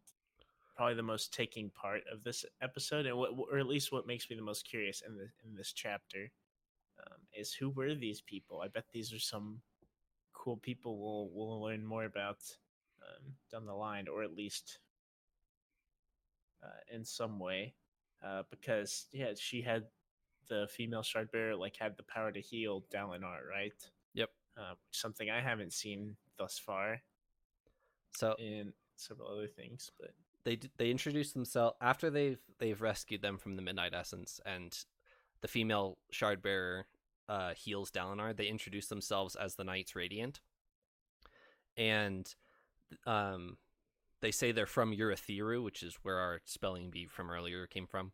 probably 0.77 0.95
the 0.95 1.03
most 1.03 1.33
taking 1.33 1.71
part 1.71 2.03
of 2.13 2.25
this 2.25 2.45
episode, 2.63 3.07
and 3.07 3.17
what, 3.17 3.31
or 3.37 3.59
at 3.59 3.67
least 3.67 3.93
what 3.93 4.07
makes 4.07 4.29
me 4.29 4.37
the 4.37 4.43
most 4.43 4.69
curious 4.69 5.03
in 5.07 5.17
the 5.17 5.29
in 5.45 5.57
this 5.57 5.73
chapter 5.73 6.31
um, 7.07 7.19
is 7.37 7.53
who 7.53 7.71
were 7.71 7.95
these 7.95 8.21
people? 8.21 8.61
I 8.61 8.69
bet 8.69 8.85
these 8.93 9.13
are 9.13 9.19
some 9.19 9.61
cool 10.33 10.57
people 10.57 10.99
we'll 10.99 11.31
we'll 11.33 11.63
learn 11.63 11.85
more 11.85 12.05
about 12.05 12.39
um, 13.03 13.33
down 13.51 13.67
the 13.67 13.75
line, 13.75 14.07
or 14.09 14.23
at 14.23 14.35
least 14.35 14.79
uh, 16.63 16.95
in 16.95 17.05
some 17.05 17.39
way, 17.39 17.75
uh, 18.25 18.43
because 18.51 19.07
yeah, 19.13 19.33
she 19.39 19.63
had 19.63 19.85
the 20.49 20.69
female 20.71 21.03
shard 21.03 21.31
bearer 21.33 21.57
like 21.57 21.77
had 21.77 21.97
the 21.97 22.03
power 22.05 22.31
to 22.31 22.41
heal 22.41 22.85
Dalinar, 22.93 23.49
right? 23.51 23.75
Yep. 24.15 24.31
Uh, 24.57 24.75
something 24.91 25.29
I 25.31 25.41
haven't 25.41 25.73
seen 25.73 26.17
thus 26.39 26.59
far 26.59 27.03
so 28.17 28.35
in 28.39 28.73
several 28.97 29.29
other 29.29 29.47
things, 29.47 29.91
but 29.99 30.11
they 30.45 30.59
they 30.79 30.91
introduce 30.91 31.33
themselves 31.33 31.77
after 31.81 32.11
they've 32.11 32.39
they've 32.59 32.81
rescued 32.81 33.23
them 33.23 33.39
from 33.39 33.57
the 33.57 33.63
Midnight 33.63 33.95
Essence, 33.95 34.41
and 34.47 34.77
the 35.43 35.49
female 35.49 35.99
shard 36.11 36.43
bearer 36.43 36.87
uh, 37.29 37.55
heals 37.55 37.91
Dalinar. 37.91 38.37
They 38.37 38.47
introduce 38.47 38.87
themselves 38.87 39.37
as 39.37 39.55
the 39.55 39.65
Knights 39.65 39.95
Radiant, 39.95 40.41
and 41.77 42.33
um, 43.07 43.57
they 44.21 44.31
say 44.31 44.53
they're 44.53 44.67
from 44.67 44.95
Urithiru, 44.95 45.63
which 45.63 45.83
is 45.83 45.99
where 46.03 46.19
our 46.19 46.41
spelling 46.45 46.91
bee 46.91 47.07
from 47.07 47.31
earlier 47.31 47.67
came 47.67 47.87
from. 47.87 48.13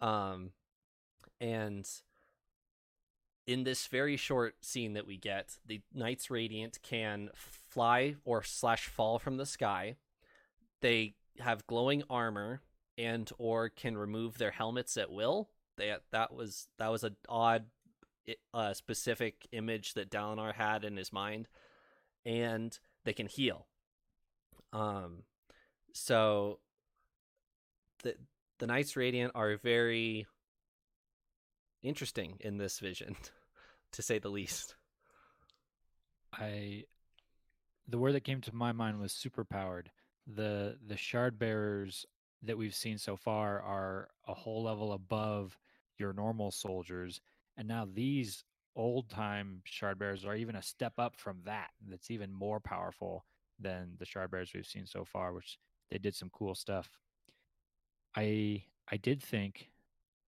Um, 0.00 0.50
and 1.40 1.88
in 3.46 3.64
this 3.64 3.86
very 3.86 4.16
short 4.16 4.56
scene 4.64 4.92
that 4.92 5.06
we 5.06 5.16
get, 5.16 5.58
the 5.66 5.80
Knights 5.94 6.30
Radiant 6.30 6.78
can 6.82 7.30
fly 7.34 8.16
or 8.24 8.42
slash 8.42 8.86
fall 8.86 9.18
from 9.18 9.36
the 9.36 9.46
sky. 9.46 9.96
They 10.80 11.14
have 11.40 11.66
glowing 11.66 12.02
armor 12.10 12.60
and 12.96 13.30
or 13.38 13.68
can 13.68 13.96
remove 13.96 14.38
their 14.38 14.50
helmets 14.50 14.96
at 14.96 15.10
will. 15.10 15.48
They 15.76 15.94
that 16.10 16.34
was 16.34 16.68
that 16.78 16.90
was 16.90 17.04
an 17.04 17.16
odd 17.28 17.66
uh, 18.54 18.74
specific 18.74 19.46
image 19.52 19.94
that 19.94 20.10
Dalinar 20.10 20.54
had 20.54 20.84
in 20.84 20.96
his 20.96 21.12
mind, 21.12 21.48
and 22.24 22.78
they 23.04 23.12
can 23.12 23.26
heal. 23.26 23.66
Um, 24.72 25.22
so 25.92 26.58
the 28.02 28.14
the 28.58 28.66
Knights 28.66 28.96
Radiant 28.96 29.32
are 29.34 29.56
very 29.56 30.26
interesting 31.82 32.36
in 32.40 32.58
this 32.58 32.78
vision, 32.80 33.16
to 33.92 34.02
say 34.02 34.18
the 34.18 34.28
least. 34.28 34.74
I 36.32 36.84
the 37.86 37.98
word 37.98 38.12
that 38.12 38.24
came 38.24 38.40
to 38.42 38.54
my 38.54 38.72
mind 38.72 39.00
was 39.00 39.12
superpowered. 39.12 39.86
The 40.26 40.76
the 40.86 40.96
shard 40.96 41.38
bearers 41.38 42.04
that 42.42 42.58
we've 42.58 42.74
seen 42.74 42.98
so 42.98 43.16
far 43.16 43.60
are 43.60 44.08
a 44.26 44.34
whole 44.34 44.62
level 44.62 44.92
above 44.92 45.58
your 45.98 46.12
normal 46.12 46.50
soldiers, 46.50 47.20
and 47.58 47.68
now 47.68 47.86
these 47.92 48.44
old 48.76 49.10
time 49.10 49.60
shard 49.64 49.98
bearers 49.98 50.24
are 50.24 50.36
even 50.36 50.54
a 50.56 50.62
step 50.62 50.94
up 50.98 51.16
from 51.16 51.40
that. 51.44 51.70
That's 51.86 52.10
even 52.10 52.32
more 52.32 52.60
powerful 52.60 53.24
than 53.58 53.94
the 53.98 54.06
shard 54.06 54.30
bearers 54.30 54.52
we've 54.54 54.64
seen 54.64 54.86
so 54.86 55.04
far, 55.04 55.32
which 55.32 55.58
they 55.90 55.98
did 55.98 56.14
some 56.14 56.30
cool 56.30 56.54
stuff. 56.54 56.88
I 58.16 58.64
I 58.90 58.96
did 58.96 59.22
think 59.22 59.70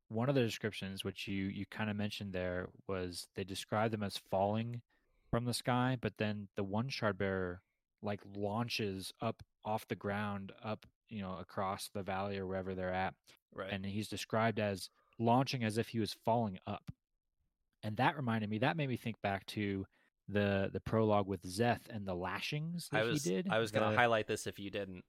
one 0.08 0.28
of 0.28 0.34
the 0.34 0.42
descriptions, 0.42 1.04
which 1.04 1.28
you 1.28 1.44
you 1.46 1.66
kind 1.66 1.90
of 1.90 1.96
mentioned 1.96 2.32
there, 2.32 2.68
was 2.88 3.28
they 3.34 3.44
described 3.44 3.92
them 3.92 4.02
as 4.02 4.16
falling 4.16 4.82
from 5.30 5.44
the 5.44 5.54
sky, 5.54 5.96
but 6.00 6.18
then 6.18 6.48
the 6.56 6.64
one 6.64 6.88
shard 6.88 7.16
bearer 7.16 7.62
like 8.02 8.20
launches 8.34 9.12
up 9.20 9.42
off 9.64 9.86
the 9.88 9.94
ground, 9.94 10.52
up 10.64 10.86
you 11.08 11.22
know 11.22 11.36
across 11.40 11.88
the 11.92 12.02
valley 12.02 12.38
or 12.38 12.46
wherever 12.46 12.74
they're 12.74 12.92
at, 12.92 13.14
Right. 13.54 13.72
and 13.72 13.84
he's 13.86 14.08
described 14.08 14.58
as 14.58 14.90
launching 15.18 15.62
as 15.64 15.78
if 15.78 15.88
he 15.88 16.00
was 16.00 16.12
falling 16.24 16.58
up. 16.66 16.90
And 17.82 17.96
that 17.96 18.16
reminded 18.16 18.50
me. 18.50 18.58
That 18.58 18.76
made 18.76 18.88
me 18.88 18.96
think 18.96 19.20
back 19.22 19.46
to 19.46 19.86
the 20.28 20.70
the 20.72 20.80
prologue 20.80 21.26
with 21.26 21.42
Szeth 21.42 21.88
and 21.88 22.06
the 22.06 22.14
lashings 22.14 22.88
that 22.92 23.02
I 23.02 23.04
was 23.04 23.24
he 23.24 23.30
did. 23.30 23.48
I 23.50 23.58
was 23.58 23.70
going 23.72 23.90
to 23.90 23.96
highlight 23.96 24.26
this 24.26 24.46
if 24.46 24.58
you 24.58 24.70
didn't. 24.70 25.04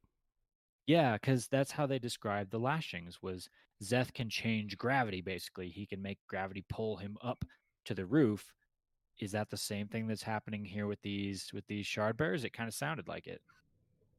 yeah, 0.88 1.14
because 1.14 1.48
that's 1.48 1.72
how 1.72 1.86
they 1.86 2.00
described 2.00 2.52
the 2.52 2.60
lashings. 2.60 3.22
Was 3.22 3.50
Szeth 3.84 4.14
can 4.14 4.30
change 4.30 4.78
gravity? 4.78 5.22
Basically, 5.22 5.70
he 5.70 5.86
can 5.86 6.02
make 6.02 6.18
gravity 6.28 6.64
pull 6.70 6.98
him 6.98 7.18
up 7.22 7.44
to 7.86 7.94
the 7.94 8.06
roof. 8.06 8.54
Is 9.20 9.32
that 9.34 9.50
the 9.50 9.58
same 9.58 9.88
thing 9.88 10.08
that's 10.08 10.24
happening 10.24 10.66
here 10.66 10.88
with 10.88 11.02
these 11.02 11.52
with 11.54 11.68
these 11.68 11.86
shard 11.86 12.18
bearers? 12.18 12.44
It 12.44 12.54
kind 12.54 12.68
of 12.68 12.74
sounded 12.74 13.08
like 13.08 13.28
it. 13.28 13.42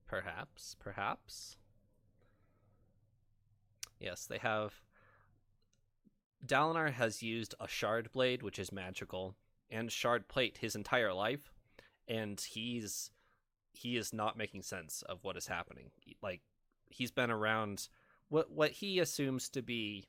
Perhaps, 0.06 0.76
perhaps. 0.78 1.56
Yes, 3.98 4.26
they 4.26 4.38
have. 4.38 4.74
Dalinar 6.44 6.92
has 6.92 7.22
used 7.22 7.54
a 7.60 7.68
shard 7.68 8.10
blade, 8.12 8.42
which 8.42 8.58
is 8.58 8.72
magical, 8.72 9.36
and 9.70 9.90
shard 9.90 10.28
plate 10.28 10.58
his 10.60 10.74
entire 10.74 11.12
life, 11.12 11.52
and 12.08 12.40
he's 12.40 13.10
he 13.72 13.96
is 13.96 14.12
not 14.12 14.36
making 14.36 14.62
sense 14.62 15.02
of 15.08 15.24
what 15.24 15.36
is 15.36 15.46
happening. 15.46 15.90
Like 16.22 16.42
he's 16.90 17.10
been 17.10 17.30
around 17.30 17.88
what 18.28 18.50
what 18.50 18.72
he 18.72 18.98
assumes 18.98 19.48
to 19.50 19.62
be, 19.62 20.08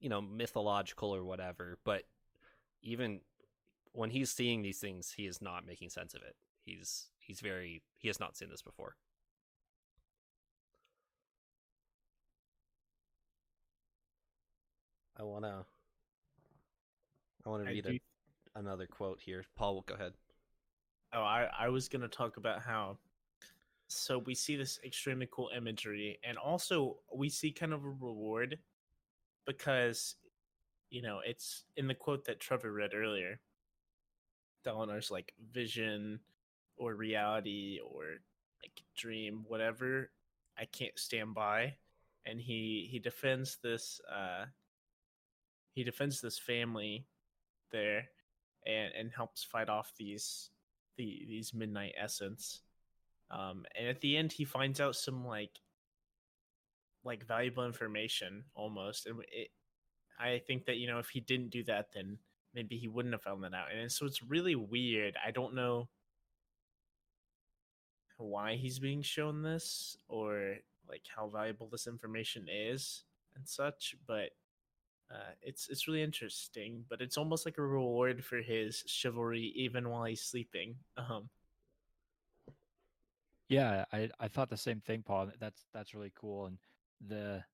you 0.00 0.08
know, 0.08 0.20
mythological 0.20 1.14
or 1.14 1.24
whatever, 1.24 1.78
but 1.84 2.04
even 2.82 3.20
when 3.92 4.10
he's 4.10 4.30
seeing 4.30 4.62
these 4.62 4.78
things, 4.78 5.12
he 5.16 5.26
is 5.26 5.42
not 5.42 5.66
making 5.66 5.90
sense 5.90 6.14
of 6.14 6.22
it. 6.22 6.36
He's 6.64 7.08
he's 7.18 7.40
very 7.40 7.82
he 7.96 8.08
has 8.08 8.20
not 8.20 8.36
seen 8.36 8.48
this 8.48 8.62
before. 8.62 8.96
I 15.20 15.22
wanna 15.22 15.66
I 17.44 17.48
wanna 17.50 17.64
I 17.64 17.72
read 17.72 17.84
do 17.84 17.98
a, 18.54 18.58
another 18.58 18.86
quote 18.86 19.20
here. 19.20 19.44
Paul, 19.54 19.74
will 19.74 19.82
go 19.82 19.94
ahead. 19.94 20.14
Oh, 21.12 21.22
I, 21.22 21.48
I 21.58 21.68
was 21.68 21.88
going 21.88 22.02
to 22.02 22.08
talk 22.08 22.36
about 22.36 22.62
how. 22.62 22.96
So 23.88 24.18
we 24.18 24.34
see 24.34 24.56
this 24.56 24.78
extremely 24.84 25.28
cool 25.30 25.50
imagery, 25.54 26.18
and 26.24 26.38
also 26.38 26.98
we 27.14 27.28
see 27.28 27.50
kind 27.50 27.72
of 27.72 27.84
a 27.84 27.88
reward 27.88 28.58
because 29.46 30.14
you 30.90 31.02
know, 31.02 31.20
it's 31.24 31.64
in 31.76 31.86
the 31.86 31.94
quote 31.94 32.24
that 32.24 32.40
Trevor 32.40 32.72
read 32.72 32.94
earlier. 32.94 33.40
Dalinar's 34.64 35.10
like 35.10 35.32
vision 35.52 36.18
or 36.76 36.94
reality 36.94 37.78
or 37.84 38.04
like 38.62 38.82
dream, 38.96 39.44
whatever. 39.46 40.10
I 40.58 40.64
can't 40.64 40.98
stand 40.98 41.34
by, 41.34 41.74
and 42.24 42.40
he 42.40 42.88
he 42.90 42.98
defends 42.98 43.58
this. 43.62 44.00
uh 44.10 44.46
He 45.72 45.84
defends 45.84 46.20
this 46.20 46.38
family 46.38 47.06
there, 47.72 48.08
and 48.66 48.92
and 48.98 49.10
helps 49.12 49.44
fight 49.44 49.68
off 49.68 49.92
these 49.96 50.50
the 50.96 51.24
these 51.28 51.54
midnight 51.54 51.94
essence. 52.00 52.62
Um, 53.30 53.64
and 53.78 53.88
at 53.88 54.00
the 54.00 54.16
end, 54.16 54.32
he 54.32 54.44
finds 54.44 54.80
out 54.80 54.96
some 54.96 55.26
like 55.26 55.60
like 57.04 57.26
valuable 57.26 57.64
information 57.64 58.44
almost, 58.54 59.06
and 59.06 59.20
it. 59.32 59.48
I 60.18 60.38
think 60.46 60.66
that 60.66 60.76
you 60.76 60.86
know 60.86 60.98
if 60.98 61.08
he 61.08 61.20
didn't 61.20 61.50
do 61.50 61.64
that, 61.64 61.92
then 61.94 62.18
maybe 62.54 62.76
he 62.76 62.88
wouldn't 62.88 63.14
have 63.14 63.22
found 63.22 63.42
that 63.44 63.54
out. 63.54 63.68
And 63.74 63.90
so 63.90 64.06
it's 64.06 64.22
really 64.22 64.54
weird. 64.54 65.16
I 65.24 65.30
don't 65.30 65.54
know 65.54 65.88
why 68.18 68.56
he's 68.56 68.78
being 68.78 69.02
shown 69.02 69.42
this 69.42 69.96
or 70.08 70.56
like 70.88 71.02
how 71.14 71.28
valuable 71.28 71.68
this 71.70 71.86
information 71.86 72.46
is 72.50 73.04
and 73.36 73.48
such, 73.48 73.94
but 74.06 74.30
uh, 75.10 75.32
it's 75.42 75.68
it's 75.68 75.88
really 75.88 76.02
interesting. 76.02 76.84
But 76.88 77.00
it's 77.00 77.16
almost 77.18 77.46
like 77.46 77.58
a 77.58 77.62
reward 77.62 78.24
for 78.24 78.38
his 78.38 78.84
chivalry, 78.86 79.52
even 79.56 79.88
while 79.88 80.04
he's 80.04 80.22
sleeping. 80.22 80.76
Um, 80.96 81.28
Yeah, 83.48 83.84
I 83.92 84.08
I 84.20 84.28
thought 84.28 84.48
the 84.48 84.56
same 84.56 84.80
thing, 84.80 85.02
Paul. 85.02 85.30
That's 85.40 85.66
that's 85.74 85.94
really 85.94 86.12
cool, 86.14 86.46
and 86.46 86.58
the 87.06 87.44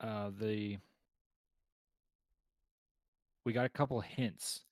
uh 0.00 0.30
the 0.38 0.78
we 3.44 3.52
got 3.52 3.64
a 3.64 3.70
couple 3.70 4.00
hints. 4.00 4.64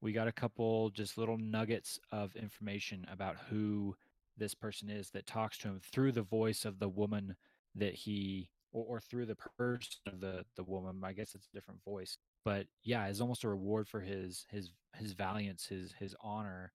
We 0.00 0.12
got 0.12 0.28
a 0.28 0.32
couple 0.32 0.90
just 0.90 1.16
little 1.16 1.38
nuggets 1.38 2.00
of 2.12 2.34
information 2.36 3.06
about 3.10 3.36
who 3.48 3.96
this 4.36 4.54
person 4.54 4.90
is 4.90 5.10
that 5.10 5.26
talks 5.26 5.58
to 5.58 5.68
him 5.68 5.80
through 5.80 6.12
the 6.12 6.22
voice 6.22 6.64
of 6.64 6.78
the 6.78 6.88
woman 6.88 7.36
that 7.76 7.94
he 7.94 8.50
or, 8.72 8.84
or 8.96 9.00
through 9.00 9.26
the 9.26 9.36
person 9.36 10.00
of 10.06 10.20
the 10.20 10.44
the 10.56 10.64
woman. 10.64 11.02
I 11.04 11.12
guess 11.12 11.34
it's 11.34 11.48
a 11.52 11.56
different 11.56 11.82
voice. 11.84 12.18
But 12.44 12.66
yeah, 12.84 13.06
it's 13.06 13.20
almost 13.20 13.44
a 13.44 13.48
reward 13.48 13.88
for 13.88 14.00
his 14.00 14.46
his 14.50 14.70
his 14.94 15.12
valiance, 15.12 15.66
his 15.66 15.92
his 15.98 16.14
honor. 16.22 16.72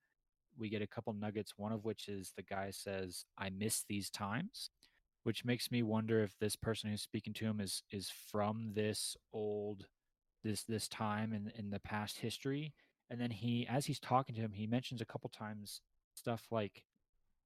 We 0.57 0.69
get 0.69 0.81
a 0.81 0.87
couple 0.87 1.13
nuggets, 1.13 1.53
one 1.57 1.71
of 1.71 1.85
which 1.85 2.07
is 2.09 2.33
the 2.35 2.43
guy 2.43 2.71
says, 2.71 3.25
I 3.37 3.49
miss 3.49 3.83
these 3.87 4.09
times 4.09 4.69
which 5.23 5.45
makes 5.45 5.71
me 5.71 5.83
wonder 5.83 6.23
if 6.23 6.37
this 6.39 6.55
person 6.55 6.89
who's 6.89 7.01
speaking 7.01 7.33
to 7.33 7.45
him 7.45 7.59
is 7.59 7.83
is 7.91 8.09
from 8.09 8.71
this 8.73 9.15
old 9.33 9.85
this 10.43 10.63
this 10.63 10.87
time 10.87 11.33
in 11.33 11.51
in 11.57 11.69
the 11.69 11.79
past 11.79 12.19
history 12.19 12.73
and 13.09 13.19
then 13.19 13.31
he 13.31 13.67
as 13.67 13.85
he's 13.85 13.99
talking 13.99 14.35
to 14.35 14.41
him 14.41 14.53
he 14.53 14.67
mentions 14.67 15.01
a 15.01 15.05
couple 15.05 15.29
times 15.29 15.81
stuff 16.15 16.45
like 16.51 16.83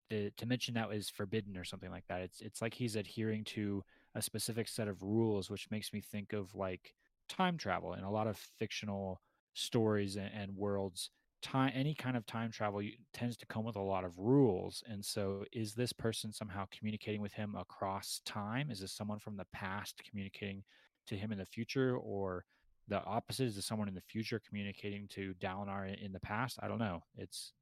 the 0.09 0.31
to 0.37 0.45
mention 0.45 0.73
that 0.73 0.91
is 0.91 1.09
forbidden 1.09 1.57
or 1.57 1.63
something 1.63 1.91
like 1.91 2.05
that 2.07 2.21
it's 2.21 2.41
it's 2.41 2.61
like 2.61 2.73
he's 2.73 2.95
adhering 2.95 3.43
to 3.43 3.83
a 4.16 4.22
specific 4.22 4.68
set 4.68 4.88
of 4.88 5.03
rules 5.03 5.49
which 5.49 5.70
makes 5.70 5.93
me 5.93 6.01
think 6.01 6.34
of 6.34 6.55
like 6.55 6.93
time 7.30 7.57
travel 7.57 7.93
and 7.93 8.05
a 8.05 8.09
lot 8.09 8.28
of 8.28 8.38
fictional 8.38 9.22
stories 9.53 10.16
and, 10.16 10.32
and 10.34 10.55
worlds. 10.55 11.11
Time 11.41 11.72
any 11.76 11.93
kind 11.93 12.18
of 12.18 12.26
time 12.26 12.49
travel 12.49 12.82
you, 12.82 12.93
tends 13.13 13.38
to 13.38 13.45
come 13.45 13.63
with 13.63 13.76
a 13.76 13.82
lot 13.82 14.03
of 14.03 14.18
rules 14.18 14.84
and 14.88 15.03
so 15.03 15.43
is 15.51 15.74
this 15.74 15.93
person 15.93 16.32
somehow 16.32 16.66
communicating 16.72 17.22
with 17.22 17.34
him 17.34 17.55
across 17.55 18.22
time? 18.26 18.72
Is 18.72 18.80
this 18.80 18.93
someone 18.93 19.20
from 19.20 19.38
the 19.38 19.45
past 19.53 20.01
communicating 20.09 20.63
to 21.07 21.16
him 21.16 21.32
in 21.32 21.38
the 21.38 21.45
future 21.45 21.97
or 21.97 22.45
the 22.88 23.03
opposite? 23.03 23.47
Is 23.47 23.55
this 23.55 23.66
someone 23.66 23.88
in 23.88 23.95
the 23.95 24.01
future 24.01 24.41
communicating 24.47 25.07
to 25.09 25.34
Dalinar 25.39 25.95
in, 26.01 26.11
the 26.11 26.20
past? 26.20 26.57
I 26.61 26.68
don't 26.68 26.80
know. 26.80 27.03
It's 27.18 27.53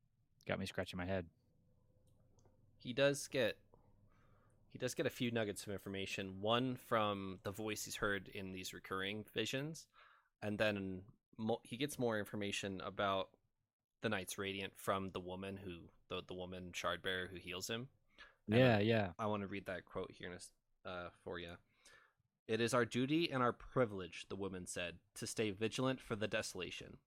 got 0.47 0.59
me 0.59 0.65
scratching 0.65 0.97
my 0.97 1.05
head. 1.05 1.25
He 2.77 2.93
does 2.93 3.27
get 3.27 3.57
he 4.73 4.79
does 4.79 4.93
get 4.93 5.05
a 5.05 5.11
few 5.11 5.31
nuggets 5.31 5.65
of 5.65 5.71
information 5.71 6.41
one 6.41 6.75
from 6.75 7.39
the 7.43 7.51
voice 7.51 7.85
he's 7.85 7.95
heard 7.95 8.27
in 8.33 8.51
these 8.51 8.73
recurring 8.73 9.23
visions 9.33 9.87
and 10.41 10.57
then 10.57 11.01
mo- 11.37 11.61
he 11.63 11.77
gets 11.77 11.97
more 11.97 12.19
information 12.19 12.81
about 12.85 13.29
the 14.01 14.09
Knight's 14.09 14.37
Radiant 14.37 14.73
from 14.75 15.09
the 15.11 15.19
woman 15.19 15.57
who 15.63 15.75
the 16.09 16.21
the 16.27 16.33
woman 16.33 16.71
Shardbearer 16.73 17.29
who 17.29 17.37
heals 17.37 17.69
him. 17.69 17.87
And 18.47 18.59
yeah 18.59 18.79
yeah 18.79 19.07
I 19.17 19.25
want 19.25 19.41
to 19.41 19.47
read 19.47 19.65
that 19.65 19.85
quote 19.85 20.11
here 20.13 20.27
in 20.27 20.33
a 20.33 20.89
uh, 20.89 21.09
for 21.23 21.39
you. 21.39 21.51
It 22.45 22.59
is 22.59 22.73
our 22.73 22.83
duty 22.83 23.31
and 23.31 23.41
our 23.41 23.53
privilege, 23.53 24.25
the 24.27 24.35
woman 24.35 24.67
said, 24.67 24.95
to 25.15 25.25
stay 25.25 25.51
vigilant 25.51 26.01
for 26.01 26.17
the 26.17 26.27
desolation. 26.27 26.97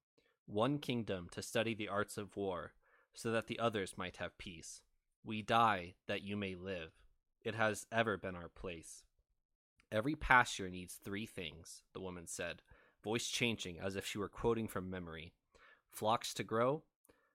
One 0.46 0.78
kingdom 0.78 1.28
to 1.32 1.42
study 1.42 1.74
the 1.74 1.88
arts 1.88 2.16
of 2.16 2.38
war, 2.38 2.72
so 3.12 3.30
that 3.32 3.46
the 3.46 3.58
others 3.58 3.98
might 3.98 4.16
have 4.16 4.38
peace. 4.38 4.80
We 5.22 5.42
die 5.42 5.94
that 6.06 6.22
you 6.22 6.38
may 6.38 6.54
live. 6.54 6.92
It 7.46 7.54
has 7.54 7.86
ever 7.92 8.16
been 8.16 8.34
our 8.34 8.48
place. 8.48 9.04
Every 9.92 10.16
pasture 10.16 10.68
needs 10.68 10.94
three 10.94 11.26
things, 11.26 11.82
the 11.92 12.00
woman 12.00 12.26
said, 12.26 12.60
voice 13.04 13.28
changing 13.28 13.78
as 13.78 13.94
if 13.94 14.04
she 14.04 14.18
were 14.18 14.28
quoting 14.28 14.66
from 14.66 14.90
memory 14.90 15.32
flocks 15.92 16.34
to 16.34 16.42
grow, 16.42 16.82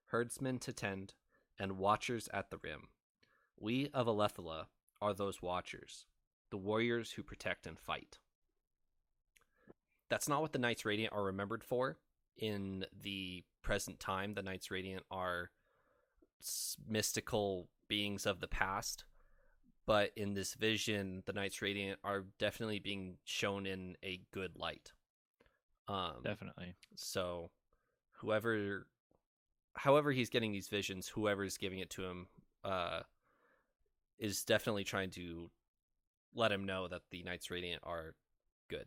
herdsmen 0.08 0.60
to 0.60 0.74
tend, 0.74 1.14
and 1.58 1.78
watchers 1.78 2.28
at 2.34 2.50
the 2.50 2.58
rim. 2.62 2.90
We 3.58 3.90
of 3.94 4.06
Alethela 4.06 4.66
are 5.02 5.14
those 5.14 5.42
watchers, 5.42 6.06
the 6.50 6.58
warriors 6.58 7.12
who 7.12 7.24
protect 7.24 7.66
and 7.66 7.80
fight. 7.80 8.20
That's 10.10 10.28
not 10.28 10.42
what 10.42 10.52
the 10.52 10.60
Knights 10.60 10.84
Radiant 10.84 11.14
are 11.14 11.24
remembered 11.24 11.64
for. 11.64 12.00
In 12.38 12.86
the 13.02 13.46
present 13.62 14.02
time, 14.02 14.34
the 14.34 14.44
Knights 14.44 14.70
Radiant 14.70 15.06
are 15.10 15.52
mystical 16.86 17.70
beings 17.88 18.26
of 18.26 18.42
the 18.42 18.50
past. 18.50 19.06
But 19.92 20.12
in 20.16 20.34
this 20.34 20.54
vision, 20.54 21.22
the 21.26 21.34
Knights 21.34 21.62
Radiant 21.62 22.00
are 22.02 22.24
definitely 22.40 22.80
being 22.80 23.18
shown 23.26 23.66
in 23.66 23.98
a 24.02 24.22
good 24.32 24.56
light. 24.56 24.94
Um, 25.90 26.22
definitely 26.24 26.76
so 26.96 27.52
whoever 28.14 28.88
however 29.74 30.14
he's 30.14 30.30
getting 30.30 30.54
these 30.54 30.70
visions, 30.70 31.10
whoever's 31.10 31.58
giving 31.58 31.80
it 31.80 31.90
to 31.90 32.06
him, 32.06 32.28
uh 32.64 33.02
is 34.18 34.46
definitely 34.46 34.86
trying 34.86 35.10
to 35.10 35.52
let 36.34 36.54
him 36.54 36.66
know 36.66 36.88
that 36.88 37.02
the 37.12 37.24
Knights 37.24 37.52
Radiant 37.52 37.82
are 37.84 38.16
good. 38.70 38.86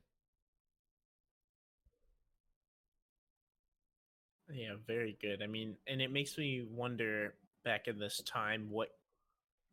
Yeah, 4.51 4.77
very 4.87 5.19
good. 5.21 5.43
I 5.43 5.49
mean, 5.49 5.77
and 5.87 6.01
it 6.01 6.11
makes 6.11 6.39
me 6.39 6.67
wonder 6.67 7.35
back 7.63 7.89
in 7.89 7.99
this 7.99 8.23
time 8.25 8.69
what 8.71 8.89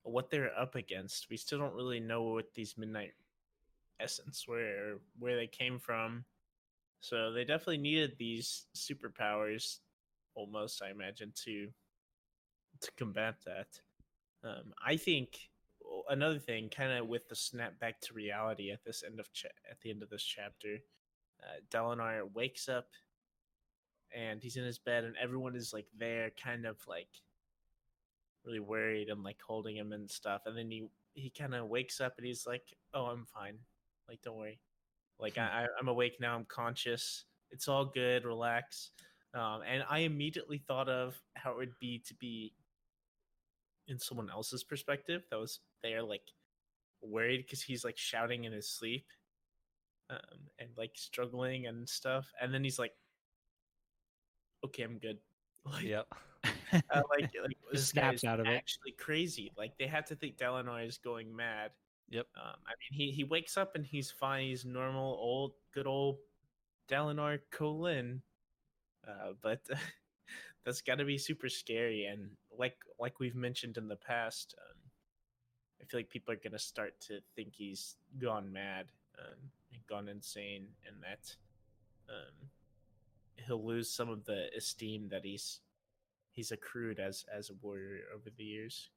what 0.03 0.29
they're 0.29 0.57
up 0.57 0.75
against. 0.75 1.27
We 1.29 1.37
still 1.37 1.59
don't 1.59 1.75
really 1.75 1.99
know 1.99 2.23
what 2.23 2.53
these 2.53 2.77
midnight 2.77 3.13
essence 3.99 4.47
where 4.47 4.97
where 5.19 5.35
they 5.35 5.47
came 5.47 5.79
from. 5.79 6.25
So 7.01 7.31
they 7.31 7.43
definitely 7.43 7.77
needed 7.77 8.15
these 8.17 8.65
superpowers 8.75 9.79
almost 10.35 10.81
I 10.81 10.91
imagine 10.91 11.31
to 11.45 11.67
to 12.81 12.91
combat 12.97 13.35
that. 13.45 13.67
Um 14.43 14.73
I 14.85 14.97
think 14.97 15.37
another 16.09 16.39
thing 16.39 16.69
kind 16.69 16.91
of 16.91 17.07
with 17.07 17.27
the 17.27 17.35
snap 17.35 17.79
back 17.79 17.99
to 18.01 18.13
reality 18.13 18.71
at 18.71 18.83
this 18.83 19.03
end 19.05 19.19
of 19.19 19.31
cha- 19.33 19.49
at 19.69 19.79
the 19.81 19.89
end 19.89 20.01
of 20.01 20.09
this 20.09 20.23
chapter 20.23 20.77
uh, 21.43 21.59
Dalinar 21.69 22.31
wakes 22.33 22.69
up 22.69 22.87
and 24.15 24.41
he's 24.41 24.57
in 24.57 24.63
his 24.63 24.79
bed 24.79 25.03
and 25.03 25.15
everyone 25.21 25.55
is 25.55 25.73
like 25.73 25.87
there 25.97 26.31
kind 26.41 26.65
of 26.65 26.77
like 26.87 27.09
really 28.45 28.59
worried 28.59 29.09
and 29.09 29.23
like 29.23 29.39
holding 29.45 29.75
him 29.77 29.91
and 29.93 30.09
stuff 30.09 30.41
and 30.45 30.57
then 30.57 30.69
he 30.71 30.87
he 31.13 31.29
kind 31.29 31.53
of 31.53 31.67
wakes 31.67 31.99
up 32.01 32.13
and 32.17 32.25
he's 32.25 32.45
like 32.47 32.63
oh 32.93 33.05
i'm 33.05 33.25
fine. 33.25 33.57
Like 34.09 34.21
don't 34.23 34.37
worry. 34.37 34.59
Like 35.19 35.37
I, 35.37 35.63
I- 35.65 35.67
i'm 35.79 35.87
awake 35.87 36.17
now. 36.19 36.35
I'm 36.35 36.45
conscious. 36.45 37.25
It's 37.51 37.67
all 37.67 37.85
good. 37.85 38.25
Relax. 38.25 38.91
Um, 39.33 39.61
and 39.65 39.83
i 39.89 39.99
immediately 39.99 40.57
thought 40.67 40.89
of 40.89 41.17
how 41.35 41.51
it 41.51 41.57
would 41.57 41.79
be 41.79 41.99
to 42.07 42.13
be 42.15 42.53
in 43.87 43.97
someone 43.97 44.29
else's 44.29 44.63
perspective 44.63 45.23
that 45.29 45.39
was 45.39 45.59
there 45.81 46.03
like 46.03 46.21
worried 47.01 47.37
because 47.45 47.61
he's 47.61 47.83
like 47.85 47.97
shouting 47.97 48.43
in 48.43 48.51
his 48.51 48.67
sleep 48.69 49.05
um, 50.09 50.17
and 50.59 50.69
like 50.77 50.91
struggling 50.95 51.65
and 51.67 51.87
stuff 51.87 52.27
and 52.41 52.53
then 52.53 52.63
he's 52.63 52.77
like 52.77 52.93
okay 54.65 54.83
i'm 54.83 54.97
good. 54.99 55.17
Like 55.65 55.83
Yep. 55.83 56.07
uh, 56.73 57.01
like, 57.09 57.29
like 57.43 57.57
this 57.71 57.87
snaps 57.87 58.23
is 58.23 58.23
out 58.25 58.39
of 58.39 58.47
it. 58.47 58.51
actually 58.51 58.91
crazy. 58.91 59.51
Like 59.57 59.77
they 59.77 59.87
have 59.87 60.05
to 60.05 60.15
think 60.15 60.37
Dalinar 60.37 60.85
is 60.87 60.97
going 60.97 61.35
mad. 61.35 61.71
Yep. 62.09 62.27
Um, 62.35 62.55
I 62.65 62.71
mean, 62.79 62.91
he 62.91 63.11
he 63.11 63.23
wakes 63.23 63.57
up 63.57 63.75
and 63.75 63.85
he's 63.85 64.11
fine. 64.11 64.47
He's 64.47 64.65
normal, 64.65 65.17
old, 65.19 65.53
good 65.73 65.87
old 65.87 66.17
Dalinar 66.89 67.39
Kholin. 67.51 68.19
Uh, 69.07 69.33
but 69.41 69.61
that's 70.65 70.81
got 70.81 70.97
to 70.99 71.05
be 71.05 71.17
super 71.17 71.49
scary. 71.49 72.05
And 72.05 72.29
like 72.57 72.77
like 72.99 73.19
we've 73.19 73.35
mentioned 73.35 73.77
in 73.77 73.87
the 73.87 73.95
past, 73.95 74.55
um, 74.57 74.77
I 75.81 75.85
feel 75.85 75.99
like 75.99 76.09
people 76.09 76.33
are 76.33 76.39
gonna 76.43 76.59
start 76.59 76.99
to 77.07 77.19
think 77.35 77.53
he's 77.53 77.95
gone 78.19 78.51
mad 78.51 78.87
um, 79.19 79.37
and 79.73 79.87
gone 79.87 80.07
insane 80.07 80.67
and 80.85 80.97
that 81.01 81.35
um, 82.09 82.49
he'll 83.47 83.65
lose 83.65 83.89
some 83.89 84.09
of 84.09 84.25
the 84.25 84.47
esteem 84.55 85.07
that 85.09 85.23
he's 85.23 85.59
he's 86.31 86.51
accrued 86.51 86.99
as 86.99 87.25
as 87.35 87.49
a 87.49 87.53
warrior 87.61 88.01
over 88.15 88.29
the 88.35 88.43
years. 88.43 88.89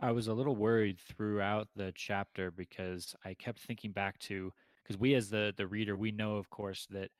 I 0.00 0.10
was 0.10 0.26
a 0.26 0.34
little 0.34 0.56
worried 0.56 0.98
throughout 0.98 1.68
the 1.76 1.92
chapter 1.94 2.50
because 2.50 3.14
I 3.24 3.34
kept 3.34 3.60
thinking 3.60 3.92
back 3.92 4.18
to 4.20 4.52
because 4.82 4.98
we 4.98 5.14
as 5.14 5.30
the 5.30 5.54
the 5.56 5.66
reader 5.66 5.96
we 5.96 6.12
know 6.12 6.36
of 6.36 6.50
course 6.50 6.86
that 6.90 7.10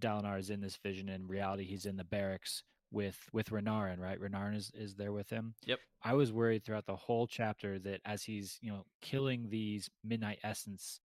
Dalinar 0.00 0.38
is 0.38 0.50
in 0.50 0.60
this 0.60 0.78
vision 0.82 1.08
in 1.08 1.26
reality 1.26 1.64
he's 1.64 1.86
in 1.86 1.96
the 1.96 2.04
barracks 2.04 2.62
with 2.90 3.18
with 3.32 3.50
Renarin 3.50 3.98
right 3.98 4.18
Renarin 4.20 4.56
is 4.56 4.70
is 4.74 4.94
there 4.94 5.12
with 5.12 5.28
him 5.28 5.54
Yep. 5.66 5.78
I 6.02 6.14
was 6.14 6.32
worried 6.32 6.64
throughout 6.64 6.86
the 6.86 6.96
whole 6.96 7.26
chapter 7.26 7.78
that 7.80 8.00
as 8.04 8.24
he's 8.24 8.58
you 8.62 8.72
know 8.72 8.84
killing 9.02 9.48
these 9.48 9.90
midnight 10.02 10.38
essence 10.42 11.00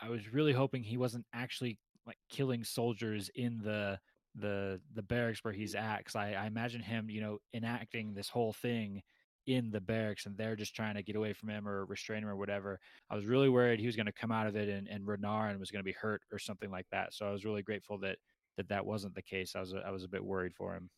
I 0.00 0.08
was 0.08 0.32
really 0.32 0.52
hoping 0.52 0.82
he 0.82 0.96
wasn't 0.96 1.26
actually 1.32 1.78
like 2.06 2.18
killing 2.28 2.64
soldiers 2.64 3.30
in 3.34 3.60
the 3.62 4.00
the 4.34 4.80
the 4.94 5.02
barracks 5.02 5.44
where 5.44 5.52
he's 5.52 5.74
at 5.74 5.98
because 5.98 6.16
I, 6.16 6.32
I 6.32 6.46
imagine 6.46 6.80
him 6.80 7.10
you 7.10 7.20
know 7.20 7.38
enacting 7.52 8.14
this 8.14 8.28
whole 8.28 8.52
thing 8.52 9.02
in 9.46 9.70
the 9.70 9.80
barracks 9.80 10.24
and 10.26 10.36
they're 10.36 10.54
just 10.56 10.74
trying 10.74 10.94
to 10.94 11.02
get 11.02 11.16
away 11.16 11.32
from 11.32 11.48
him 11.48 11.66
or 11.66 11.84
restrain 11.86 12.22
him 12.22 12.28
or 12.28 12.36
whatever. 12.36 12.78
I 13.10 13.16
was 13.16 13.26
really 13.26 13.48
worried 13.48 13.80
he 13.80 13.86
was 13.86 13.96
going 13.96 14.06
to 14.06 14.12
come 14.12 14.30
out 14.30 14.46
of 14.46 14.54
it 14.54 14.68
and, 14.68 14.86
and 14.88 15.04
Renarin 15.04 15.58
was 15.58 15.72
going 15.72 15.80
to 15.80 15.84
be 15.84 15.96
hurt 16.00 16.22
or 16.30 16.38
something 16.38 16.70
like 16.70 16.86
that. 16.92 17.12
So 17.12 17.26
I 17.26 17.32
was 17.32 17.44
really 17.44 17.62
grateful 17.62 17.98
that 17.98 18.18
that, 18.56 18.68
that 18.68 18.86
wasn't 18.86 19.14
the 19.16 19.22
case. 19.22 19.54
I 19.56 19.60
was 19.60 19.74
I 19.74 19.90
was 19.90 20.04
a 20.04 20.08
bit 20.08 20.24
worried 20.24 20.54
for 20.54 20.74
him. 20.74 20.90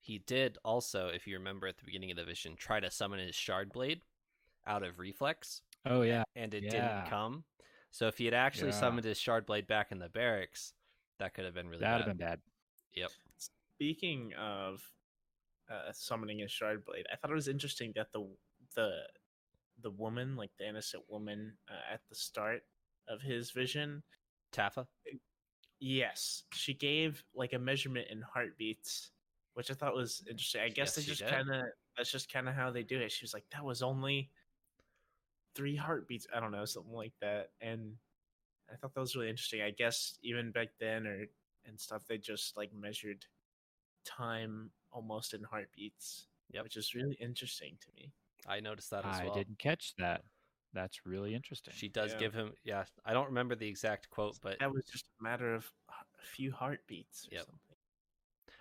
He 0.00 0.18
did 0.18 0.58
also, 0.64 1.08
if 1.08 1.26
you 1.26 1.36
remember 1.38 1.66
at 1.66 1.78
the 1.78 1.84
beginning 1.84 2.10
of 2.10 2.18
the 2.18 2.24
vision, 2.24 2.56
try 2.56 2.78
to 2.78 2.90
summon 2.90 3.18
his 3.18 3.34
shard 3.34 3.72
blade 3.72 4.02
out 4.66 4.82
of 4.82 4.98
reflex, 4.98 5.62
Oh 5.86 6.02
yeah, 6.02 6.22
and 6.36 6.52
it 6.54 6.62
Yeah. 6.64 6.70
didn't 6.70 7.06
come. 7.10 7.44
So 7.90 8.06
if 8.06 8.18
he 8.18 8.26
had 8.26 8.34
actually 8.34 8.70
Yeah. 8.70 8.80
summoned 8.80 9.06
his 9.06 9.18
shard 9.18 9.46
blade 9.46 9.66
back 9.66 9.90
in 9.92 9.98
the 9.98 10.08
barracks, 10.08 10.74
that 11.18 11.34
could 11.34 11.44
have 11.44 11.54
been 11.54 11.68
really 11.68 11.80
that'd 11.80 12.00
bad. 12.04 12.08
have 12.08 12.18
been 12.18 12.26
bad. 12.26 12.40
Yep. 12.94 13.10
Speaking 13.76 14.32
of 14.34 14.82
uh, 15.70 15.92
summoning 15.92 16.42
a 16.42 16.48
shard 16.48 16.84
blade, 16.84 17.06
I 17.12 17.16
thought 17.16 17.30
it 17.30 17.34
was 17.34 17.48
interesting 17.48 17.92
that 17.96 18.12
the 18.12 18.26
the 18.74 19.02
the 19.80 19.90
woman, 19.90 20.36
like 20.36 20.50
the 20.58 20.68
innocent 20.68 21.04
woman 21.08 21.56
uh, 21.68 21.92
at 21.94 22.00
the 22.08 22.14
start 22.14 22.62
of 23.08 23.20
his 23.20 23.50
vision, 23.50 24.02
Taffa. 24.52 24.86
yes, 25.80 26.44
she 26.52 26.74
gave 26.74 27.22
like 27.34 27.52
a 27.52 27.58
measurement 27.58 28.08
in 28.10 28.22
heartbeats, 28.22 29.10
which 29.54 29.70
I 29.70 29.74
thought 29.74 29.94
was 29.94 30.22
interesting. 30.28 30.60
I 30.62 30.68
guess 30.68 30.96
Yes, 30.96 30.96
they 30.96 31.02
just 31.02 31.26
kind 31.26 31.50
of 31.50 31.62
that's 31.96 32.10
just 32.10 32.32
kind 32.32 32.48
of 32.48 32.54
how 32.54 32.70
they 32.70 32.82
do 32.82 33.00
it. 33.00 33.12
She 33.12 33.24
was 33.24 33.34
like, 33.34 33.44
"That 33.50 33.64
was 33.64 33.82
only 33.82 34.30
three 35.54 35.76
heartbeats." 35.76 36.26
I 36.34 36.40
don't 36.40 36.52
know, 36.52 36.64
something 36.64 36.92
like 36.92 37.14
that, 37.20 37.50
and 37.60 37.96
I 38.72 38.76
thought 38.76 38.94
that 38.94 39.00
was 39.00 39.14
really 39.14 39.28
interesting. 39.30 39.62
I 39.62 39.70
guess 39.70 40.18
even 40.22 40.50
back 40.50 40.68
then 40.80 41.06
or 41.06 41.26
and 41.66 41.78
stuff, 41.78 42.02
they 42.06 42.18
just 42.18 42.56
like 42.56 42.70
measured 42.74 43.24
time 44.04 44.70
almost 44.92 45.34
in 45.34 45.42
heartbeats, 45.42 46.26
Yep. 46.52 46.64
which 46.64 46.76
is 46.76 46.94
really 46.94 47.16
interesting 47.20 47.76
to 47.80 47.88
me. 47.96 48.12
I 48.46 48.60
noticed 48.60 48.90
that 48.90 49.04
as 49.06 49.18
I 49.18 49.24
well. 49.24 49.34
didn't 49.34 49.58
catch 49.58 49.94
that. 49.98 50.22
That's 50.72 51.06
really 51.06 51.34
interesting. 51.34 51.72
She 51.74 51.88
does 51.88 52.12
Yeah. 52.12 52.18
give 52.18 52.34
him. 52.34 52.52
Yeah, 52.64 52.84
I 53.04 53.12
don't 53.12 53.26
remember 53.26 53.54
the 53.54 53.68
exact 53.68 54.10
quote, 54.10 54.36
but 54.42 54.58
That 54.58 54.72
was 54.72 54.84
just 54.84 55.06
a 55.20 55.22
matter 55.22 55.54
of 55.54 55.70
a 55.88 55.94
few 56.22 56.52
heartbeats 56.52 57.28
or 57.28 57.36
Yep. 57.36 57.46
something. 57.46 57.76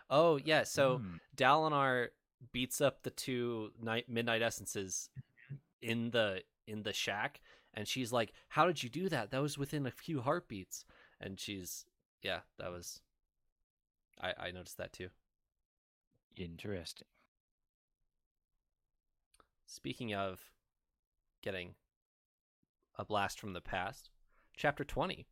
oh 0.09 0.37
yeah. 0.37 0.63
So 0.63 0.99
Hmm. 0.99 1.15
Dalinar 1.35 2.09
beats 2.51 2.81
up 2.81 3.03
the 3.03 3.09
two 3.09 3.71
night 3.81 4.07
midnight 4.09 4.41
essences 4.41 5.09
in 5.81 6.11
the 6.11 6.43
in 6.67 6.83
the 6.83 6.93
shack, 6.93 7.41
and 7.74 7.88
she's 7.88 8.11
like, 8.11 8.34
"How 8.49 8.65
did 8.65 8.84
you 8.84 8.89
do 8.89 9.09
that? 9.09 9.32
That 9.32 9.41
was 9.41 9.57
within 9.57 9.86
a 9.86 9.91
few 9.91 10.21
heartbeats." 10.21 10.86
And 11.19 11.39
she's, 11.39 11.86
yeah, 12.21 12.41
that 12.57 12.71
was. 12.71 13.01
I 14.21 14.34
I 14.38 14.51
noticed 14.51 14.78
that 14.78 14.93
too. 14.93 15.09
interesting. 16.36 17.07
Speaking 19.65 20.13
of 20.13 20.39
getting 21.41 21.76
a 22.97 23.05
blast 23.05 23.39
from 23.39 23.53
the 23.53 23.61
past, 23.61 24.09
chapter 24.55 24.84
20 24.84 25.26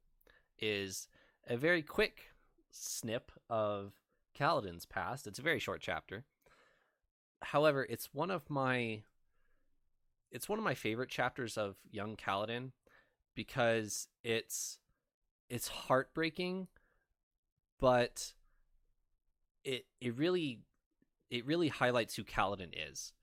is 0.60 1.08
a 1.48 1.58
very 1.58 1.82
quick 1.82 2.32
snip 2.72 3.32
of 3.50 3.94
Kaladin's 4.38 4.86
past. 4.86 5.28
It's 5.28 5.40
a 5.40 5.44
very 5.44 5.60
short 5.60 5.82
chapter. 5.82 6.26
However, 7.42 7.86
it's 7.90 8.14
one 8.14 8.32
of 8.32 8.50
my 8.50 9.04
it's 10.32 10.50
one 10.50 10.60
of 10.60 10.66
my 10.66 10.74
favorite 10.74 11.10
chapters 11.10 11.58
of 11.58 11.76
young 11.90 12.16
Kaladin 12.16 12.72
because 13.36 14.08
it's 14.24 14.78
it's 15.50 15.68
heartbreaking 15.68 16.68
but 17.80 18.34
it 19.64 19.86
it 20.00 20.16
really 20.18 20.60
it 21.30 21.46
really 21.46 21.68
highlights 21.70 22.16
who 22.16 22.24
Kaladin 22.24 22.74
is 22.92 23.14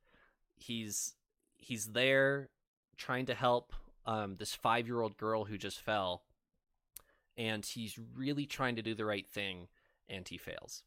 he's 0.58 1.14
he's 1.56 1.86
there 1.86 2.50
trying 2.96 3.26
to 3.26 3.34
help 3.34 3.72
um, 4.06 4.36
this 4.36 4.54
five 4.54 4.86
year 4.86 5.00
old 5.00 5.16
girl 5.16 5.44
who 5.44 5.56
just 5.58 5.80
fell, 5.80 6.22
and 7.36 7.64
he's 7.64 7.98
really 8.16 8.46
trying 8.46 8.76
to 8.76 8.82
do 8.82 8.94
the 8.94 9.04
right 9.04 9.28
thing, 9.28 9.68
and 10.08 10.26
he 10.26 10.36
fails, 10.36 10.82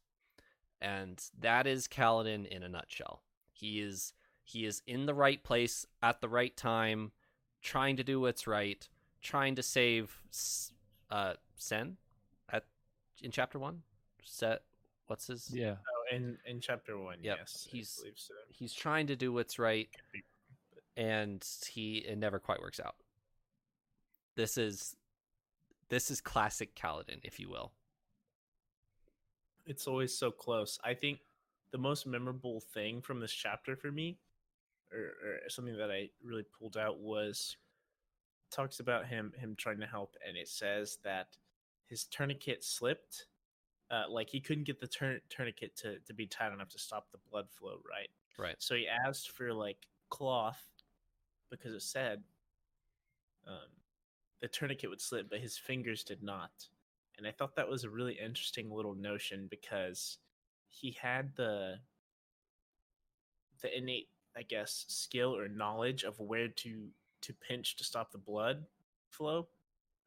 and 0.80 1.22
that 1.38 1.66
is 1.66 1.88
Kaladin 1.88 2.46
in 2.46 2.62
a 2.62 2.68
nutshell. 2.68 3.22
He 3.52 3.80
is 3.80 4.12
he 4.52 4.66
is 4.66 4.82
in 4.86 5.06
the 5.06 5.14
right 5.14 5.42
place 5.42 5.86
at 6.02 6.20
the 6.20 6.28
right 6.28 6.54
time, 6.56 7.12
trying 7.62 7.96
to 7.96 8.04
do 8.04 8.20
what's 8.20 8.46
right, 8.46 8.86
trying 9.22 9.54
to 9.54 9.62
save 9.62 10.14
S- 10.30 10.72
uh, 11.10 11.34
Cenn 11.58 11.96
at 12.50 12.64
in 13.22 13.30
chapter 13.30 13.58
one. 13.58 13.82
Set 14.22 14.62
what's 15.06 15.26
his 15.26 15.50
Yeah. 15.52 15.76
Oh, 15.88 16.14
in 16.16 16.38
in 16.46 16.60
chapter 16.60 16.96
one, 16.98 17.18
Yep, 17.22 17.38
yes, 17.38 17.66
he's- 17.70 17.98
I 17.98 18.02
believe 18.02 18.18
so. 18.18 18.34
he's 18.50 18.72
trying 18.74 19.06
to 19.08 19.16
do 19.16 19.32
what's 19.32 19.58
right 19.58 19.88
and 20.96 21.42
he 21.70 21.98
it 21.98 22.18
never 22.18 22.38
quite 22.38 22.60
works 22.60 22.78
out. 22.78 22.96
This 24.36 24.58
is 24.58 24.96
this 25.88 26.10
is 26.10 26.20
classic 26.20 26.74
Kaladin, 26.74 27.20
if 27.22 27.38
you 27.40 27.48
will. 27.48 27.72
It's 29.66 29.86
always 29.86 30.16
so 30.16 30.30
close. 30.30 30.78
I 30.84 30.94
think 30.94 31.20
the 31.70 31.78
most 31.78 32.06
memorable 32.06 32.60
thing 32.60 33.00
from 33.00 33.20
this 33.20 33.32
chapter 33.32 33.76
for 33.76 33.90
me, 33.92 34.18
or, 34.92 35.44
or 35.46 35.48
something 35.48 35.76
that 35.76 35.90
I 35.90 36.10
really 36.22 36.44
pulled 36.58 36.76
out, 36.76 36.98
was 36.98 37.56
talks 38.50 38.80
about 38.80 39.06
him 39.06 39.32
him 39.36 39.54
trying 39.56 39.80
to 39.80 39.86
help, 39.86 40.16
and 40.26 40.36
it 40.36 40.48
says 40.48 40.98
that 41.04 41.36
his 41.86 42.04
tourniquet 42.04 42.64
slipped. 42.64 43.26
Uh, 43.90 44.04
like 44.08 44.30
he 44.30 44.40
couldn't 44.40 44.64
get 44.64 44.80
the 44.80 45.18
tourniquet 45.28 45.76
to, 45.76 45.98
to 46.06 46.14
be 46.14 46.26
tight 46.26 46.50
enough 46.50 46.70
to 46.70 46.78
stop 46.78 47.10
the 47.10 47.18
blood 47.30 47.46
flow 47.50 47.76
right. 47.86 48.08
Right. 48.38 48.56
So 48.58 48.74
he 48.74 48.86
asked 48.88 49.32
for 49.32 49.52
like 49.52 49.76
cloth 50.08 50.64
because 51.50 51.74
it 51.74 51.82
said 51.82 52.22
um, 53.46 53.68
the 54.40 54.48
tourniquet 54.48 54.88
would 54.88 55.00
slip, 55.00 55.28
but 55.28 55.40
his 55.40 55.58
fingers 55.58 56.04
did 56.04 56.22
not. 56.22 56.50
And 57.18 57.26
I 57.26 57.30
thought 57.30 57.54
that 57.56 57.68
was 57.68 57.84
a 57.84 57.90
really 57.90 58.18
interesting 58.18 58.70
little 58.70 58.94
notion 58.94 59.46
because 59.50 60.18
he 60.68 60.96
had 61.00 61.36
the 61.36 61.76
the 63.60 63.76
innate, 63.76 64.08
I 64.36 64.42
guess, 64.42 64.84
skill 64.88 65.36
or 65.36 65.48
knowledge 65.48 66.04
of 66.04 66.18
where 66.20 66.48
to 66.48 66.88
to 67.22 67.32
pinch 67.34 67.76
to 67.76 67.84
stop 67.84 68.12
the 68.12 68.18
blood 68.18 68.64
flow. 69.10 69.48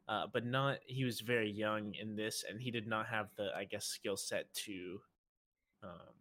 Uh, 0.08 0.28
but 0.32 0.46
not 0.46 0.78
he 0.86 1.04
was 1.04 1.22
very 1.22 1.50
young 1.50 1.94
in 1.96 2.16
this 2.16 2.44
and 2.48 2.62
he 2.62 2.70
did 2.70 2.86
not 2.86 3.08
have 3.08 3.28
the 3.38 3.50
i 3.56 3.64
guess 3.64 3.86
skill 3.86 4.16
set 4.16 4.54
to 4.54 5.00
um 5.84 6.14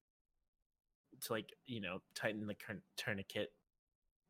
to 1.21 1.33
like 1.33 1.53
you 1.67 1.81
know 1.81 2.01
tighten 2.15 2.47
the 2.47 2.57
tourniquet 2.97 3.53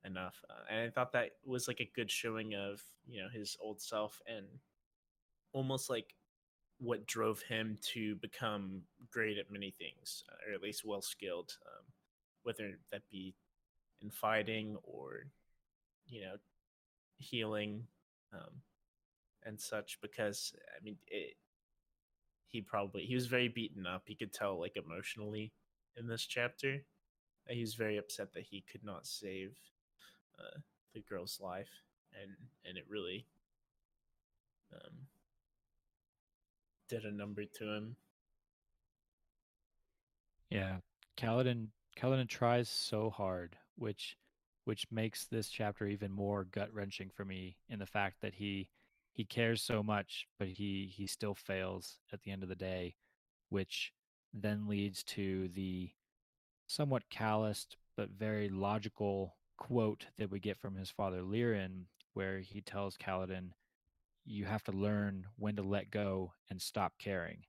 enough 0.04 0.44
uh, 0.50 0.64
and 0.70 0.80
i 0.80 0.90
thought 0.90 1.12
that 1.12 1.30
was 1.44 1.68
like 1.68 1.80
a 1.80 1.90
good 1.94 2.10
showing 2.10 2.54
of 2.54 2.82
you 3.06 3.22
know 3.22 3.28
his 3.32 3.56
old 3.60 3.80
self 3.80 4.20
and 4.26 4.46
almost 5.52 5.88
like 5.88 6.14
what 6.78 7.06
drove 7.06 7.40
him 7.42 7.78
to 7.80 8.16
become 8.16 8.82
great 9.10 9.38
at 9.38 9.50
many 9.50 9.70
things 9.70 10.24
uh, 10.30 10.50
or 10.50 10.54
at 10.54 10.62
least 10.62 10.84
well 10.84 11.00
skilled 11.00 11.56
um, 11.66 11.84
whether 12.42 12.72
that 12.90 13.02
be 13.10 13.34
in 14.04 14.10
fighting 14.10 14.76
or 14.84 15.26
you 16.06 16.20
know 16.20 16.36
healing 17.16 17.82
um, 18.32 18.60
and 19.44 19.60
such 19.60 19.98
because 20.00 20.52
i 20.78 20.84
mean 20.84 20.96
it, 21.08 21.36
he 22.54 22.60
probably 22.60 23.04
he 23.04 23.16
was 23.16 23.26
very 23.26 23.48
beaten 23.48 23.84
up. 23.84 24.04
He 24.06 24.14
could 24.14 24.32
tell 24.32 24.60
like 24.60 24.76
emotionally 24.76 25.52
in 25.96 26.06
this 26.06 26.24
chapter 26.24 26.84
he 27.48 27.60
was 27.60 27.74
very 27.74 27.96
upset 27.96 28.32
that 28.32 28.44
he 28.44 28.64
could 28.70 28.84
not 28.84 29.08
save 29.08 29.56
uh, 30.38 30.60
the 30.94 31.00
girl's 31.00 31.40
life. 31.42 31.68
And 32.22 32.30
and 32.64 32.78
it 32.78 32.84
really 32.88 33.26
um, 34.72 34.92
did 36.88 37.04
a 37.04 37.10
number 37.10 37.42
to 37.44 37.64
him. 37.64 37.96
Yeah, 40.48 40.76
Kaladin 41.16 41.66
Kaladin 41.98 42.28
tries 42.28 42.68
so 42.68 43.10
hard, 43.10 43.56
which 43.76 44.16
which 44.64 44.90
makes 44.90 45.26
this 45.26 45.50
chapter 45.50 45.86
even 45.86 46.10
more 46.10 46.44
gut 46.44 46.72
wrenching 46.72 47.10
for 47.10 47.24
me 47.24 47.58
in 47.68 47.78
the 47.78 47.86
fact 47.86 48.16
that 48.22 48.34
he 48.34 48.70
he 49.12 49.24
cares 49.24 49.62
so 49.62 49.82
much, 49.82 50.26
but 50.38 50.48
he 50.48 50.92
he 50.92 51.06
still 51.06 51.34
fails 51.34 51.98
at 52.12 52.22
the 52.22 52.30
end 52.30 52.42
of 52.42 52.48
the 52.48 52.54
day, 52.54 52.96
which 53.48 53.92
then 54.32 54.66
leads 54.66 55.04
to 55.04 55.48
the 55.48 55.92
somewhat 56.66 57.08
calloused 57.10 57.76
but 57.96 58.10
very 58.10 58.48
logical 58.48 59.36
quote 59.56 60.06
that 60.18 60.30
we 60.30 60.40
get 60.40 60.58
from 60.58 60.74
his 60.74 60.90
father 60.90 61.22
Lirin, 61.22 61.86
where 62.14 62.40
he 62.40 62.60
tells 62.60 62.96
Kaladin, 62.96 63.52
"You 64.24 64.46
have 64.46 64.64
to 64.64 64.72
learn 64.72 65.26
when 65.36 65.56
to 65.56 65.62
let 65.62 65.90
go 65.90 66.32
and 66.50 66.60
stop 66.60 66.98
caring." 66.98 67.46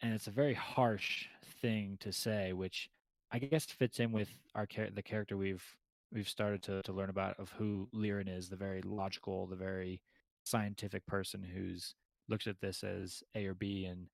And 0.00 0.14
it's 0.14 0.28
a 0.28 0.32
very 0.32 0.54
harsh 0.54 1.26
thing 1.42 1.96
to 1.98 2.12
say, 2.12 2.52
which 2.52 2.88
I 3.30 3.38
guess 3.38 3.66
fits 3.66 4.00
in 4.00 4.12
with 4.12 4.30
our 4.54 4.66
char- 4.66 4.90
the 4.90 5.02
character 5.02 5.36
we've 5.36 5.64
we've 6.12 6.28
started 6.28 6.62
to 6.62 6.82
to 6.82 6.92
learn 6.92 7.10
about 7.10 7.38
of 7.38 7.50
who 7.50 7.88
Lirin 7.94 8.28
is, 8.28 8.48
the 8.48 8.56
very 8.56 8.82
logical, 8.82 9.46
the 9.46 9.56
very 9.56 10.00
scientific 10.44 11.04
person 11.06 11.42
who's 11.42 11.94
looks 12.28 12.46
at 12.46 12.60
this 12.60 12.84
as 12.84 13.22
A 13.34 13.46
or 13.46 13.54
B, 13.54 13.84
and 13.84 14.06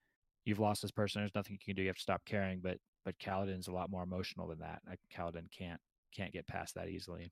you've 0.44 0.58
lost 0.60 0.82
this 0.82 0.90
person. 0.90 1.20
There's 1.20 1.34
nothing 1.34 1.52
you 1.52 1.64
can 1.64 1.76
do. 1.76 1.82
You 1.82 1.88
have 1.88 1.96
to 1.96 2.02
stop 2.02 2.22
caring. 2.24 2.60
But 2.60 2.78
but 3.04 3.18
Kaladin's 3.18 3.68
a 3.68 3.72
lot 3.72 3.90
more 3.90 4.02
emotional 4.02 4.48
than 4.48 4.60
that. 4.60 4.80
Like, 4.88 5.00
Kaladin 5.14 5.50
can't 5.56 5.80
can't 6.14 6.32
get 6.32 6.46
past 6.46 6.74
that 6.74 6.88
easily. 6.88 7.30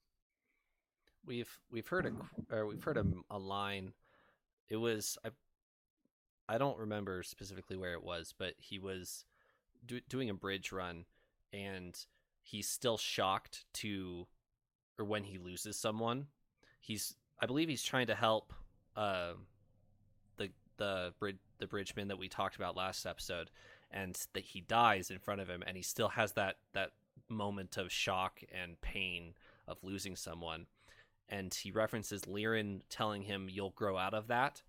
We've 1.24 1.50
we've 1.70 1.86
heard 1.86 2.06
a 2.06 2.10
mm-hmm. 2.10 2.54
or 2.54 2.66
we've 2.66 2.82
heard 2.82 2.96
a, 2.98 3.04
a 3.30 3.38
line. 3.38 3.92
It 4.68 4.76
was 4.76 5.16
I 5.24 5.30
I 6.48 6.58
don't 6.58 6.78
remember 6.78 7.22
specifically 7.22 7.76
where 7.76 7.94
it 7.94 8.02
was, 8.02 8.34
but 8.38 8.54
he 8.58 8.78
was 8.78 9.24
do, 9.86 10.00
doing 10.08 10.30
a 10.30 10.34
bridge 10.34 10.72
run, 10.72 11.04
and 11.52 11.98
he's 12.42 12.68
still 12.68 12.96
shocked 12.98 13.64
to, 13.74 14.26
or 14.98 15.04
when 15.04 15.24
he 15.24 15.38
loses 15.38 15.76
someone, 15.76 16.26
he's 16.80 17.16
I 17.40 17.46
believe 17.46 17.68
he's 17.68 17.82
trying 17.82 18.06
to 18.06 18.14
help 18.14 18.52
uh, 18.96 19.34
the 20.36 20.50
the 20.76 21.14
bridge 21.18 21.38
the 21.58 21.66
bridgeman 21.66 22.08
that 22.08 22.18
we 22.18 22.28
talked 22.28 22.56
about 22.56 22.76
last 22.76 23.06
episode, 23.06 23.50
and 23.90 24.18
that 24.32 24.44
he 24.44 24.60
dies 24.60 25.10
in 25.10 25.18
front 25.18 25.40
of 25.40 25.48
him, 25.48 25.62
and 25.66 25.76
he 25.76 25.82
still 25.82 26.08
has 26.08 26.32
that 26.32 26.56
that 26.72 26.92
moment 27.28 27.76
of 27.76 27.90
shock 27.92 28.40
and 28.52 28.80
pain 28.80 29.34
of 29.68 29.82
losing 29.82 30.16
someone, 30.16 30.66
and 31.28 31.54
he 31.54 31.70
references 31.70 32.22
Lirin 32.22 32.82
telling 32.90 33.22
him, 33.22 33.48
"You'll 33.48 33.70
grow 33.70 33.96
out 33.96 34.14
of 34.14 34.26
that," 34.28 34.62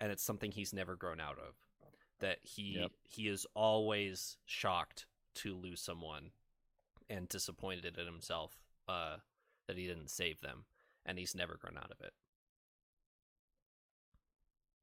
and 0.00 0.12
it's 0.12 0.22
something 0.22 0.52
he's 0.52 0.72
never 0.72 0.96
grown 0.96 1.20
out 1.20 1.38
of. 1.38 1.54
That 2.20 2.38
he 2.42 2.78
Yep. 2.78 2.92
he 3.08 3.28
is 3.28 3.46
always 3.54 4.36
shocked 4.44 5.06
to 5.36 5.54
lose 5.54 5.80
someone, 5.80 6.30
and 7.08 7.28
disappointed 7.28 7.98
in 7.98 8.06
himself 8.06 8.52
uh, 8.88 9.16
that 9.66 9.76
he 9.76 9.86
didn't 9.86 10.10
save 10.10 10.40
them, 10.40 10.64
and 11.04 11.18
he's 11.18 11.34
never 11.34 11.56
grown 11.56 11.76
out 11.76 11.90
of 11.90 12.00
it. 12.00 12.12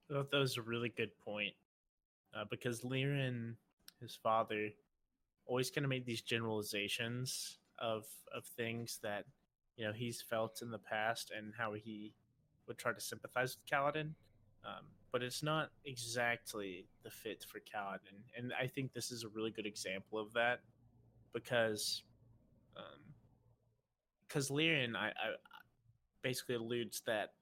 I 0.10 0.14
thought 0.14 0.32
that 0.32 0.38
was 0.38 0.58
a 0.58 0.62
really 0.62 0.90
good 0.90 1.18
point 1.24 1.54
uh, 2.36 2.44
because 2.50 2.82
Lirin, 2.82 3.56
his 4.02 4.16
father, 4.16 4.70
always 5.46 5.72
kind 5.72 5.86
of 5.86 5.90
made 5.90 6.06
these 6.06 6.22
generalizations 6.22 7.58
of 7.80 8.06
of 8.36 8.46
things 8.46 9.00
that 9.02 9.26
you 9.76 9.86
know 9.86 9.94
he's 9.94 10.22
felt 10.22 10.62
in 10.62 10.70
the 10.70 10.78
past 10.78 11.32
and 11.36 11.54
how 11.58 11.74
he 11.74 12.14
would 12.68 12.78
try 12.78 12.94
to 12.94 13.02
sympathize 13.02 13.58
with 13.58 13.66
Kaladin. 13.70 14.12
Um, 14.66 14.86
but 15.12 15.22
it's 15.22 15.44
not 15.44 15.70
exactly 15.86 16.86
the 17.04 17.10
fit 17.10 17.46
for 17.48 17.60
Kaladin, 17.60 18.22
and 18.38 18.54
I 18.60 18.68
think 18.68 18.94
this 18.94 19.12
is 19.12 19.24
a 19.24 19.30
really 19.30 19.52
good 19.52 19.66
example 19.66 20.20
of 20.20 20.34
that 20.34 20.62
because 21.34 22.04
because 24.28 24.50
Lirin, 24.50 24.96
I, 24.96 25.08
I 25.08 25.36
basically 26.22 26.56
alludes 26.56 27.02
that 27.06 27.34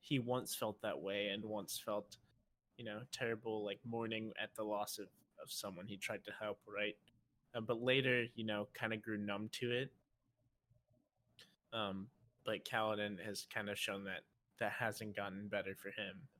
he 0.00 0.18
once 0.18 0.54
felt 0.54 0.80
that 0.82 1.00
way 1.00 1.28
and 1.28 1.44
once 1.44 1.80
felt 1.84 2.16
you 2.76 2.84
know 2.84 3.00
terrible 3.12 3.64
like 3.64 3.78
mourning 3.84 4.32
at 4.42 4.54
the 4.56 4.64
loss 4.64 4.98
of, 4.98 5.06
of 5.42 5.50
someone 5.52 5.86
he 5.86 5.96
tried 5.96 6.24
to 6.24 6.32
help 6.40 6.58
right? 6.66 6.96
Uh, 7.54 7.60
but 7.60 7.80
later 7.82 8.24
you 8.34 8.44
know 8.44 8.66
kind 8.74 8.92
of 8.92 9.02
grew 9.02 9.18
numb 9.18 9.48
to 9.52 9.70
it. 9.70 9.92
Um 11.72 12.06
but 12.44 12.64
Kaladin 12.64 13.24
has 13.24 13.46
kind 13.54 13.68
of 13.68 13.78
shown 13.78 14.04
that 14.04 14.22
that 14.58 14.72
hasn't 14.72 15.14
gotten 15.14 15.48
better 15.48 15.74
for 15.74 15.88
him. 15.88 16.16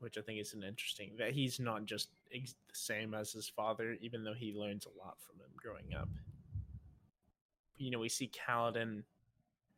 which 0.00 0.18
i 0.18 0.20
think 0.20 0.40
is 0.40 0.54
an 0.54 0.62
interesting 0.62 1.12
that 1.18 1.32
he's 1.32 1.60
not 1.60 1.84
just 1.84 2.08
ex- 2.34 2.54
the 2.68 2.74
same 2.74 3.14
as 3.14 3.32
his 3.32 3.48
father 3.48 3.96
even 4.00 4.24
though 4.24 4.34
he 4.34 4.52
learns 4.52 4.86
a 4.86 4.98
lot 4.98 5.16
from 5.20 5.36
him 5.36 5.50
growing 5.56 5.94
up 5.94 6.08
you 7.80 7.90
know 7.90 7.98
we 7.98 8.08
see 8.08 8.30
Kaladin 8.30 9.02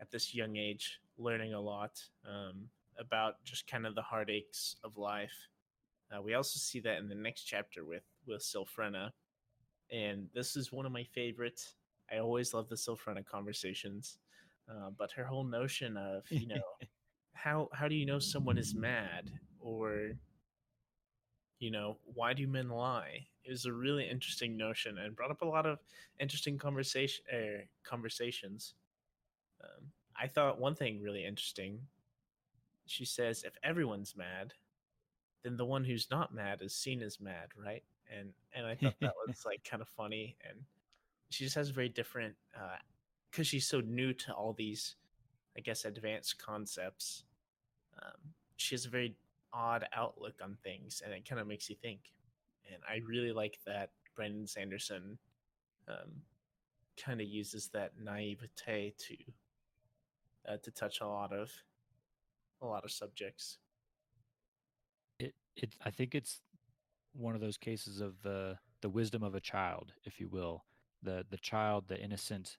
at 0.01 0.11
this 0.11 0.35
young 0.35 0.57
age 0.57 1.01
learning 1.17 1.55
a 1.55 1.61
lot 1.61 2.03
um, 2.29 2.69
about 2.99 3.43
just 3.45 3.67
kind 3.71 3.87
of 3.87 3.95
the 3.95 4.03
heartaches 4.03 4.77
of 4.83 4.99
life. 4.99 5.49
Uh, 6.13 6.21
we 6.21 6.35
also 6.35 6.59
see 6.59 6.81
that 6.81 6.99
in 6.99 7.09
the 7.09 7.15
next 7.15 7.45
chapter 7.45 7.85
with 7.85 8.03
with 8.27 8.43
Sylphrena, 8.43 9.13
and 9.91 10.29
this 10.35 10.57
is 10.57 10.73
one 10.73 10.85
of 10.85 10.93
my 10.93 11.05
favorites. 11.05 11.77
I 12.13 12.19
always 12.19 12.53
love 12.53 12.69
the 12.69 12.75
Sylphrena 12.75 13.25
conversations, 13.25 14.19
uh, 14.69 14.91
but 14.99 15.13
her 15.13 15.25
whole 15.25 15.45
notion 15.45 15.97
of 15.97 16.25
you 16.29 16.49
know 16.49 16.63
how 17.33 17.69
how 17.73 17.89
do 17.89 17.95
you 17.95 18.05
know 18.05 18.19
someone 18.19 18.59
is 18.59 18.75
mad 18.75 19.31
or 19.63 20.13
you 21.59 21.71
know 21.71 21.97
why 22.15 22.33
do 22.33 22.47
men 22.47 22.69
lie 22.69 23.27
is 23.45 23.65
a 23.65 23.73
really 23.73 24.09
interesting 24.09 24.57
notion 24.57 24.99
and 24.99 25.17
brought 25.17 25.31
up 25.31 25.43
a 25.43 25.47
lot 25.47 25.67
of 25.67 25.79
interesting 26.21 26.59
conversation 26.59 27.25
er, 27.33 27.63
conversations 27.85 28.75
um, 29.63 29.93
I 30.21 30.27
thought 30.27 30.61
one 30.61 30.75
thing 30.75 31.01
really 31.01 31.25
interesting. 31.25 31.81
She 32.87 33.05
says, 33.05 33.45
if 33.45 33.55
everyone's 33.63 34.17
mad, 34.17 34.55
then 35.43 35.57
the 35.57 35.65
one 35.65 35.85
who's 35.85 36.09
not 36.11 36.35
mad 36.35 36.61
is 36.63 36.75
seen 36.75 37.03
as 37.03 37.21
mad, 37.21 37.49
right? 37.57 37.83
And 38.15 38.31
and 38.55 38.67
I 38.67 38.75
thought 38.75 38.95
that 39.01 39.15
was 39.27 39.45
like 39.47 39.65
kind 39.65 39.81
of 39.81 39.89
funny. 39.89 40.37
And 40.49 40.61
she 41.31 41.45
just 41.45 41.57
has 41.57 41.71
a 41.71 41.73
very 41.73 41.89
different, 41.89 42.35
because 43.31 43.47
she's 43.47 43.67
so 43.67 43.81
new 43.81 44.13
to 44.13 44.33
all 44.33 44.53
these, 44.53 44.97
I 45.57 45.61
guess, 45.61 45.85
advanced 45.85 46.39
concepts. 46.39 47.25
Um, 48.03 48.35
she 48.57 48.75
has 48.75 48.85
a 48.85 48.91
very 48.91 49.17
odd 49.53 49.87
outlook 49.95 50.35
on 50.43 50.57
things, 50.63 51.03
and 51.05 51.13
it 51.13 51.29
kind 51.29 51.41
of 51.41 51.47
makes 51.47 51.69
you 51.69 51.77
think. 51.77 52.01
And 52.73 52.83
I 52.89 53.01
really 53.07 53.33
like 53.33 53.59
that 53.67 53.91
Brandon 54.15 54.47
Sanderson 54.47 55.19
um, 55.89 56.11
kind 57.03 57.21
of 57.21 57.27
uses 57.27 57.69
that 57.69 57.93
naivete 58.03 58.95
to 58.99 59.17
uh, 60.49 60.57
to 60.63 60.71
touch 60.71 61.01
a 61.01 61.07
lot 61.07 61.33
of 61.33 61.51
a 62.61 62.67
lot 62.67 62.85
of 62.85 62.91
subjects. 62.91 63.59
It 65.19 65.35
it 65.57 65.75
I 65.85 65.91
think 65.91 66.15
it's 66.15 66.41
one 67.13 67.35
of 67.35 67.41
those 67.41 67.59
cases 67.59 68.01
of 68.01 68.21
the 68.23 68.59
the 68.81 68.89
wisdom 68.89 69.23
of 69.23 69.35
a 69.35 69.41
child, 69.41 69.93
if 70.05 70.21
you 70.21 70.29
will. 70.29 70.65
The 71.03 71.25
the 71.31 71.39
child, 71.39 71.85
the 71.89 72.01
innocent 72.01 72.59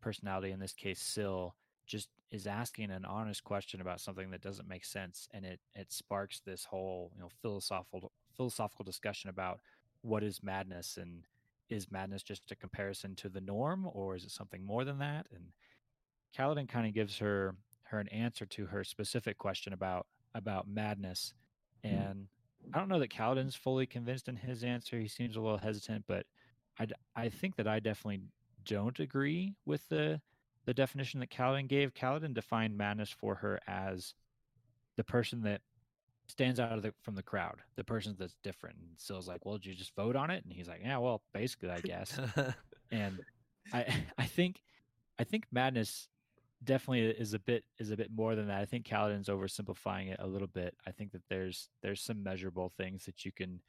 personality 0.00 0.52
in 0.52 0.60
this 0.60 0.72
case, 0.72 1.00
Syl, 1.00 1.54
just 1.86 2.08
is 2.30 2.46
asking 2.46 2.90
an 2.90 3.04
honest 3.04 3.44
question 3.44 3.80
about 3.80 4.00
something 4.00 4.30
that 4.30 4.40
doesn't 4.40 4.68
make 4.68 4.84
sense, 4.84 5.28
and 5.32 5.44
it 5.44 5.60
it 5.74 5.92
sparks 5.92 6.40
this 6.44 6.64
whole 6.64 7.12
you 7.14 7.20
know 7.20 7.28
philosophical 7.42 8.12
philosophical 8.36 8.84
discussion 8.84 9.30
about 9.30 9.60
what 10.02 10.22
is 10.22 10.42
madness 10.42 10.98
and 11.00 11.24
is 11.70 11.90
madness 11.90 12.22
just 12.22 12.50
a 12.50 12.56
comparison 12.56 13.14
to 13.14 13.28
the 13.28 13.40
norm 13.40 13.88
or 13.92 14.14
is 14.14 14.24
it 14.24 14.30
something 14.30 14.64
more 14.66 14.84
than 14.84 14.98
that 14.98 15.26
and 15.34 15.44
Kaladin 16.36 16.68
kind 16.68 16.86
of 16.86 16.92
gives 16.94 17.18
her 17.18 17.54
her 17.84 18.00
an 18.00 18.08
answer 18.08 18.44
to 18.46 18.66
her 18.66 18.82
specific 18.82 19.38
question 19.38 19.72
about 19.72 20.06
about 20.34 20.68
madness, 20.68 21.32
mm-hmm. 21.84 21.96
and 21.96 22.28
I 22.72 22.78
don't 22.78 22.88
know 22.88 22.98
that 22.98 23.10
Kaladin's 23.10 23.54
fully 23.54 23.86
convinced 23.86 24.28
in 24.28 24.36
his 24.36 24.64
answer. 24.64 24.98
He 24.98 25.08
seems 25.08 25.36
a 25.36 25.40
little 25.40 25.58
hesitant, 25.58 26.04
but 26.08 26.26
I 26.78 26.86
I 27.14 27.28
think 27.28 27.56
that 27.56 27.68
I 27.68 27.78
definitely 27.78 28.22
don't 28.64 28.98
agree 28.98 29.54
with 29.64 29.88
the 29.88 30.20
the 30.64 30.74
definition 30.74 31.20
that 31.20 31.30
Kaladin 31.30 31.68
gave. 31.68 31.94
Kaladin 31.94 32.34
defined 32.34 32.76
madness 32.76 33.10
for 33.10 33.36
her 33.36 33.60
as 33.66 34.14
the 34.96 35.04
person 35.04 35.42
that 35.42 35.60
stands 36.28 36.58
out 36.58 36.72
of 36.72 36.82
the 36.82 36.92
from 37.02 37.14
the 37.14 37.22
crowd, 37.22 37.60
the 37.76 37.84
person 37.84 38.16
that's 38.18 38.36
different. 38.42 38.76
And 38.78 38.88
Syl's 38.96 39.28
like, 39.28 39.44
"Well, 39.44 39.56
did 39.56 39.66
you 39.66 39.74
just 39.74 39.94
vote 39.94 40.16
on 40.16 40.30
it?" 40.30 40.44
And 40.44 40.52
he's 40.52 40.68
like, 40.68 40.80
"Yeah, 40.82 40.98
well, 40.98 41.22
basically, 41.32 41.70
I 41.70 41.80
guess." 41.80 42.18
and 42.90 43.20
I 43.72 43.86
I 44.18 44.26
think 44.26 44.62
I 45.18 45.24
think 45.24 45.44
madness 45.52 46.08
definitely 46.62 47.06
is 47.06 47.34
a 47.34 47.38
bit 47.38 47.64
is 47.78 47.90
a 47.90 47.96
bit 47.96 48.10
more 48.14 48.34
than 48.34 48.48
that. 48.48 48.60
I 48.60 48.64
think 48.64 48.86
Kaladin's 48.86 49.28
oversimplifying 49.28 50.10
it 50.10 50.20
a 50.20 50.26
little 50.26 50.48
bit. 50.48 50.74
I 50.86 50.90
think 50.90 51.12
that 51.12 51.22
there's 51.28 51.68
there's 51.82 52.00
some 52.00 52.22
measurable 52.22 52.72
things 52.76 53.04
that 53.04 53.24
you 53.24 53.32
can 53.32 53.60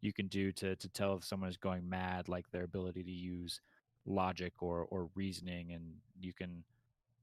you 0.00 0.12
can 0.12 0.28
do 0.28 0.52
to 0.52 0.76
to 0.76 0.88
tell 0.88 1.16
if 1.16 1.24
someone 1.24 1.48
is 1.48 1.56
going 1.56 1.88
mad, 1.88 2.28
like 2.28 2.50
their 2.50 2.64
ability 2.64 3.04
to 3.04 3.10
use 3.10 3.60
logic 4.06 4.54
or 4.60 4.86
or 4.90 5.08
reasoning, 5.14 5.72
and 5.72 5.94
you 6.20 6.32
can 6.32 6.64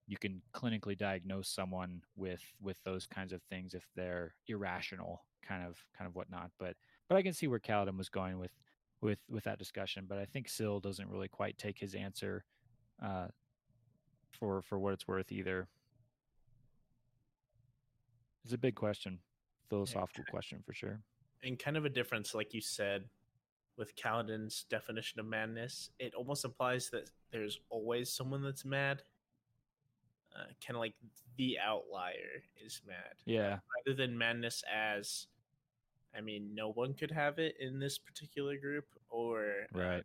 you 0.08 0.18
can 0.18 0.42
clinically 0.54 0.98
diagnose 0.98 1.50
someone 1.50 2.02
with 2.16 2.42
with 2.62 2.78
those 2.84 3.06
kinds 3.06 3.34
of 3.34 3.42
things 3.44 3.74
if 3.74 3.86
they're 3.96 4.34
irrational, 4.48 5.24
kind 5.48 5.64
of 5.66 5.78
kind 5.98 6.08
of 6.08 6.16
whatnot. 6.16 6.52
But 6.60 6.76
but 7.08 7.16
I 7.16 7.22
can 7.22 7.34
see 7.34 7.48
where 7.48 7.60
Kaladin 7.60 7.98
was 7.98 8.10
going 8.10 8.40
with 8.40 8.52
with 9.02 9.20
with 9.30 9.44
that 9.44 9.60
discussion. 9.60 10.06
But 10.08 10.18
I 10.18 10.26
think 10.26 10.50
Syl 10.50 10.80
doesn't 10.80 11.10
really 11.10 11.28
quite 11.28 11.58
take 11.58 11.80
his 11.80 11.96
answer 11.96 12.44
uh, 13.04 13.28
for 14.32 14.62
for 14.62 14.80
what 14.80 14.94
it's 14.94 15.08
worth 15.08 15.32
either. 15.32 15.68
It's 18.44 18.54
a 18.54 18.58
big 18.58 18.76
question, 18.76 19.20
philosophical 19.70 20.24
question 20.30 20.64
for 20.66 20.74
sure. 20.74 21.02
and 21.44 21.60
kind 21.60 21.78
of 21.78 21.86
a 21.86 21.90
difference, 21.90 22.34
like 22.34 22.54
you 22.54 22.62
said, 22.62 23.04
with 23.80 23.96
Kaladin's 23.96 24.66
definition 24.70 25.22
of 25.22 25.26
madness. 25.26 25.90
It 25.98 26.14
almost 26.14 26.44
implies 26.44 26.90
that 26.90 27.10
there's 27.32 27.60
always 27.70 28.12
someone 28.12 28.44
that's 28.44 28.66
mad. 28.66 29.02
Uh, 30.36 30.44
kind 30.66 30.76
of 30.76 30.82
like 30.82 30.94
the 31.38 31.58
outlier 31.58 32.44
is 32.64 32.82
mad, 32.86 33.16
Yeah, 33.26 33.58
rather 33.88 33.98
than 33.98 34.16
madness 34.16 34.64
as, 34.72 35.26
I 36.16 36.22
mean, 36.22 36.54
no 36.54 36.72
one 36.72 36.94
could 36.94 37.10
have 37.10 37.40
it 37.40 37.56
in 37.60 37.80
this 37.80 37.98
particular 37.98 38.58
group, 38.58 38.86
or 39.10 39.54
uh, 39.74 39.80
right. 39.80 40.04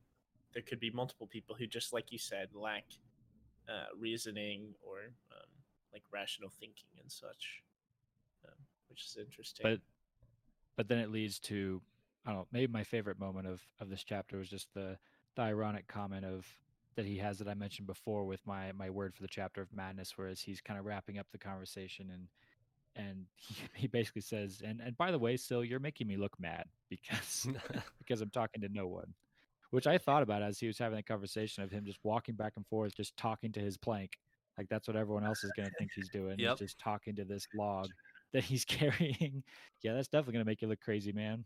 there 0.54 0.62
could 0.62 0.80
be 0.80 0.90
multiple 0.90 1.26
people 1.26 1.54
who, 1.54 1.66
just 1.66 1.92
like 1.92 2.10
you 2.10 2.18
said, 2.18 2.48
lack 2.54 2.84
uh, 3.68 3.94
reasoning 3.98 4.74
or 4.82 4.98
um, 5.30 5.50
like 5.92 6.02
rational 6.12 6.50
thinking 6.58 6.88
and 7.02 7.12
such, 7.12 7.62
um, 8.46 8.54
which 8.88 9.04
is 9.04 9.18
interesting. 9.20 9.62
But 9.62 9.80
but 10.76 10.88
then 10.88 10.98
it 10.98 11.10
leads 11.10 11.38
to 11.40 11.82
I 12.26 12.30
don't 12.30 12.40
know, 12.40 12.46
maybe 12.52 12.72
my 12.72 12.84
favorite 12.84 13.18
moment 13.18 13.46
of 13.46 13.62
of 13.80 13.90
this 13.90 14.04
chapter 14.04 14.38
was 14.38 14.48
just 14.48 14.72
the 14.74 14.98
the 15.36 15.42
ironic 15.42 15.86
comment 15.86 16.24
of 16.24 16.46
that 16.96 17.06
he 17.06 17.18
has 17.18 17.38
that 17.38 17.48
I 17.48 17.54
mentioned 17.54 17.86
before 17.86 18.24
with 18.24 18.46
my 18.46 18.72
my 18.72 18.90
word 18.90 19.14
for 19.14 19.22
the 19.22 19.28
chapter 19.28 19.60
of 19.60 19.72
madness, 19.72 20.12
whereas 20.16 20.40
he's 20.40 20.60
kind 20.60 20.78
of 20.78 20.86
wrapping 20.86 21.18
up 21.18 21.26
the 21.32 21.38
conversation 21.38 22.10
and 22.12 22.28
and 22.96 23.26
he, 23.36 23.54
he 23.74 23.86
basically 23.86 24.22
says, 24.22 24.62
and 24.64 24.80
and 24.80 24.96
by 24.96 25.10
the 25.10 25.18
way, 25.18 25.36
still 25.36 25.64
you're 25.64 25.80
making 25.80 26.06
me 26.06 26.16
look 26.16 26.38
mad 26.38 26.66
because 26.88 27.48
because 27.98 28.20
I'm 28.20 28.30
talking 28.30 28.62
to 28.62 28.68
no 28.68 28.86
one. 28.86 29.14
Which 29.70 29.88
I 29.88 29.98
thought 29.98 30.22
about 30.22 30.40
as 30.40 30.60
he 30.60 30.68
was 30.68 30.78
having 30.78 30.96
the 30.96 31.02
conversation 31.02 31.64
of 31.64 31.70
him 31.72 31.84
just 31.84 31.98
walking 32.04 32.36
back 32.36 32.52
and 32.54 32.64
forth, 32.66 32.94
just 32.94 33.16
talking 33.16 33.50
to 33.52 33.60
his 33.60 33.76
plank. 33.76 34.12
Like 34.56 34.68
that's 34.68 34.86
what 34.86 34.96
everyone 34.96 35.24
else 35.24 35.42
is 35.42 35.50
gonna 35.56 35.70
think 35.78 35.90
he's 35.96 36.08
doing. 36.08 36.38
Yep. 36.38 36.52
Is 36.52 36.58
just 36.60 36.78
talking 36.78 37.16
to 37.16 37.24
this 37.24 37.48
log 37.56 37.88
that 38.32 38.44
he's 38.44 38.64
carrying. 38.64 39.42
yeah, 39.82 39.94
that's 39.94 40.06
definitely 40.06 40.34
gonna 40.34 40.44
make 40.44 40.62
you 40.62 40.68
look 40.68 40.80
crazy, 40.80 41.12
man. 41.12 41.44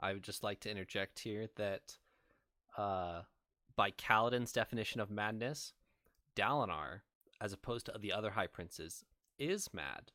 I 0.00 0.12
would 0.12 0.22
just 0.22 0.42
like 0.42 0.60
to 0.60 0.70
interject 0.70 1.20
here 1.20 1.48
that 1.56 1.96
uh, 2.76 3.22
by 3.76 3.90
Kaladin's 3.90 4.52
definition 4.52 5.00
of 5.00 5.10
madness, 5.10 5.72
Dalinar, 6.34 7.00
as 7.40 7.52
opposed 7.52 7.86
to 7.86 7.98
the 7.98 8.12
other 8.12 8.30
High 8.30 8.46
Princes, 8.46 9.04
is 9.38 9.72
mad 9.72 10.12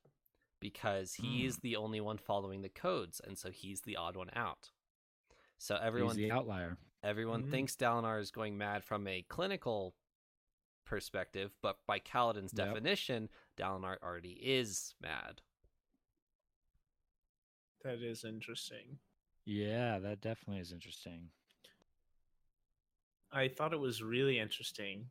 because 0.60 1.16
he 1.16 1.46
is 1.46 1.58
the 1.58 1.76
only 1.76 2.00
one 2.02 2.18
following 2.20 2.62
the 2.62 2.70
codes, 2.70 3.20
and 3.26 3.38
so 3.38 3.50
he's 3.50 3.82
the 3.82 3.96
odd 3.98 4.16
one 4.16 4.30
out. 4.36 4.70
So 5.58 5.76
everyone 5.76 6.16
he's 6.18 6.28
the 6.28 6.32
outlier. 6.32 6.78
everyone 7.04 7.44
Mhm. 7.44 7.50
thinks 7.52 7.76
Dalinar 7.76 8.20
is 8.20 8.30
going 8.32 8.58
mad 8.58 8.84
from 8.84 9.08
a 9.08 9.24
clinical 9.24 9.96
perspective, 10.86 11.56
but 11.62 11.84
by 11.88 12.00
Kaladin's 12.00 12.54
Yep. 12.54 12.68
definition, 12.68 13.30
Dalinar 13.58 13.98
already 14.04 14.34
is 14.34 14.94
mad. 15.00 15.42
that 17.84 18.04
is 18.04 18.24
interesting. 18.24 19.00
Yeah, 19.46 20.00
that 20.00 20.22
definitely 20.22 20.62
is 20.62 20.72
interesting. 20.72 21.30
I 23.32 23.48
thought 23.48 23.74
it 23.74 23.80
was 23.80 24.04
really 24.04 24.40
interesting 24.40 25.06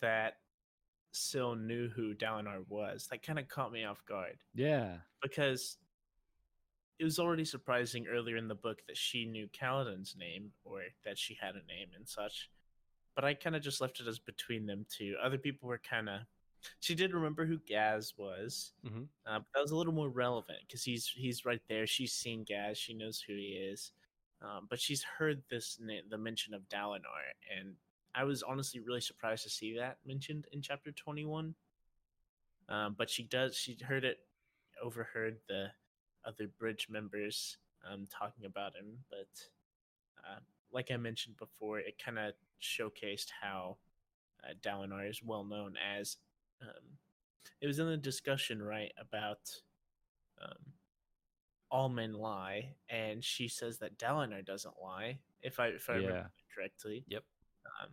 that 0.00 0.34
Syl 1.12 1.56
knew 1.56 1.88
who 1.88 2.14
Dalinar 2.14 2.64
was. 2.68 3.08
That 3.10 3.22
kind 3.22 3.38
of 3.38 3.48
caught 3.48 3.72
me 3.72 3.84
off 3.84 4.04
guard 4.06 4.38
Yeah. 4.54 4.98
because 5.20 5.76
it 6.98 7.04
was 7.04 7.18
already 7.18 7.44
surprising 7.44 8.06
earlier 8.06 8.36
in 8.36 8.46
the 8.48 8.54
book 8.54 8.78
that 8.86 8.96
she 8.96 9.26
knew 9.26 9.48
Kaladin's 9.48 10.14
name 10.16 10.52
or 10.64 10.82
that 11.04 11.18
she 11.18 11.34
had 11.40 11.56
a 11.56 11.66
name 11.66 11.88
and 11.96 12.08
such. 12.08 12.48
But 13.16 13.24
I 13.24 13.34
kind 13.34 13.56
of 13.56 13.62
just 13.62 13.80
left 13.80 14.00
it 14.00 14.06
as 14.06 14.18
between 14.20 14.66
them 14.66 14.86
two. 14.88 15.16
Other 15.22 15.36
people 15.38 15.68
were 15.68 15.78
kind 15.78 16.08
of. 16.08 16.20
She 16.80 16.94
did 16.94 17.12
remember 17.14 17.44
who 17.46 17.58
Gaz 17.58 18.14
was, 18.16 18.72
Mhm. 18.84 19.08
uh, 19.26 19.38
but 19.40 19.46
that 19.54 19.60
was 19.62 19.70
a 19.72 19.76
little 19.76 19.92
more 19.92 20.08
relevant 20.10 20.60
because 20.66 20.84
he's 20.84 21.08
he's 21.08 21.44
right 21.44 21.62
there. 21.68 21.86
She's 21.86 22.12
seen 22.12 22.44
Gaz. 22.44 22.78
She 22.78 22.94
knows 22.94 23.20
who 23.20 23.34
he 23.34 23.56
is. 23.56 23.92
Um, 24.40 24.66
but 24.68 24.80
she's 24.80 25.02
heard 25.04 25.42
this 25.48 25.76
the 25.76 26.18
mention 26.18 26.54
of 26.54 26.68
Dalinar, 26.68 27.32
and 27.50 27.76
I 28.14 28.24
was 28.24 28.42
honestly 28.42 28.80
really 28.80 29.00
surprised 29.00 29.44
to 29.44 29.50
see 29.50 29.76
that 29.76 29.98
mentioned 30.04 30.48
in 30.52 30.62
chapter 30.62 30.92
twenty 30.92 31.24
one. 31.24 31.54
Um, 32.68 32.94
but 32.96 33.10
she 33.10 33.22
does 33.24 33.56
she 33.56 33.76
heard 33.82 34.04
it, 34.04 34.18
overheard 34.82 35.38
the 35.48 35.72
other 36.24 36.48
bridge 36.48 36.88
members 36.88 37.58
um, 37.88 38.06
talking 38.06 38.44
about 38.46 38.74
him. 38.76 39.04
But 39.10 39.28
uh, 40.26 40.40
like 40.72 40.90
I 40.90 40.96
mentioned 40.96 41.36
before, 41.36 41.78
it 41.80 41.98
kind 42.02 42.18
of 42.18 42.34
showcased 42.62 43.30
how 43.40 43.78
uh, 44.44 44.54
Dalinar 44.62 45.08
is 45.08 45.22
well 45.22 45.44
known 45.44 45.76
as. 45.76 46.16
Um, 46.62 46.98
it 47.60 47.66
was 47.66 47.78
in 47.78 47.86
the 47.86 47.96
discussion 47.96 48.62
right 48.62 48.92
about 48.98 49.50
um, 50.40 50.58
all 51.70 51.88
men 51.88 52.12
lie, 52.12 52.74
and 52.88 53.24
she 53.24 53.48
says 53.48 53.78
that 53.78 53.98
Dalinar 53.98 54.44
doesn't 54.44 54.74
lie. 54.82 55.18
If 55.42 55.58
I 55.58 55.68
if 55.68 55.88
I 55.88 55.94
remember 55.94 56.12
Yeah. 56.12 56.22
that 56.22 56.54
correctly, 56.54 57.04
Yep. 57.08 57.24
um, 57.82 57.90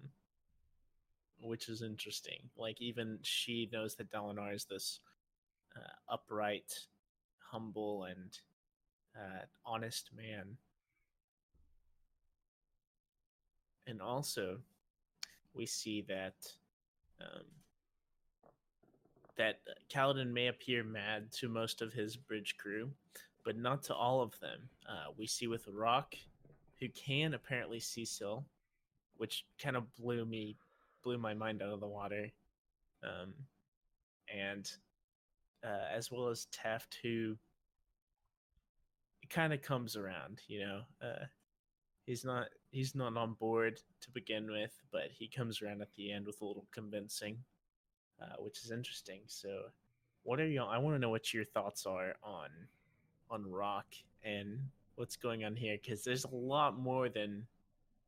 which 1.41 1.70
is 1.70 1.82
interesting. 1.82 2.49
Like 2.57 2.82
even 2.82 3.20
she 3.22 3.70
knows 3.72 3.95
that 3.95 4.11
Dalinar 4.11 4.53
is 4.53 4.65
this 4.65 4.99
uh, 5.76 6.13
upright, 6.13 6.74
humble, 7.39 8.03
and 8.05 8.38
uh, 9.15 9.45
honest 9.65 10.11
man. 10.15 10.57
And 13.88 14.01
also, 14.01 14.59
we 15.53 15.65
see 15.65 16.01
that 16.07 16.36
um, 17.22 17.45
that 19.39 19.61
Kaladin 19.89 20.31
may 20.31 20.47
appear 20.47 20.83
mad 20.83 21.31
to 21.31 21.47
most 21.47 21.81
of 21.81 21.93
his 21.93 22.17
bridge 22.17 22.55
crew, 22.57 22.91
but 23.45 23.57
not 23.57 23.81
to 23.83 23.95
all 23.95 24.21
of 24.21 24.37
them. 24.41 24.59
Uh, 24.87 25.11
we 25.17 25.25
see 25.25 25.47
with 25.47 25.65
Rock, 25.69 26.13
who 26.79 26.89
can 26.89 27.33
apparently 27.33 27.79
see 27.79 28.03
Syl, 28.03 28.45
which 29.15 29.45
kind 29.61 29.77
of 29.77 29.83
blew 29.95 30.25
me, 30.25 30.57
blew 31.03 31.17
my 31.17 31.33
mind 31.33 31.61
out 31.61 31.73
of 31.73 31.79
the 31.79 31.87
water. 31.87 32.29
Um, 33.01 33.33
and 34.33 34.69
uh, 35.63 35.87
as 35.95 36.11
well 36.11 36.27
as 36.27 36.47
Teft, 36.51 36.95
who 37.01 37.37
kind 39.29 39.53
of 39.53 39.61
comes 39.61 39.95
around, 39.95 40.41
you 40.47 40.59
know. 40.59 40.81
Uh, 41.01 41.25
he's 42.05 42.25
not 42.25 42.47
he's 42.71 42.93
not 42.93 43.15
on 43.15 43.33
board 43.33 43.79
to 44.01 44.11
begin 44.11 44.51
with, 44.51 44.73
but 44.91 45.09
he 45.11 45.29
comes 45.29 45.61
around 45.61 45.81
at 45.81 45.93
the 45.95 46.11
end 46.11 46.25
with 46.25 46.41
a 46.41 46.45
little 46.45 46.67
convincing, 46.73 47.37
uh, 48.22 48.36
which 48.39 48.63
is 48.63 48.72
interesting. 48.72 49.22
So, 49.28 49.63
what 50.24 50.39
are 50.39 50.47
y'all? 50.47 50.70
I 50.70 50.78
want 50.78 50.95
to 50.95 50.99
know 50.99 51.09
what 51.09 51.34
your 51.34 51.45
thoughts 51.45 51.86
are 51.86 52.15
on 52.24 52.49
on 53.30 53.49
Rock 53.49 53.86
and 54.24 54.59
what's 54.95 55.15
going 55.15 55.45
on 55.45 55.55
here 55.55 55.78
because 55.82 56.03
there's 56.03 56.26
a 56.26 56.36
lot 56.36 56.78
more 56.78 57.09
than 57.09 57.45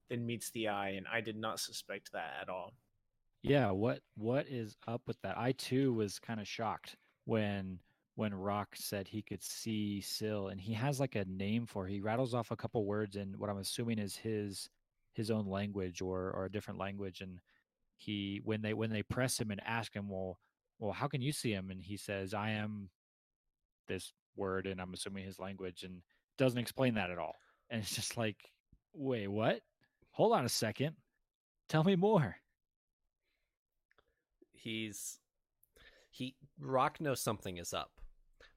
than 0.09 0.25
meets 0.25 0.49
the 0.51 0.67
eye, 0.67 0.89
and 0.89 1.05
I 1.11 1.21
did 1.21 1.37
not 1.37 1.59
suspect 1.59 2.11
that 2.13 2.33
at 2.41 2.49
all. 2.49 2.73
Yeah, 3.41 3.71
what 3.71 4.01
what 4.15 4.47
is 4.47 4.75
up 4.87 5.01
with 5.07 5.19
that? 5.21 5.37
I 5.37 5.53
too 5.53 5.93
was 5.93 6.19
kind 6.19 6.39
of 6.39 6.47
shocked 6.47 6.97
when 7.25 7.79
when 8.15 8.33
Rock 8.33 8.75
said 8.75 9.07
he 9.07 9.21
could 9.21 9.41
see 9.41 10.01
Syl 10.01 10.49
and 10.49 10.59
he 10.59 10.73
has 10.73 10.99
like 10.99 11.15
a 11.15 11.25
name 11.25 11.65
for 11.65 11.87
it. 11.87 11.91
he 11.91 12.01
rattles 12.01 12.33
off 12.33 12.51
a 12.51 12.55
couple 12.55 12.85
words 12.85 13.15
in 13.15 13.33
what 13.37 13.49
I'm 13.49 13.57
assuming 13.57 13.99
is 13.99 14.15
his 14.15 14.69
his 15.13 15.31
own 15.31 15.47
language 15.47 16.01
or 16.01 16.31
or 16.31 16.45
a 16.45 16.51
different 16.51 16.79
language 16.79 17.21
and 17.21 17.39
he 18.01 18.41
when 18.43 18.61
they 18.61 18.73
when 18.73 18.89
they 18.89 19.03
press 19.03 19.39
him 19.39 19.51
and 19.51 19.61
ask 19.63 19.95
him 19.95 20.09
well 20.09 20.39
well 20.79 20.91
how 20.91 21.07
can 21.07 21.21
you 21.21 21.31
see 21.31 21.51
him 21.51 21.69
and 21.69 21.83
he 21.83 21.97
says 21.97 22.33
I 22.33 22.51
am 22.51 22.89
this 23.87 24.11
word 24.35 24.65
and 24.65 24.81
I'm 24.81 24.93
assuming 24.93 25.25
his 25.25 25.39
language 25.39 25.83
and 25.83 26.01
doesn't 26.37 26.59
explain 26.59 26.95
that 26.95 27.11
at 27.11 27.19
all. 27.19 27.35
And 27.69 27.81
it's 27.81 27.95
just 27.95 28.17
like 28.17 28.37
wait, 28.93 29.27
what? 29.27 29.61
Hold 30.11 30.33
on 30.33 30.45
a 30.45 30.49
second. 30.49 30.95
Tell 31.69 31.83
me 31.83 31.95
more. 31.95 32.35
he's 34.51 35.19
he 36.09 36.35
Rock 36.59 36.99
knows 36.99 37.21
something 37.21 37.57
is 37.57 37.73
up 37.73 37.91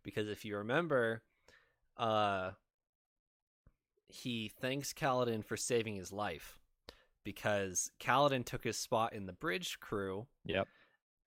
because 0.02 0.28
if 0.28 0.44
you 0.44 0.56
remember, 0.56 1.22
uh, 1.98 2.50
he 4.08 4.50
thanks 4.60 4.92
Kaladin 4.94 5.44
for 5.44 5.56
saving 5.56 5.96
his 5.96 6.12
life 6.12 6.58
because 7.24 7.90
Kaladin 7.98 8.44
took 8.44 8.64
his 8.64 8.76
spot 8.78 9.12
in 9.12 9.26
the 9.26 9.32
bridge 9.32 9.80
crew 9.80 10.26
Yep. 10.44 10.68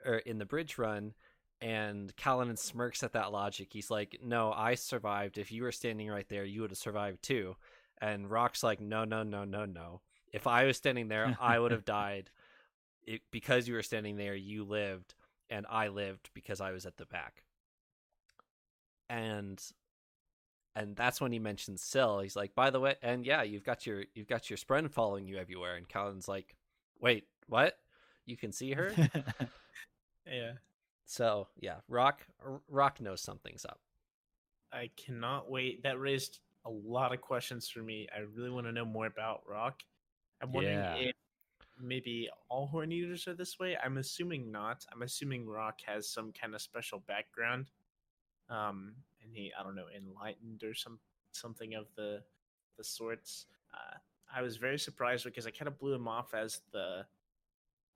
or 0.06 0.18
in 0.20 0.38
the 0.38 0.46
bridge 0.46 0.78
run. 0.78 1.14
And 1.60 2.16
Kaladin 2.16 2.58
smirks 2.58 3.02
at 3.02 3.14
that 3.14 3.32
logic. 3.32 3.70
He's 3.74 3.90
like, 3.90 4.20
"No, 4.24 4.54
I 4.54 4.76
survived. 4.76 5.38
If 5.40 5.52
you 5.52 5.64
were 5.64 5.72
standing 5.72 6.08
right 6.08 6.28
there, 6.30 6.44
you 6.46 6.62
would 6.62 6.70
have 6.70 6.78
survived 6.78 7.24
too." 7.24 7.58
And 8.00 8.30
Rock's 8.30 8.62
like, 8.62 8.80
"No, 8.80 9.06
no, 9.06 9.24
no, 9.24 9.44
no, 9.44 9.66
no. 9.66 10.02
If 10.32 10.46
I 10.46 10.66
was 10.66 10.78
standing 10.78 11.08
there, 11.08 11.36
I 11.42 11.58
would 11.58 11.72
have 11.72 11.86
died. 11.86 12.30
It, 13.02 13.22
because 13.32 13.68
you 13.68 13.74
were 13.74 13.82
standing 13.84 14.18
there, 14.18 14.36
you 14.36 14.66
lived, 14.66 15.16
and 15.50 15.66
I 15.68 15.88
lived 15.88 16.30
because 16.36 16.62
I 16.62 16.72
was 16.72 16.86
at 16.86 16.98
the 16.98 17.06
back." 17.08 17.44
And 19.10 19.64
and 20.78 20.96
that's 20.96 21.20
when 21.20 21.32
he 21.32 21.40
mentions 21.40 21.82
Syl. 21.82 22.20
He's 22.20 22.36
like, 22.36 22.54
"By 22.56 22.70
the 22.70 22.80
way, 22.80 22.96
and 23.02 23.26
yeah, 23.26 23.42
you've 23.42 23.64
got 23.64 23.86
your 23.88 24.04
you've 24.14 24.28
got 24.28 24.50
your 24.50 24.58
spren 24.58 24.90
following 24.92 25.28
you 25.28 25.38
everywhere." 25.38 25.76
And 25.76 25.90
Kaladin's 25.90 26.28
like, 26.28 26.56
"Wait, 27.02 27.26
what? 27.48 27.78
You 28.26 28.38
can 28.38 28.52
see 28.52 28.74
her. 28.74 28.94
Yeah. 30.30 30.52
so 31.06 31.48
yeah, 31.60 31.76
Rock 31.88 32.28
Rock 32.68 33.00
knows 33.00 33.22
something's 33.22 33.64
up. 33.64 33.80
I 34.74 34.90
cannot 34.98 35.50
wait. 35.50 35.84
That 35.84 36.00
raised 36.00 36.40
a 36.66 36.70
lot 36.70 37.14
of 37.14 37.22
questions 37.22 37.70
for 37.70 37.80
me. 37.80 38.08
I 38.14 38.20
really 38.36 38.50
want 38.50 38.66
to 38.68 38.74
know 38.74 38.84
more 38.84 39.06
about 39.06 39.44
Rock. 39.48 39.82
I'm 40.42 40.52
wondering 40.52 40.78
Yeah. 40.80 40.96
if 40.96 41.16
maybe 41.80 42.30
all 42.50 42.68
horn 42.68 42.92
eaters 42.92 43.26
are 43.28 43.34
this 43.36 43.58
way. 43.58 43.78
I'm 43.82 43.98
assuming 43.98 44.52
not. 44.52 44.86
I'm 44.92 45.02
assuming 45.04 45.48
Rock 45.48 45.80
has 45.86 46.10
some 46.10 46.34
kind 46.34 46.54
of 46.54 46.62
special 46.62 47.00
background. 47.08 47.72
Um, 48.50 48.96
and 49.28 49.36
he, 49.36 49.52
I 49.60 49.64
don't 49.64 49.76
know, 49.76 49.88
enlightened 49.96 50.64
or 50.64 50.74
some 50.74 51.00
something 51.32 51.76
of 51.76 51.86
the 51.96 52.22
the 52.78 52.84
sorts. 52.84 53.46
Uh, 53.74 53.98
I 54.34 54.42
was 54.42 54.58
very 54.58 54.80
surprised 54.80 55.24
because 55.24 55.46
I 55.48 55.52
kind 55.52 55.68
of 55.68 55.80
blew 55.80 55.94
him 55.94 56.08
off 56.08 56.34
as 56.34 56.62
the 56.72 57.06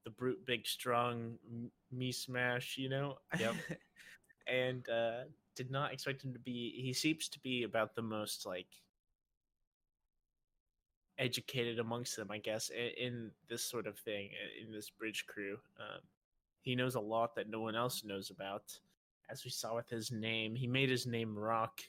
the 0.03 0.09
brute, 0.09 0.45
big, 0.45 0.65
strong 0.65 1.37
m- 1.49 1.71
me 1.91 2.11
smash, 2.11 2.77
you 2.77 2.89
know. 2.89 3.17
Yep. 3.39 3.55
and 4.47 4.87
uh, 4.89 5.21
did 5.55 5.71
not 5.71 5.93
expect 5.93 6.23
him 6.23 6.33
to 6.33 6.39
be. 6.39 6.73
He 6.83 6.93
seems 6.93 7.27
to 7.29 7.39
be 7.39 7.63
about 7.63 7.95
the 7.95 8.01
most 8.01 8.45
like 8.45 8.67
educated 11.17 11.79
amongst 11.79 12.15
them, 12.15 12.31
I 12.31 12.39
guess, 12.39 12.69
in, 12.69 12.91
in 12.97 13.31
this 13.49 13.63
sort 13.63 13.87
of 13.87 13.97
thing, 13.99 14.29
in 14.61 14.71
this 14.71 14.89
bridge 14.89 15.25
crew. 15.27 15.57
Um, 15.79 16.01
he 16.61 16.75
knows 16.75 16.95
a 16.95 16.99
lot 16.99 17.35
that 17.35 17.49
no 17.49 17.59
one 17.59 17.75
else 17.75 18.03
knows 18.03 18.29
about. 18.29 18.77
As 19.31 19.45
we 19.45 19.51
saw 19.51 19.75
with 19.75 19.89
his 19.89 20.11
name, 20.11 20.55
he 20.55 20.67
made 20.67 20.89
his 20.89 21.07
name 21.07 21.37
Rock 21.37 21.81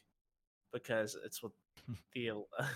because 0.73 1.17
it's 1.25 1.43
what 1.43 1.53
the 2.15 2.31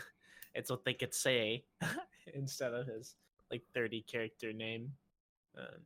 it's 0.55 0.71
what 0.71 0.85
they 0.85 0.95
could 0.95 1.15
say 1.15 1.65
instead 2.35 2.75
of 2.75 2.87
his 2.87 3.15
like 3.51 3.63
thirty 3.75 4.03
character 4.03 4.53
name. 4.53 4.93
Um, 5.57 5.83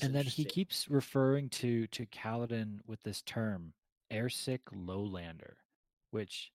and 0.00 0.14
then 0.14 0.24
he 0.24 0.44
keeps 0.44 0.88
referring 0.88 1.48
to 1.50 1.86
to 1.88 2.06
Kaladin 2.06 2.78
with 2.86 3.02
this 3.02 3.22
term, 3.22 3.72
airsick 4.12 4.60
lowlander, 4.72 5.54
which 6.10 6.52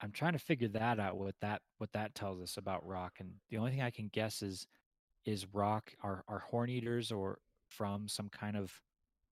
I'm 0.00 0.10
trying 0.10 0.34
to 0.34 0.38
figure 0.38 0.68
that 0.68 1.00
out 1.00 1.16
what 1.16 1.34
that 1.40 1.62
what 1.78 1.92
that 1.92 2.14
tells 2.14 2.40
us 2.40 2.56
about 2.56 2.86
Rock. 2.86 3.14
And 3.20 3.32
the 3.50 3.58
only 3.58 3.70
thing 3.70 3.82
I 3.82 3.90
can 3.90 4.08
guess 4.12 4.42
is 4.42 4.66
is 5.24 5.46
Rock 5.52 5.92
are 6.02 6.24
are 6.28 6.40
horn 6.40 6.68
eaters 6.68 7.10
or 7.10 7.38
from 7.68 8.08
some 8.08 8.28
kind 8.28 8.56
of 8.56 8.72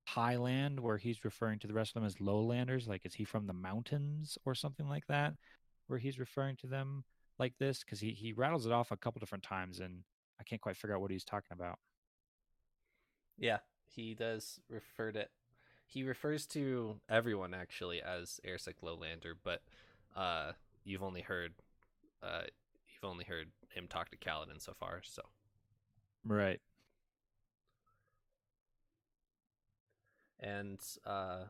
highland 0.07 0.81
where 0.81 0.99
he's 0.99 1.25
referring 1.25 1.59
to 1.61 1.67
the 1.67 1.75
rest 1.75 1.91
of 1.91 1.95
them 1.95 2.07
as 2.07 2.21
lowlanders? 2.21 2.89
Like 2.89 3.05
is 3.07 3.15
he 3.15 3.25
from 3.25 3.47
the 3.47 3.53
mountains 3.53 4.39
or 4.45 4.55
something 4.55 4.89
like 4.89 5.07
that? 5.09 5.35
Where 5.87 5.99
he's 5.99 6.19
referring 6.19 6.57
to 6.59 6.67
them 6.67 7.05
like 7.39 7.55
this? 7.59 7.81
Because 7.85 8.01
he, 8.01 8.11
he 8.13 8.33
rattles 8.33 8.67
it 8.67 8.73
off 8.73 8.91
a 8.93 8.97
couple 8.97 9.21
different 9.21 9.45
times 9.45 9.81
and 9.81 10.05
I 10.41 10.45
can't 10.45 10.61
quite 10.63 10.77
figure 10.77 10.95
out 10.95 11.01
what 11.01 11.11
he's 11.11 11.25
talking 11.25 11.53
about. 11.53 11.79
Yeah, 13.39 13.59
he 13.87 14.15
does 14.15 14.61
refer 14.69 15.13
to 15.13 15.29
he 15.87 16.03
refers 16.03 16.47
to 16.47 17.01
everyone 17.09 17.55
actually 17.55 18.03
as 18.03 18.41
Airsick 18.47 18.77
Lowlander, 18.83 19.35
but 19.43 19.63
uh 20.17 20.53
you've 20.85 21.03
only 21.03 21.23
heard 21.23 21.55
uh 22.23 22.43
you've 22.89 23.11
only 23.11 23.25
heard 23.25 23.49
him 23.71 23.87
talk 23.89 24.11
to 24.11 24.17
Kaladin 24.17 24.61
so 24.61 24.73
far, 24.75 25.01
so 25.05 25.23
Right. 26.25 26.61
And 30.41 30.81
uh 31.07 31.45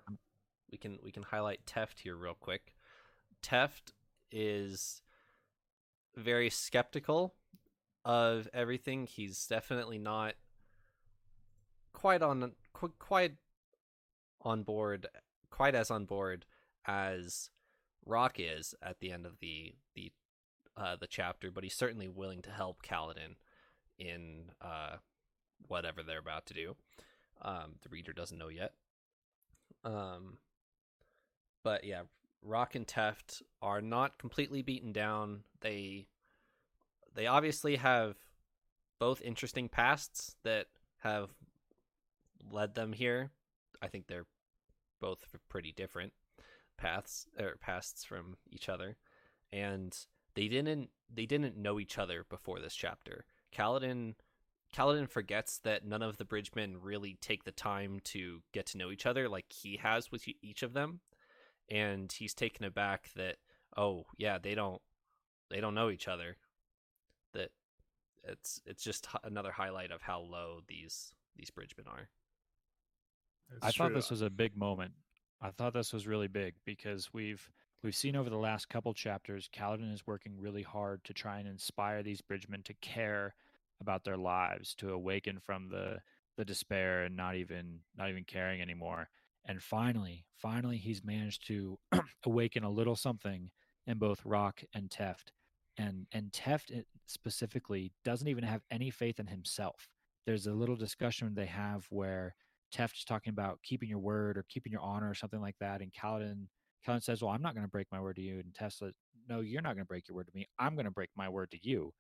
we 0.71 0.79
can 0.79 0.99
we 1.03 1.13
can 1.13 1.23
highlight 1.23 1.67
Teft 1.67 2.01
here 2.01 2.17
real 2.17 2.35
quick. 2.35 2.75
Teft 3.43 3.93
is 4.33 5.03
very 6.17 6.51
skeptical 6.51 7.35
of 8.05 8.49
everything. 8.53 9.07
He's 9.07 9.47
definitely 9.47 9.99
not 9.99 10.35
quite 11.93 12.23
on 12.23 12.53
qu- 12.73 12.95
quite 12.99 13.37
on 14.43 14.63
board, 14.63 15.07
quite 15.51 15.75
as 15.75 15.91
on 15.91 16.05
board 16.05 16.45
as 16.87 17.51
Rock 18.05 18.37
is 18.39 18.75
at 18.83 19.01
the 19.01 19.11
end 19.13 19.25
of 19.27 19.39
the 19.41 19.75
the 19.95 20.13
uh, 20.77 20.97
the 20.97 21.07
chapter, 21.07 21.51
but 21.51 21.63
he's 21.63 21.75
certainly 21.75 22.09
willing 22.09 22.43
to 22.43 22.51
help 22.51 22.83
Kaladin 22.83 23.37
in 23.99 24.51
uh, 24.61 24.97
whatever 25.69 26.03
they're 26.03 26.19
about 26.19 26.47
to 26.47 26.55
do. 26.55 26.75
Um, 27.45 27.77
the 27.83 27.91
reader 27.91 28.13
doesn't 28.13 28.39
know 28.39 28.49
yet. 28.49 28.73
Um, 29.85 30.39
but 31.63 31.85
yeah, 31.85 32.03
Rock 32.43 32.75
and 32.75 32.87
Teft 32.87 33.43
are 33.61 33.81
not 33.81 34.19
completely 34.19 34.63
beaten 34.63 34.93
down. 34.93 35.41
They 35.61 36.07
they 37.15 37.27
obviously 37.27 37.77
have 37.77 38.17
both 38.99 39.21
interesting 39.23 39.69
pasts 39.69 40.37
that 40.43 40.67
have 41.03 41.31
led 42.51 42.75
them 42.75 42.93
here. 42.93 43.31
I 43.83 43.89
think 43.89 44.07
they're 44.07 44.27
both 45.01 45.25
pretty 45.49 45.73
different 45.73 46.13
paths 46.77 47.27
or 47.39 47.57
pasts 47.61 48.05
from 48.05 48.37
each 48.51 48.69
other, 48.69 48.97
and 49.53 49.97
they 50.35 50.49
didn't 50.49 50.91
they 51.13 51.27
didn't 51.27 51.57
know 51.57 51.79
each 51.79 51.99
other 51.99 52.25
before 52.29 52.61
this 52.61 52.75
chapter. 52.75 53.25
Kaladin 53.55 54.15
Kaladin 54.75 55.09
forgets 55.09 55.59
that 55.59 55.85
none 55.85 56.03
of 56.03 56.17
the 56.17 56.25
bridgemen 56.25 56.79
really 56.83 57.17
take 57.21 57.45
the 57.45 57.53
time 57.53 58.01
to 58.05 58.43
get 58.53 58.67
to 58.67 58.79
know 58.79 58.91
each 58.91 59.07
other 59.07 59.29
like 59.29 59.47
he 59.49 59.77
has 59.77 60.11
with 60.11 60.25
each 60.43 60.63
of 60.63 60.73
them, 60.73 61.01
and 61.71 62.11
he's 62.11 62.35
taken 62.35 62.65
aback 62.65 63.11
that 63.15 63.37
oh 63.77 64.05
yeah 64.17 64.39
they 64.39 64.55
don't 64.55 64.83
they 65.51 65.61
don't 65.61 65.75
know 65.75 65.91
each 65.91 66.09
other. 66.09 66.37
That 67.35 67.51
it's 68.25 68.61
it's 68.67 68.83
just 68.83 69.07
another 69.23 69.53
highlight 69.53 69.93
of 69.93 70.03
how 70.03 70.21
low 70.21 70.61
these 70.67 71.15
these 71.37 71.51
bridgemen 71.51 71.87
are. 71.87 72.09
I 73.63 73.71
thought 73.71 73.95
this 73.95 74.11
was 74.11 74.23
a 74.23 74.31
big 74.31 74.57
moment. 74.57 74.93
I 75.41 75.51
thought 75.51 75.75
this 75.75 75.93
was 75.93 76.07
really 76.07 76.29
big 76.29 76.55
because 76.65 77.13
we've 77.13 77.49
we've 77.85 77.95
seen 77.95 78.17
over 78.17 78.31
the 78.31 78.37
last 78.37 78.69
couple 78.69 78.93
chapters, 78.93 79.49
Kaladin 79.55 79.93
is 79.93 80.07
working 80.07 80.41
really 80.41 80.63
hard 80.63 81.05
to 81.05 81.13
try 81.13 81.39
and 81.39 81.47
inspire 81.47 82.03
these 82.03 82.23
bridgemen 82.23 82.63
to 82.65 82.75
care 82.75 83.35
about 83.81 84.05
their 84.05 84.17
lives, 84.17 84.75
to 84.77 84.93
awaken 84.93 85.39
from 85.41 85.69
the 85.69 85.99
the 86.37 86.45
despair 86.45 87.05
and 87.05 87.17
not 87.17 87.37
even 87.37 87.81
not 87.97 88.11
even 88.11 88.25
caring 88.25 88.61
anymore. 88.61 89.09
And 89.47 89.63
finally, 89.63 90.25
finally, 90.37 90.79
he's 90.79 91.05
managed 91.05 91.47
to 91.49 91.79
awaken 92.25 92.65
a 92.65 92.71
little 92.71 92.97
something 92.97 93.51
in 93.87 93.99
both 93.99 94.25
Rock 94.25 94.63
and 94.75 94.91
Teft. 94.91 95.33
And 95.77 96.07
and 96.13 96.33
Teft 96.33 96.85
specifically 97.07 97.93
doesn't 98.05 98.29
even 98.29 98.45
have 98.45 98.63
any 98.71 98.91
faith 98.91 99.21
in 99.21 99.27
himself. 99.27 99.89
There's 100.27 100.47
a 100.47 100.53
little 100.53 100.77
discussion 100.77 101.35
they 101.35 101.47
have 101.47 101.87
where 101.91 102.35
Teft's 102.75 103.05
talking 103.05 103.31
about 103.33 103.63
keeping 103.63 103.89
your 103.89 103.99
word 103.99 104.39
or 104.39 104.45
keeping 104.49 104.73
your 104.73 104.81
honor 104.81 105.11
or 105.11 105.15
something 105.15 105.41
like 105.41 105.57
that. 105.61 105.81
And 105.81 105.93
Kaladin, 105.93 106.47
Kaladin 106.87 107.03
says, 107.03 107.23
Well, 107.23 107.33
I'm 107.33 107.43
not 107.43 107.55
going 107.55 107.67
to 107.67 107.71
break 107.71 107.87
my 107.93 108.01
word 108.01 108.17
to 108.17 108.23
you. 108.23 108.39
And 108.41 108.55
Tesla, 108.55 108.91
No, 109.29 109.41
you're 109.41 109.63
not 109.63 109.75
going 109.75 109.85
to 109.85 109.89
break 109.89 110.09
your 110.09 110.17
word 110.17 110.27
to 110.29 110.35
me. 110.35 110.47
I'm 110.59 110.75
going 110.75 110.87
to 110.87 110.91
break 110.91 111.11
my 111.17 111.29
word 111.29 111.51
to 111.53 111.59
you. 111.63 111.93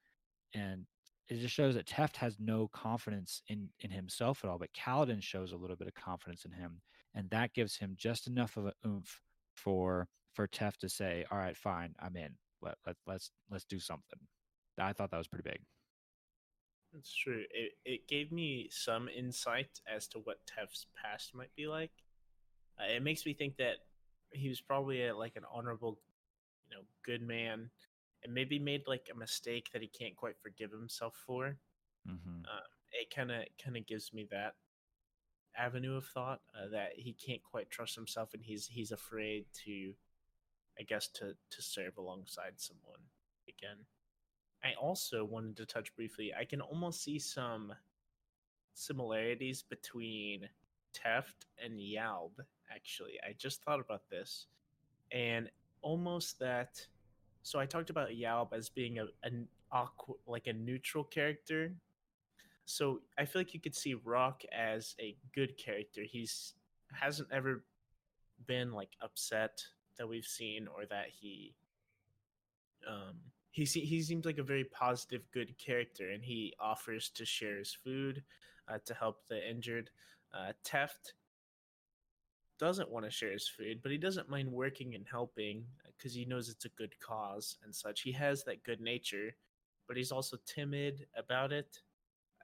And 0.54 0.86
it 1.28 1.40
just 1.40 1.54
shows 1.54 1.74
that 1.74 1.86
Teft 1.86 2.16
has 2.16 2.36
no 2.38 2.68
confidence 2.68 3.42
in, 3.48 3.70
in 3.80 3.90
himself 3.90 4.44
at 4.44 4.50
all. 4.50 4.58
But 4.58 4.72
Kaladin 4.72 5.22
shows 5.22 5.52
a 5.52 5.56
little 5.56 5.76
bit 5.76 5.88
of 5.88 5.94
confidence 5.94 6.44
in 6.44 6.52
him. 6.52 6.80
And 7.14 7.30
that 7.30 7.54
gives 7.54 7.76
him 7.76 7.94
just 7.96 8.26
enough 8.26 8.56
of 8.56 8.66
an 8.66 8.72
oomph 8.86 9.20
for 9.54 10.08
for 10.34 10.48
Teft 10.48 10.78
to 10.78 10.88
say, 10.88 11.24
All 11.30 11.38
right, 11.38 11.56
fine, 11.56 11.94
I'm 12.00 12.16
in. 12.16 12.34
Let, 12.60 12.74
let, 12.86 12.96
let's 13.06 13.30
let's 13.50 13.64
do 13.64 13.78
something. 13.78 14.18
I 14.78 14.92
thought 14.92 15.12
that 15.12 15.18
was 15.18 15.28
pretty 15.28 15.48
big. 15.48 15.60
That's 16.92 17.14
true. 17.14 17.44
It 17.50 17.72
it 17.84 18.08
gave 18.08 18.32
me 18.32 18.68
some 18.70 19.08
insight 19.08 19.80
as 19.92 20.08
to 20.08 20.18
what 20.18 20.40
Teft's 20.46 20.86
past 21.00 21.34
might 21.34 21.54
be 21.56 21.66
like. 21.66 21.92
Uh, 22.78 22.92
it 22.96 23.02
makes 23.02 23.24
me 23.24 23.32
think 23.32 23.56
that 23.58 23.76
he 24.32 24.48
was 24.48 24.60
probably 24.60 25.06
a, 25.06 25.16
like 25.16 25.36
an 25.36 25.44
honorable, 25.52 26.00
you 26.68 26.76
know, 26.76 26.82
good 27.04 27.22
man, 27.22 27.70
and 28.24 28.32
maybe 28.32 28.58
made 28.58 28.82
like 28.86 29.08
a 29.12 29.18
mistake 29.18 29.68
that 29.72 29.82
he 29.82 29.88
can't 29.88 30.16
quite 30.16 30.36
forgive 30.42 30.70
himself 30.72 31.14
for. 31.26 31.56
Mm-hmm. 32.08 32.40
It 33.00 33.14
kind 33.14 33.30
of 33.30 33.42
kind 33.62 33.76
of 33.76 33.86
gives 33.86 34.12
me 34.12 34.26
that 34.30 34.54
avenue 35.56 35.96
of 35.96 36.06
thought 36.06 36.40
uh, 36.54 36.68
that 36.72 36.90
he 36.96 37.12
can't 37.12 37.42
quite 37.42 37.70
trust 37.70 37.94
himself, 37.94 38.34
and 38.34 38.42
he's 38.42 38.66
he's 38.66 38.92
afraid 38.92 39.46
to, 39.64 39.92
I 40.78 40.82
guess, 40.82 41.08
to 41.14 41.34
to 41.50 41.62
serve 41.62 41.96
alongside 41.98 42.54
someone 42.56 43.00
again. 43.48 43.84
I 44.62 44.72
also 44.80 45.24
wanted 45.24 45.56
to 45.58 45.66
touch 45.66 45.94
briefly. 45.94 46.32
I 46.38 46.44
can 46.44 46.60
almost 46.60 47.02
see 47.02 47.18
some 47.18 47.72
similarities 48.72 49.62
between 49.62 50.48
Teft 50.94 51.46
and 51.62 51.78
Yalb. 51.78 52.32
Actually, 52.74 53.18
I 53.28 53.34
just 53.36 53.62
thought 53.62 53.80
about 53.80 54.08
this, 54.10 54.46
and 55.10 55.50
almost 55.82 56.38
that. 56.38 56.86
So 57.44 57.60
I 57.60 57.66
talked 57.66 57.90
about 57.90 58.08
Yalb 58.08 58.54
as 58.54 58.70
being 58.70 58.98
a 58.98 59.06
an 59.22 59.46
awkward, 59.70 60.18
like 60.26 60.46
a 60.46 60.52
neutral 60.52 61.04
character. 61.04 61.74
So 62.64 63.02
I 63.18 63.26
feel 63.26 63.40
like 63.40 63.52
you 63.52 63.60
could 63.60 63.74
see 63.76 63.94
Rock 63.94 64.42
as 64.50 64.96
a 64.98 65.14
good 65.34 65.58
character. 65.58 66.02
He's 66.02 66.54
hasn't 66.90 67.28
ever 67.30 67.62
been 68.46 68.72
like 68.72 68.96
upset 69.02 69.62
that 69.98 70.08
we've 70.08 70.24
seen, 70.24 70.66
or 70.74 70.86
that 70.86 71.06
he 71.10 71.54
um 72.88 73.16
he 73.50 73.66
se- 73.66 73.84
he 73.84 74.00
seems 74.00 74.24
like 74.24 74.38
a 74.38 74.42
very 74.42 74.64
positive 74.64 75.22
good 75.30 75.56
character 75.58 76.10
and 76.10 76.24
he 76.24 76.54
offers 76.58 77.10
to 77.10 77.24
share 77.24 77.58
his 77.58 77.72
food 77.72 78.22
uh, 78.68 78.78
to 78.86 78.94
help 78.94 79.28
the 79.28 79.48
injured. 79.48 79.90
Uh, 80.32 80.52
Teft 80.64 81.12
doesn't 82.58 82.90
want 82.90 83.04
to 83.04 83.10
share 83.10 83.32
his 83.32 83.46
food, 83.46 83.80
but 83.82 83.92
he 83.92 83.98
doesn't 83.98 84.30
mind 84.30 84.50
working 84.50 84.94
and 84.94 85.04
helping 85.10 85.64
because 85.96 86.14
he 86.14 86.24
knows 86.24 86.48
it's 86.48 86.64
a 86.64 86.70
good 86.70 86.98
cause 87.00 87.56
and 87.64 87.74
such. 87.74 88.02
He 88.02 88.12
has 88.12 88.44
that 88.44 88.64
good 88.64 88.80
nature, 88.80 89.36
but 89.86 89.96
he's 89.96 90.12
also 90.12 90.36
timid 90.46 91.06
about 91.16 91.52
it. 91.52 91.80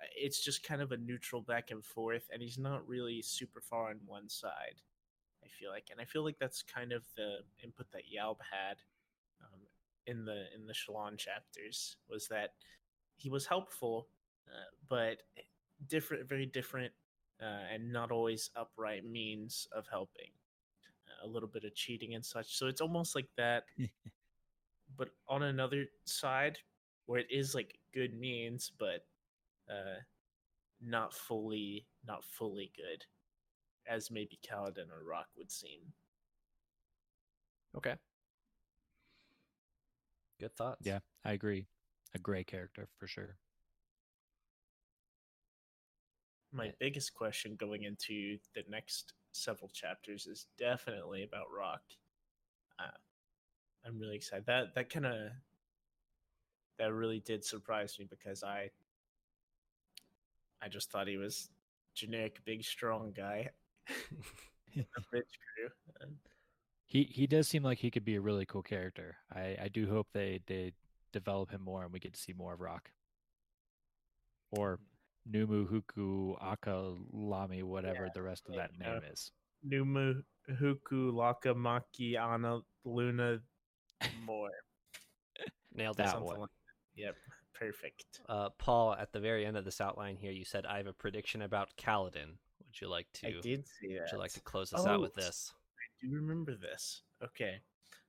Uh, 0.00 0.06
It's 0.16 0.44
just 0.44 0.62
kind 0.62 0.82
of 0.82 0.92
a 0.92 0.96
neutral 0.96 1.42
back 1.42 1.70
and 1.70 1.84
forth, 1.84 2.28
and 2.32 2.42
he's 2.42 2.58
not 2.58 2.86
really 2.88 3.22
super 3.22 3.60
far 3.60 3.90
on 3.90 4.00
one 4.06 4.28
side. 4.28 4.82
I 5.44 5.48
feel 5.48 5.70
like, 5.70 5.88
and 5.90 6.00
I 6.00 6.04
feel 6.04 6.24
like 6.24 6.38
that's 6.38 6.62
kind 6.62 6.92
of 6.92 7.04
the 7.16 7.38
input 7.62 7.90
that 7.92 8.02
Yalb 8.14 8.38
had 8.50 8.76
um, 9.42 9.60
in 10.06 10.24
the 10.24 10.44
in 10.54 10.66
the 10.66 10.74
Shallan 10.74 11.18
chapters 11.18 11.96
was 12.08 12.28
that 12.28 12.54
he 13.16 13.30
was 13.30 13.46
helpful, 13.46 14.08
uh, 14.48 14.70
but 14.88 15.22
different, 15.88 16.28
very 16.28 16.46
different, 16.46 16.92
uh, 17.42 17.64
and 17.72 17.92
not 17.92 18.10
always 18.10 18.50
upright 18.56 19.04
means 19.04 19.66
of 19.72 19.86
helping. 19.90 20.30
A 21.22 21.26
little 21.26 21.48
bit 21.48 21.64
of 21.64 21.74
cheating 21.74 22.14
and 22.14 22.24
such. 22.24 22.56
So 22.56 22.66
it's 22.66 22.80
almost 22.80 23.14
like 23.14 23.28
that, 23.36 23.64
but 24.96 25.10
on 25.28 25.42
another 25.42 25.86
side, 26.04 26.58
where 27.06 27.20
it 27.20 27.26
is 27.30 27.54
like 27.54 27.78
good 27.92 28.18
means, 28.18 28.72
but 28.78 29.04
uh, 29.70 30.00
not 30.80 31.12
fully, 31.14 31.86
not 32.06 32.24
fully 32.24 32.72
good, 32.76 33.04
as 33.86 34.10
maybe 34.10 34.38
Kaladin 34.48 34.90
or 34.90 35.04
Rock 35.08 35.26
would 35.36 35.50
seem. 35.50 35.80
Okay. 37.76 37.94
Good 40.40 40.56
thoughts. 40.56 40.80
Yeah, 40.84 41.00
I 41.24 41.32
agree. 41.32 41.66
A 42.14 42.18
gray 42.18 42.44
character 42.44 42.88
for 42.98 43.06
sure. 43.06 43.36
My 46.52 46.66
Yeah. 46.66 46.72
biggest 46.78 47.14
question 47.14 47.56
going 47.56 47.84
into 47.84 48.38
the 48.54 48.64
next 48.68 49.14
several 49.32 49.68
chapters 49.70 50.26
is 50.26 50.46
definitely 50.58 51.22
about 51.22 51.50
Rock. 51.52 51.82
Uh, 52.78 52.90
I'm 53.86 53.98
really 53.98 54.16
excited. 54.16 54.46
That 54.46 54.74
that 54.74 54.90
kind 54.90 55.06
of 55.06 55.32
that 56.78 56.92
really 56.92 57.20
did 57.20 57.44
surprise 57.44 57.98
me 57.98 58.06
because 58.08 58.42
I 58.42 58.70
I 60.62 60.68
just 60.68 60.90
thought 60.90 61.08
he 61.08 61.16
was 61.16 61.50
generic 61.94 62.42
big 62.44 62.64
strong 62.64 63.12
guy, 63.12 63.50
a 64.96 65.00
bitch 65.14 65.34
crew. 65.54 65.70
He 66.84 67.04
he 67.04 67.26
does 67.26 67.48
seem 67.48 67.62
like 67.62 67.78
he 67.78 67.90
could 67.90 68.04
be 68.04 68.16
a 68.16 68.20
really 68.20 68.44
cool 68.44 68.62
character. 68.62 69.16
I 69.32 69.56
I 69.58 69.68
do 69.68 69.88
hope 69.88 70.08
they 70.12 70.42
they 70.46 70.74
develop 71.12 71.50
him 71.50 71.62
more 71.62 71.84
and 71.84 71.92
we 71.92 72.00
get 72.00 72.12
to 72.14 72.20
see 72.20 72.32
more 72.34 72.52
of 72.52 72.60
Rock. 72.60 72.92
Or 74.52 74.78
Numu 75.28 75.66
Huku 75.68 76.36
Akalami, 76.40 77.62
whatever 77.62 78.08
the 78.14 78.22
rest 78.22 78.48
of 78.48 78.54
that 78.56 78.70
know. 78.78 78.94
name 78.94 79.02
is. 79.12 79.30
Numu 79.66 80.22
Huku 80.60 81.12
Laka 81.12 81.54
Maki 81.54 82.16
Ana 82.18 82.60
Luna 82.84 83.40
more. 84.24 84.50
Nailed 85.74 85.96
That 85.98 86.10
something 86.10 86.26
one. 86.26 86.40
like 86.40 86.48
that. 86.96 87.02
Yep, 87.02 87.16
perfect. 87.54 88.20
Uh, 88.28 88.48
Paul, 88.58 88.94
at 88.94 89.12
the 89.12 89.20
very 89.20 89.46
end 89.46 89.56
of 89.56 89.64
this 89.64 89.80
outline 89.80 90.16
here, 90.16 90.32
you 90.32 90.44
said 90.44 90.66
I 90.66 90.78
have 90.78 90.86
a 90.86 90.92
prediction 90.92 91.42
about 91.42 91.68
Kaladin. 91.76 92.36
Would 92.66 92.80
you 92.80 92.88
like 92.88 93.06
to? 93.14 93.28
I 93.28 93.32
did 93.40 93.66
see 93.68 93.94
that. 93.94 94.00
Would 94.02 94.12
you 94.12 94.18
like 94.18 94.32
to 94.32 94.40
close 94.40 94.72
us 94.72 94.86
out 94.86 95.00
with 95.00 95.12
Oh, 95.16 95.20
this? 95.20 95.52
I 95.78 96.06
do 96.06 96.14
remember 96.14 96.54
this. 96.56 97.02
Okay, 97.22 97.56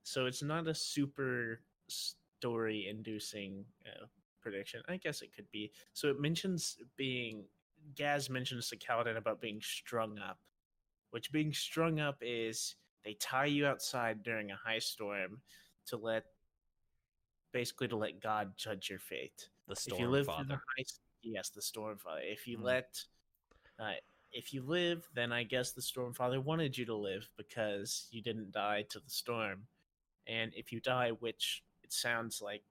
so 0.04 0.26
it's 0.26 0.42
not 0.42 0.68
a 0.68 0.74
super 0.74 1.60
story-inducing 1.90 3.66
uh, 3.86 4.06
prediction. 4.42 4.82
I 4.88 4.98
guess 4.98 5.22
it 5.22 5.34
could 5.36 5.50
be. 5.52 5.72
So 5.94 6.10
it 6.10 6.20
mentions 6.20 6.78
being. 6.98 7.46
Gaz 7.96 8.30
mentions 8.30 8.70
to 8.70 8.78
Kaladin 8.78 9.18
about 9.18 9.42
being 9.42 9.60
strung 9.60 10.20
up, 10.20 10.38
which 11.10 11.32
being 11.32 11.52
strung 11.52 12.00
up 12.00 12.18
is 12.22 12.76
they 13.04 13.14
tie 13.16 13.46
you 13.46 13.66
outside 13.66 14.22
during 14.22 14.52
a 14.52 14.56
high 14.56 14.78
storm 14.78 15.42
to 15.88 15.98
let, 15.98 16.26
basically 17.52 17.88
to 17.88 17.96
let 17.98 18.22
God 18.22 18.52
judge 18.56 18.90
your 18.90 19.00
fate 19.00 19.50
The 19.68 19.76
storm 19.76 19.96
if 19.96 20.00
you 20.00 20.10
live 20.10 20.26
through 20.26 20.36
Father. 20.36 20.46
the 20.46 20.54
high, 20.56 20.84
yes, 21.24 21.50
the 21.50 21.62
Stormfather. 21.62 22.22
If 22.22 22.48
you 22.48 22.60
Mm. 22.60 22.64
let, 22.64 23.04
uh, 23.80 23.94
if 24.32 24.54
you 24.54 24.62
live, 24.62 25.10
then 25.16 25.32
I 25.32 25.44
guess 25.44 25.72
the 25.72 25.82
Stormfather 25.82 26.42
wanted 26.44 26.78
you 26.78 26.86
to 26.86 26.96
live 26.96 27.28
because 27.36 28.08
you 28.12 28.22
didn't 28.22 28.52
die 28.52 28.84
to 28.90 29.00
the 29.00 29.10
storm. 29.10 29.68
And 30.28 30.54
if 30.56 30.72
you 30.72 30.80
die, 30.80 31.10
which 31.20 31.64
it 31.84 31.92
sounds 31.92 32.42
like 32.44 32.64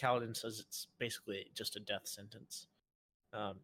Kaladin 0.00 0.36
says 0.36 0.60
it's 0.60 0.86
basically 0.98 1.46
just 1.54 1.76
a 1.76 1.80
death 1.80 2.06
sentence. 2.06 2.66
Um, 3.32 3.56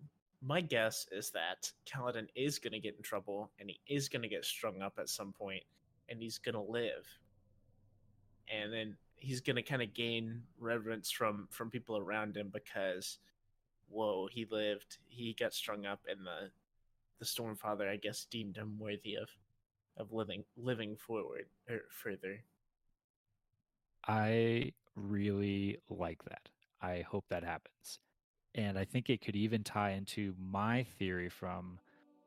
my 0.42 0.60
guess 0.60 1.06
is 1.10 1.30
that 1.30 1.70
Kaladin 1.86 2.28
is 2.34 2.58
going 2.58 2.72
to 2.72 2.78
get 2.78 2.96
in 2.96 3.02
trouble 3.02 3.50
and 3.58 3.70
he 3.70 3.80
is 3.86 4.08
going 4.08 4.22
to 4.22 4.28
get 4.28 4.44
strung 4.44 4.82
up 4.82 4.94
at 4.98 5.08
some 5.08 5.32
point 5.32 5.62
and 6.08 6.20
he's 6.20 6.38
going 6.38 6.54
to 6.54 6.60
live. 6.60 7.06
And 8.52 8.72
then 8.72 8.96
he's 9.16 9.40
going 9.40 9.56
to 9.56 9.62
kind 9.62 9.80
of 9.80 9.94
gain 9.94 10.42
reverence 10.58 11.10
from 11.10 11.48
from 11.50 11.70
people 11.70 11.96
around 11.96 12.36
him 12.36 12.50
because 12.52 13.18
whoa, 13.88 14.28
he 14.30 14.46
lived, 14.50 14.98
he 15.06 15.34
got 15.38 15.54
strung 15.54 15.86
up 15.86 16.00
and 16.08 16.26
the 16.26 16.50
the 17.20 17.24
Stormfather 17.24 17.88
I 17.88 17.96
guess 17.96 18.26
deemed 18.30 18.56
him 18.56 18.78
worthy 18.78 19.14
of 19.14 19.28
of 19.96 20.12
living 20.12 20.44
living 20.56 20.96
forward 20.96 21.46
or 21.70 21.82
further. 21.88 22.42
I 24.06 24.72
really 24.96 25.78
like 25.88 26.24
that. 26.24 26.48
I 26.80 27.02
hope 27.08 27.24
that 27.28 27.44
happens. 27.44 27.98
And 28.54 28.78
I 28.78 28.84
think 28.84 29.10
it 29.10 29.20
could 29.20 29.36
even 29.36 29.64
tie 29.64 29.90
into 29.90 30.34
my 30.38 30.84
theory 30.98 31.28
from 31.28 31.78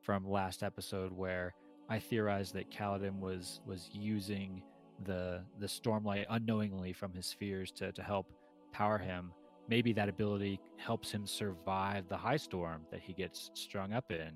from 0.02 0.28
last 0.28 0.62
episode 0.62 1.12
where 1.12 1.54
I 1.88 1.98
theorized 1.98 2.54
that 2.54 2.70
Kaladin 2.70 3.18
was 3.18 3.60
was 3.66 3.88
using 3.92 4.62
the 5.04 5.42
the 5.58 5.66
stormlight 5.66 6.26
unknowingly 6.28 6.92
from 6.92 7.12
his 7.12 7.26
spheres 7.26 7.70
to, 7.72 7.92
to 7.92 8.02
help 8.02 8.26
power 8.72 8.98
him. 8.98 9.32
Maybe 9.68 9.92
that 9.94 10.08
ability 10.08 10.60
helps 10.76 11.10
him 11.10 11.26
survive 11.26 12.08
the 12.08 12.16
high 12.16 12.36
storm 12.36 12.82
that 12.90 13.00
he 13.00 13.12
gets 13.12 13.50
strung 13.54 13.92
up 13.92 14.10
in. 14.10 14.32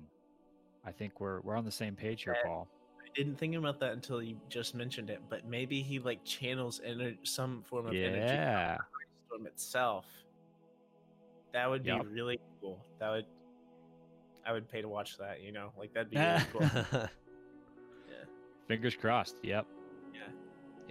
I 0.85 0.91
think 0.91 1.19
we're 1.19 1.41
we're 1.41 1.55
on 1.55 1.65
the 1.65 1.71
same 1.71 1.95
page 1.95 2.23
here. 2.23 2.37
Paul. 2.43 2.67
I 3.13 3.17
didn't 3.17 3.37
think 3.37 3.55
about 3.55 3.79
that 3.81 3.91
until 3.93 4.23
you 4.23 4.37
just 4.49 4.73
mentioned 4.73 5.09
it, 5.11 5.21
but 5.29 5.45
maybe 5.45 5.81
he 5.83 5.99
like 5.99 6.23
channels 6.23 6.81
ener- 6.87 7.17
some 7.23 7.61
form 7.63 7.85
of 7.85 7.93
energy 7.93 8.17
from 8.19 8.27
Yeah. 8.27 8.77
the 8.77 9.25
storm 9.27 9.45
itself. 9.47 10.05
That 11.53 11.69
would 11.69 11.83
be 11.83 11.89
Yup. 11.89 12.07
really 12.09 12.39
cool. 12.59 12.83
That 12.99 13.11
would 13.11 13.25
I 14.45 14.51
would 14.51 14.67
pay 14.67 14.81
to 14.81 14.87
watch 14.89 15.17
that, 15.19 15.41
you 15.41 15.51
know? 15.51 15.71
Like 15.77 15.93
that'd 15.93 16.09
be 16.09 16.17
really 16.17 16.41
cool. 16.51 17.07
Fingers 18.67 18.95
crossed. 18.95 19.35
Yep. 19.43 19.65
yeah. 20.13 20.21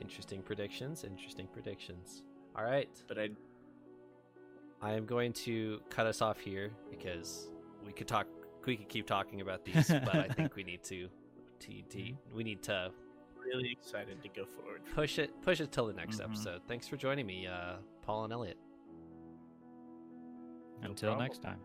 interesting 0.00 0.42
predictions. 0.42 1.04
Interesting 1.04 1.48
predictions. 1.52 2.22
All 2.56 2.64
right. 2.64 2.88
But 3.08 3.18
I 3.18 3.30
I 4.80 4.92
am 4.94 5.06
going 5.06 5.32
to 5.34 5.80
cut 5.90 6.06
us 6.06 6.20
off 6.22 6.38
here 6.38 6.70
because 6.90 7.48
we 7.84 7.92
could 7.92 8.06
talk. 8.08 8.26
We 8.64 8.76
could 8.76 8.88
keep 8.88 9.06
talking 9.06 9.40
about 9.40 9.64
these, 9.64 9.88
but 9.88 10.14
I 10.14 10.28
think 10.28 10.54
we 10.54 10.62
need 10.62 10.84
to, 10.84 11.08
to, 11.62 11.82
to 11.82 12.12
we 12.34 12.44
need 12.44 12.62
to 12.64 12.90
really 13.36 13.70
excited 13.72 14.22
to 14.22 14.28
go 14.28 14.44
forward. 14.46 14.82
push 14.94 15.18
it 15.18 15.30
push 15.42 15.60
it 15.60 15.72
till 15.72 15.86
the 15.86 15.92
next 15.92 16.18
Mhm. 16.20 16.24
episode. 16.24 16.62
Thanks 16.68 16.86
for 16.88 16.96
joining 16.96 17.26
me, 17.26 17.46
uh, 17.46 17.76
Paul 18.02 18.24
and 18.24 18.32
Elliot. 18.32 18.56
No 20.80 20.88
Until 20.90 21.10
problem. 21.10 21.26
next 21.28 21.42
time. 21.42 21.60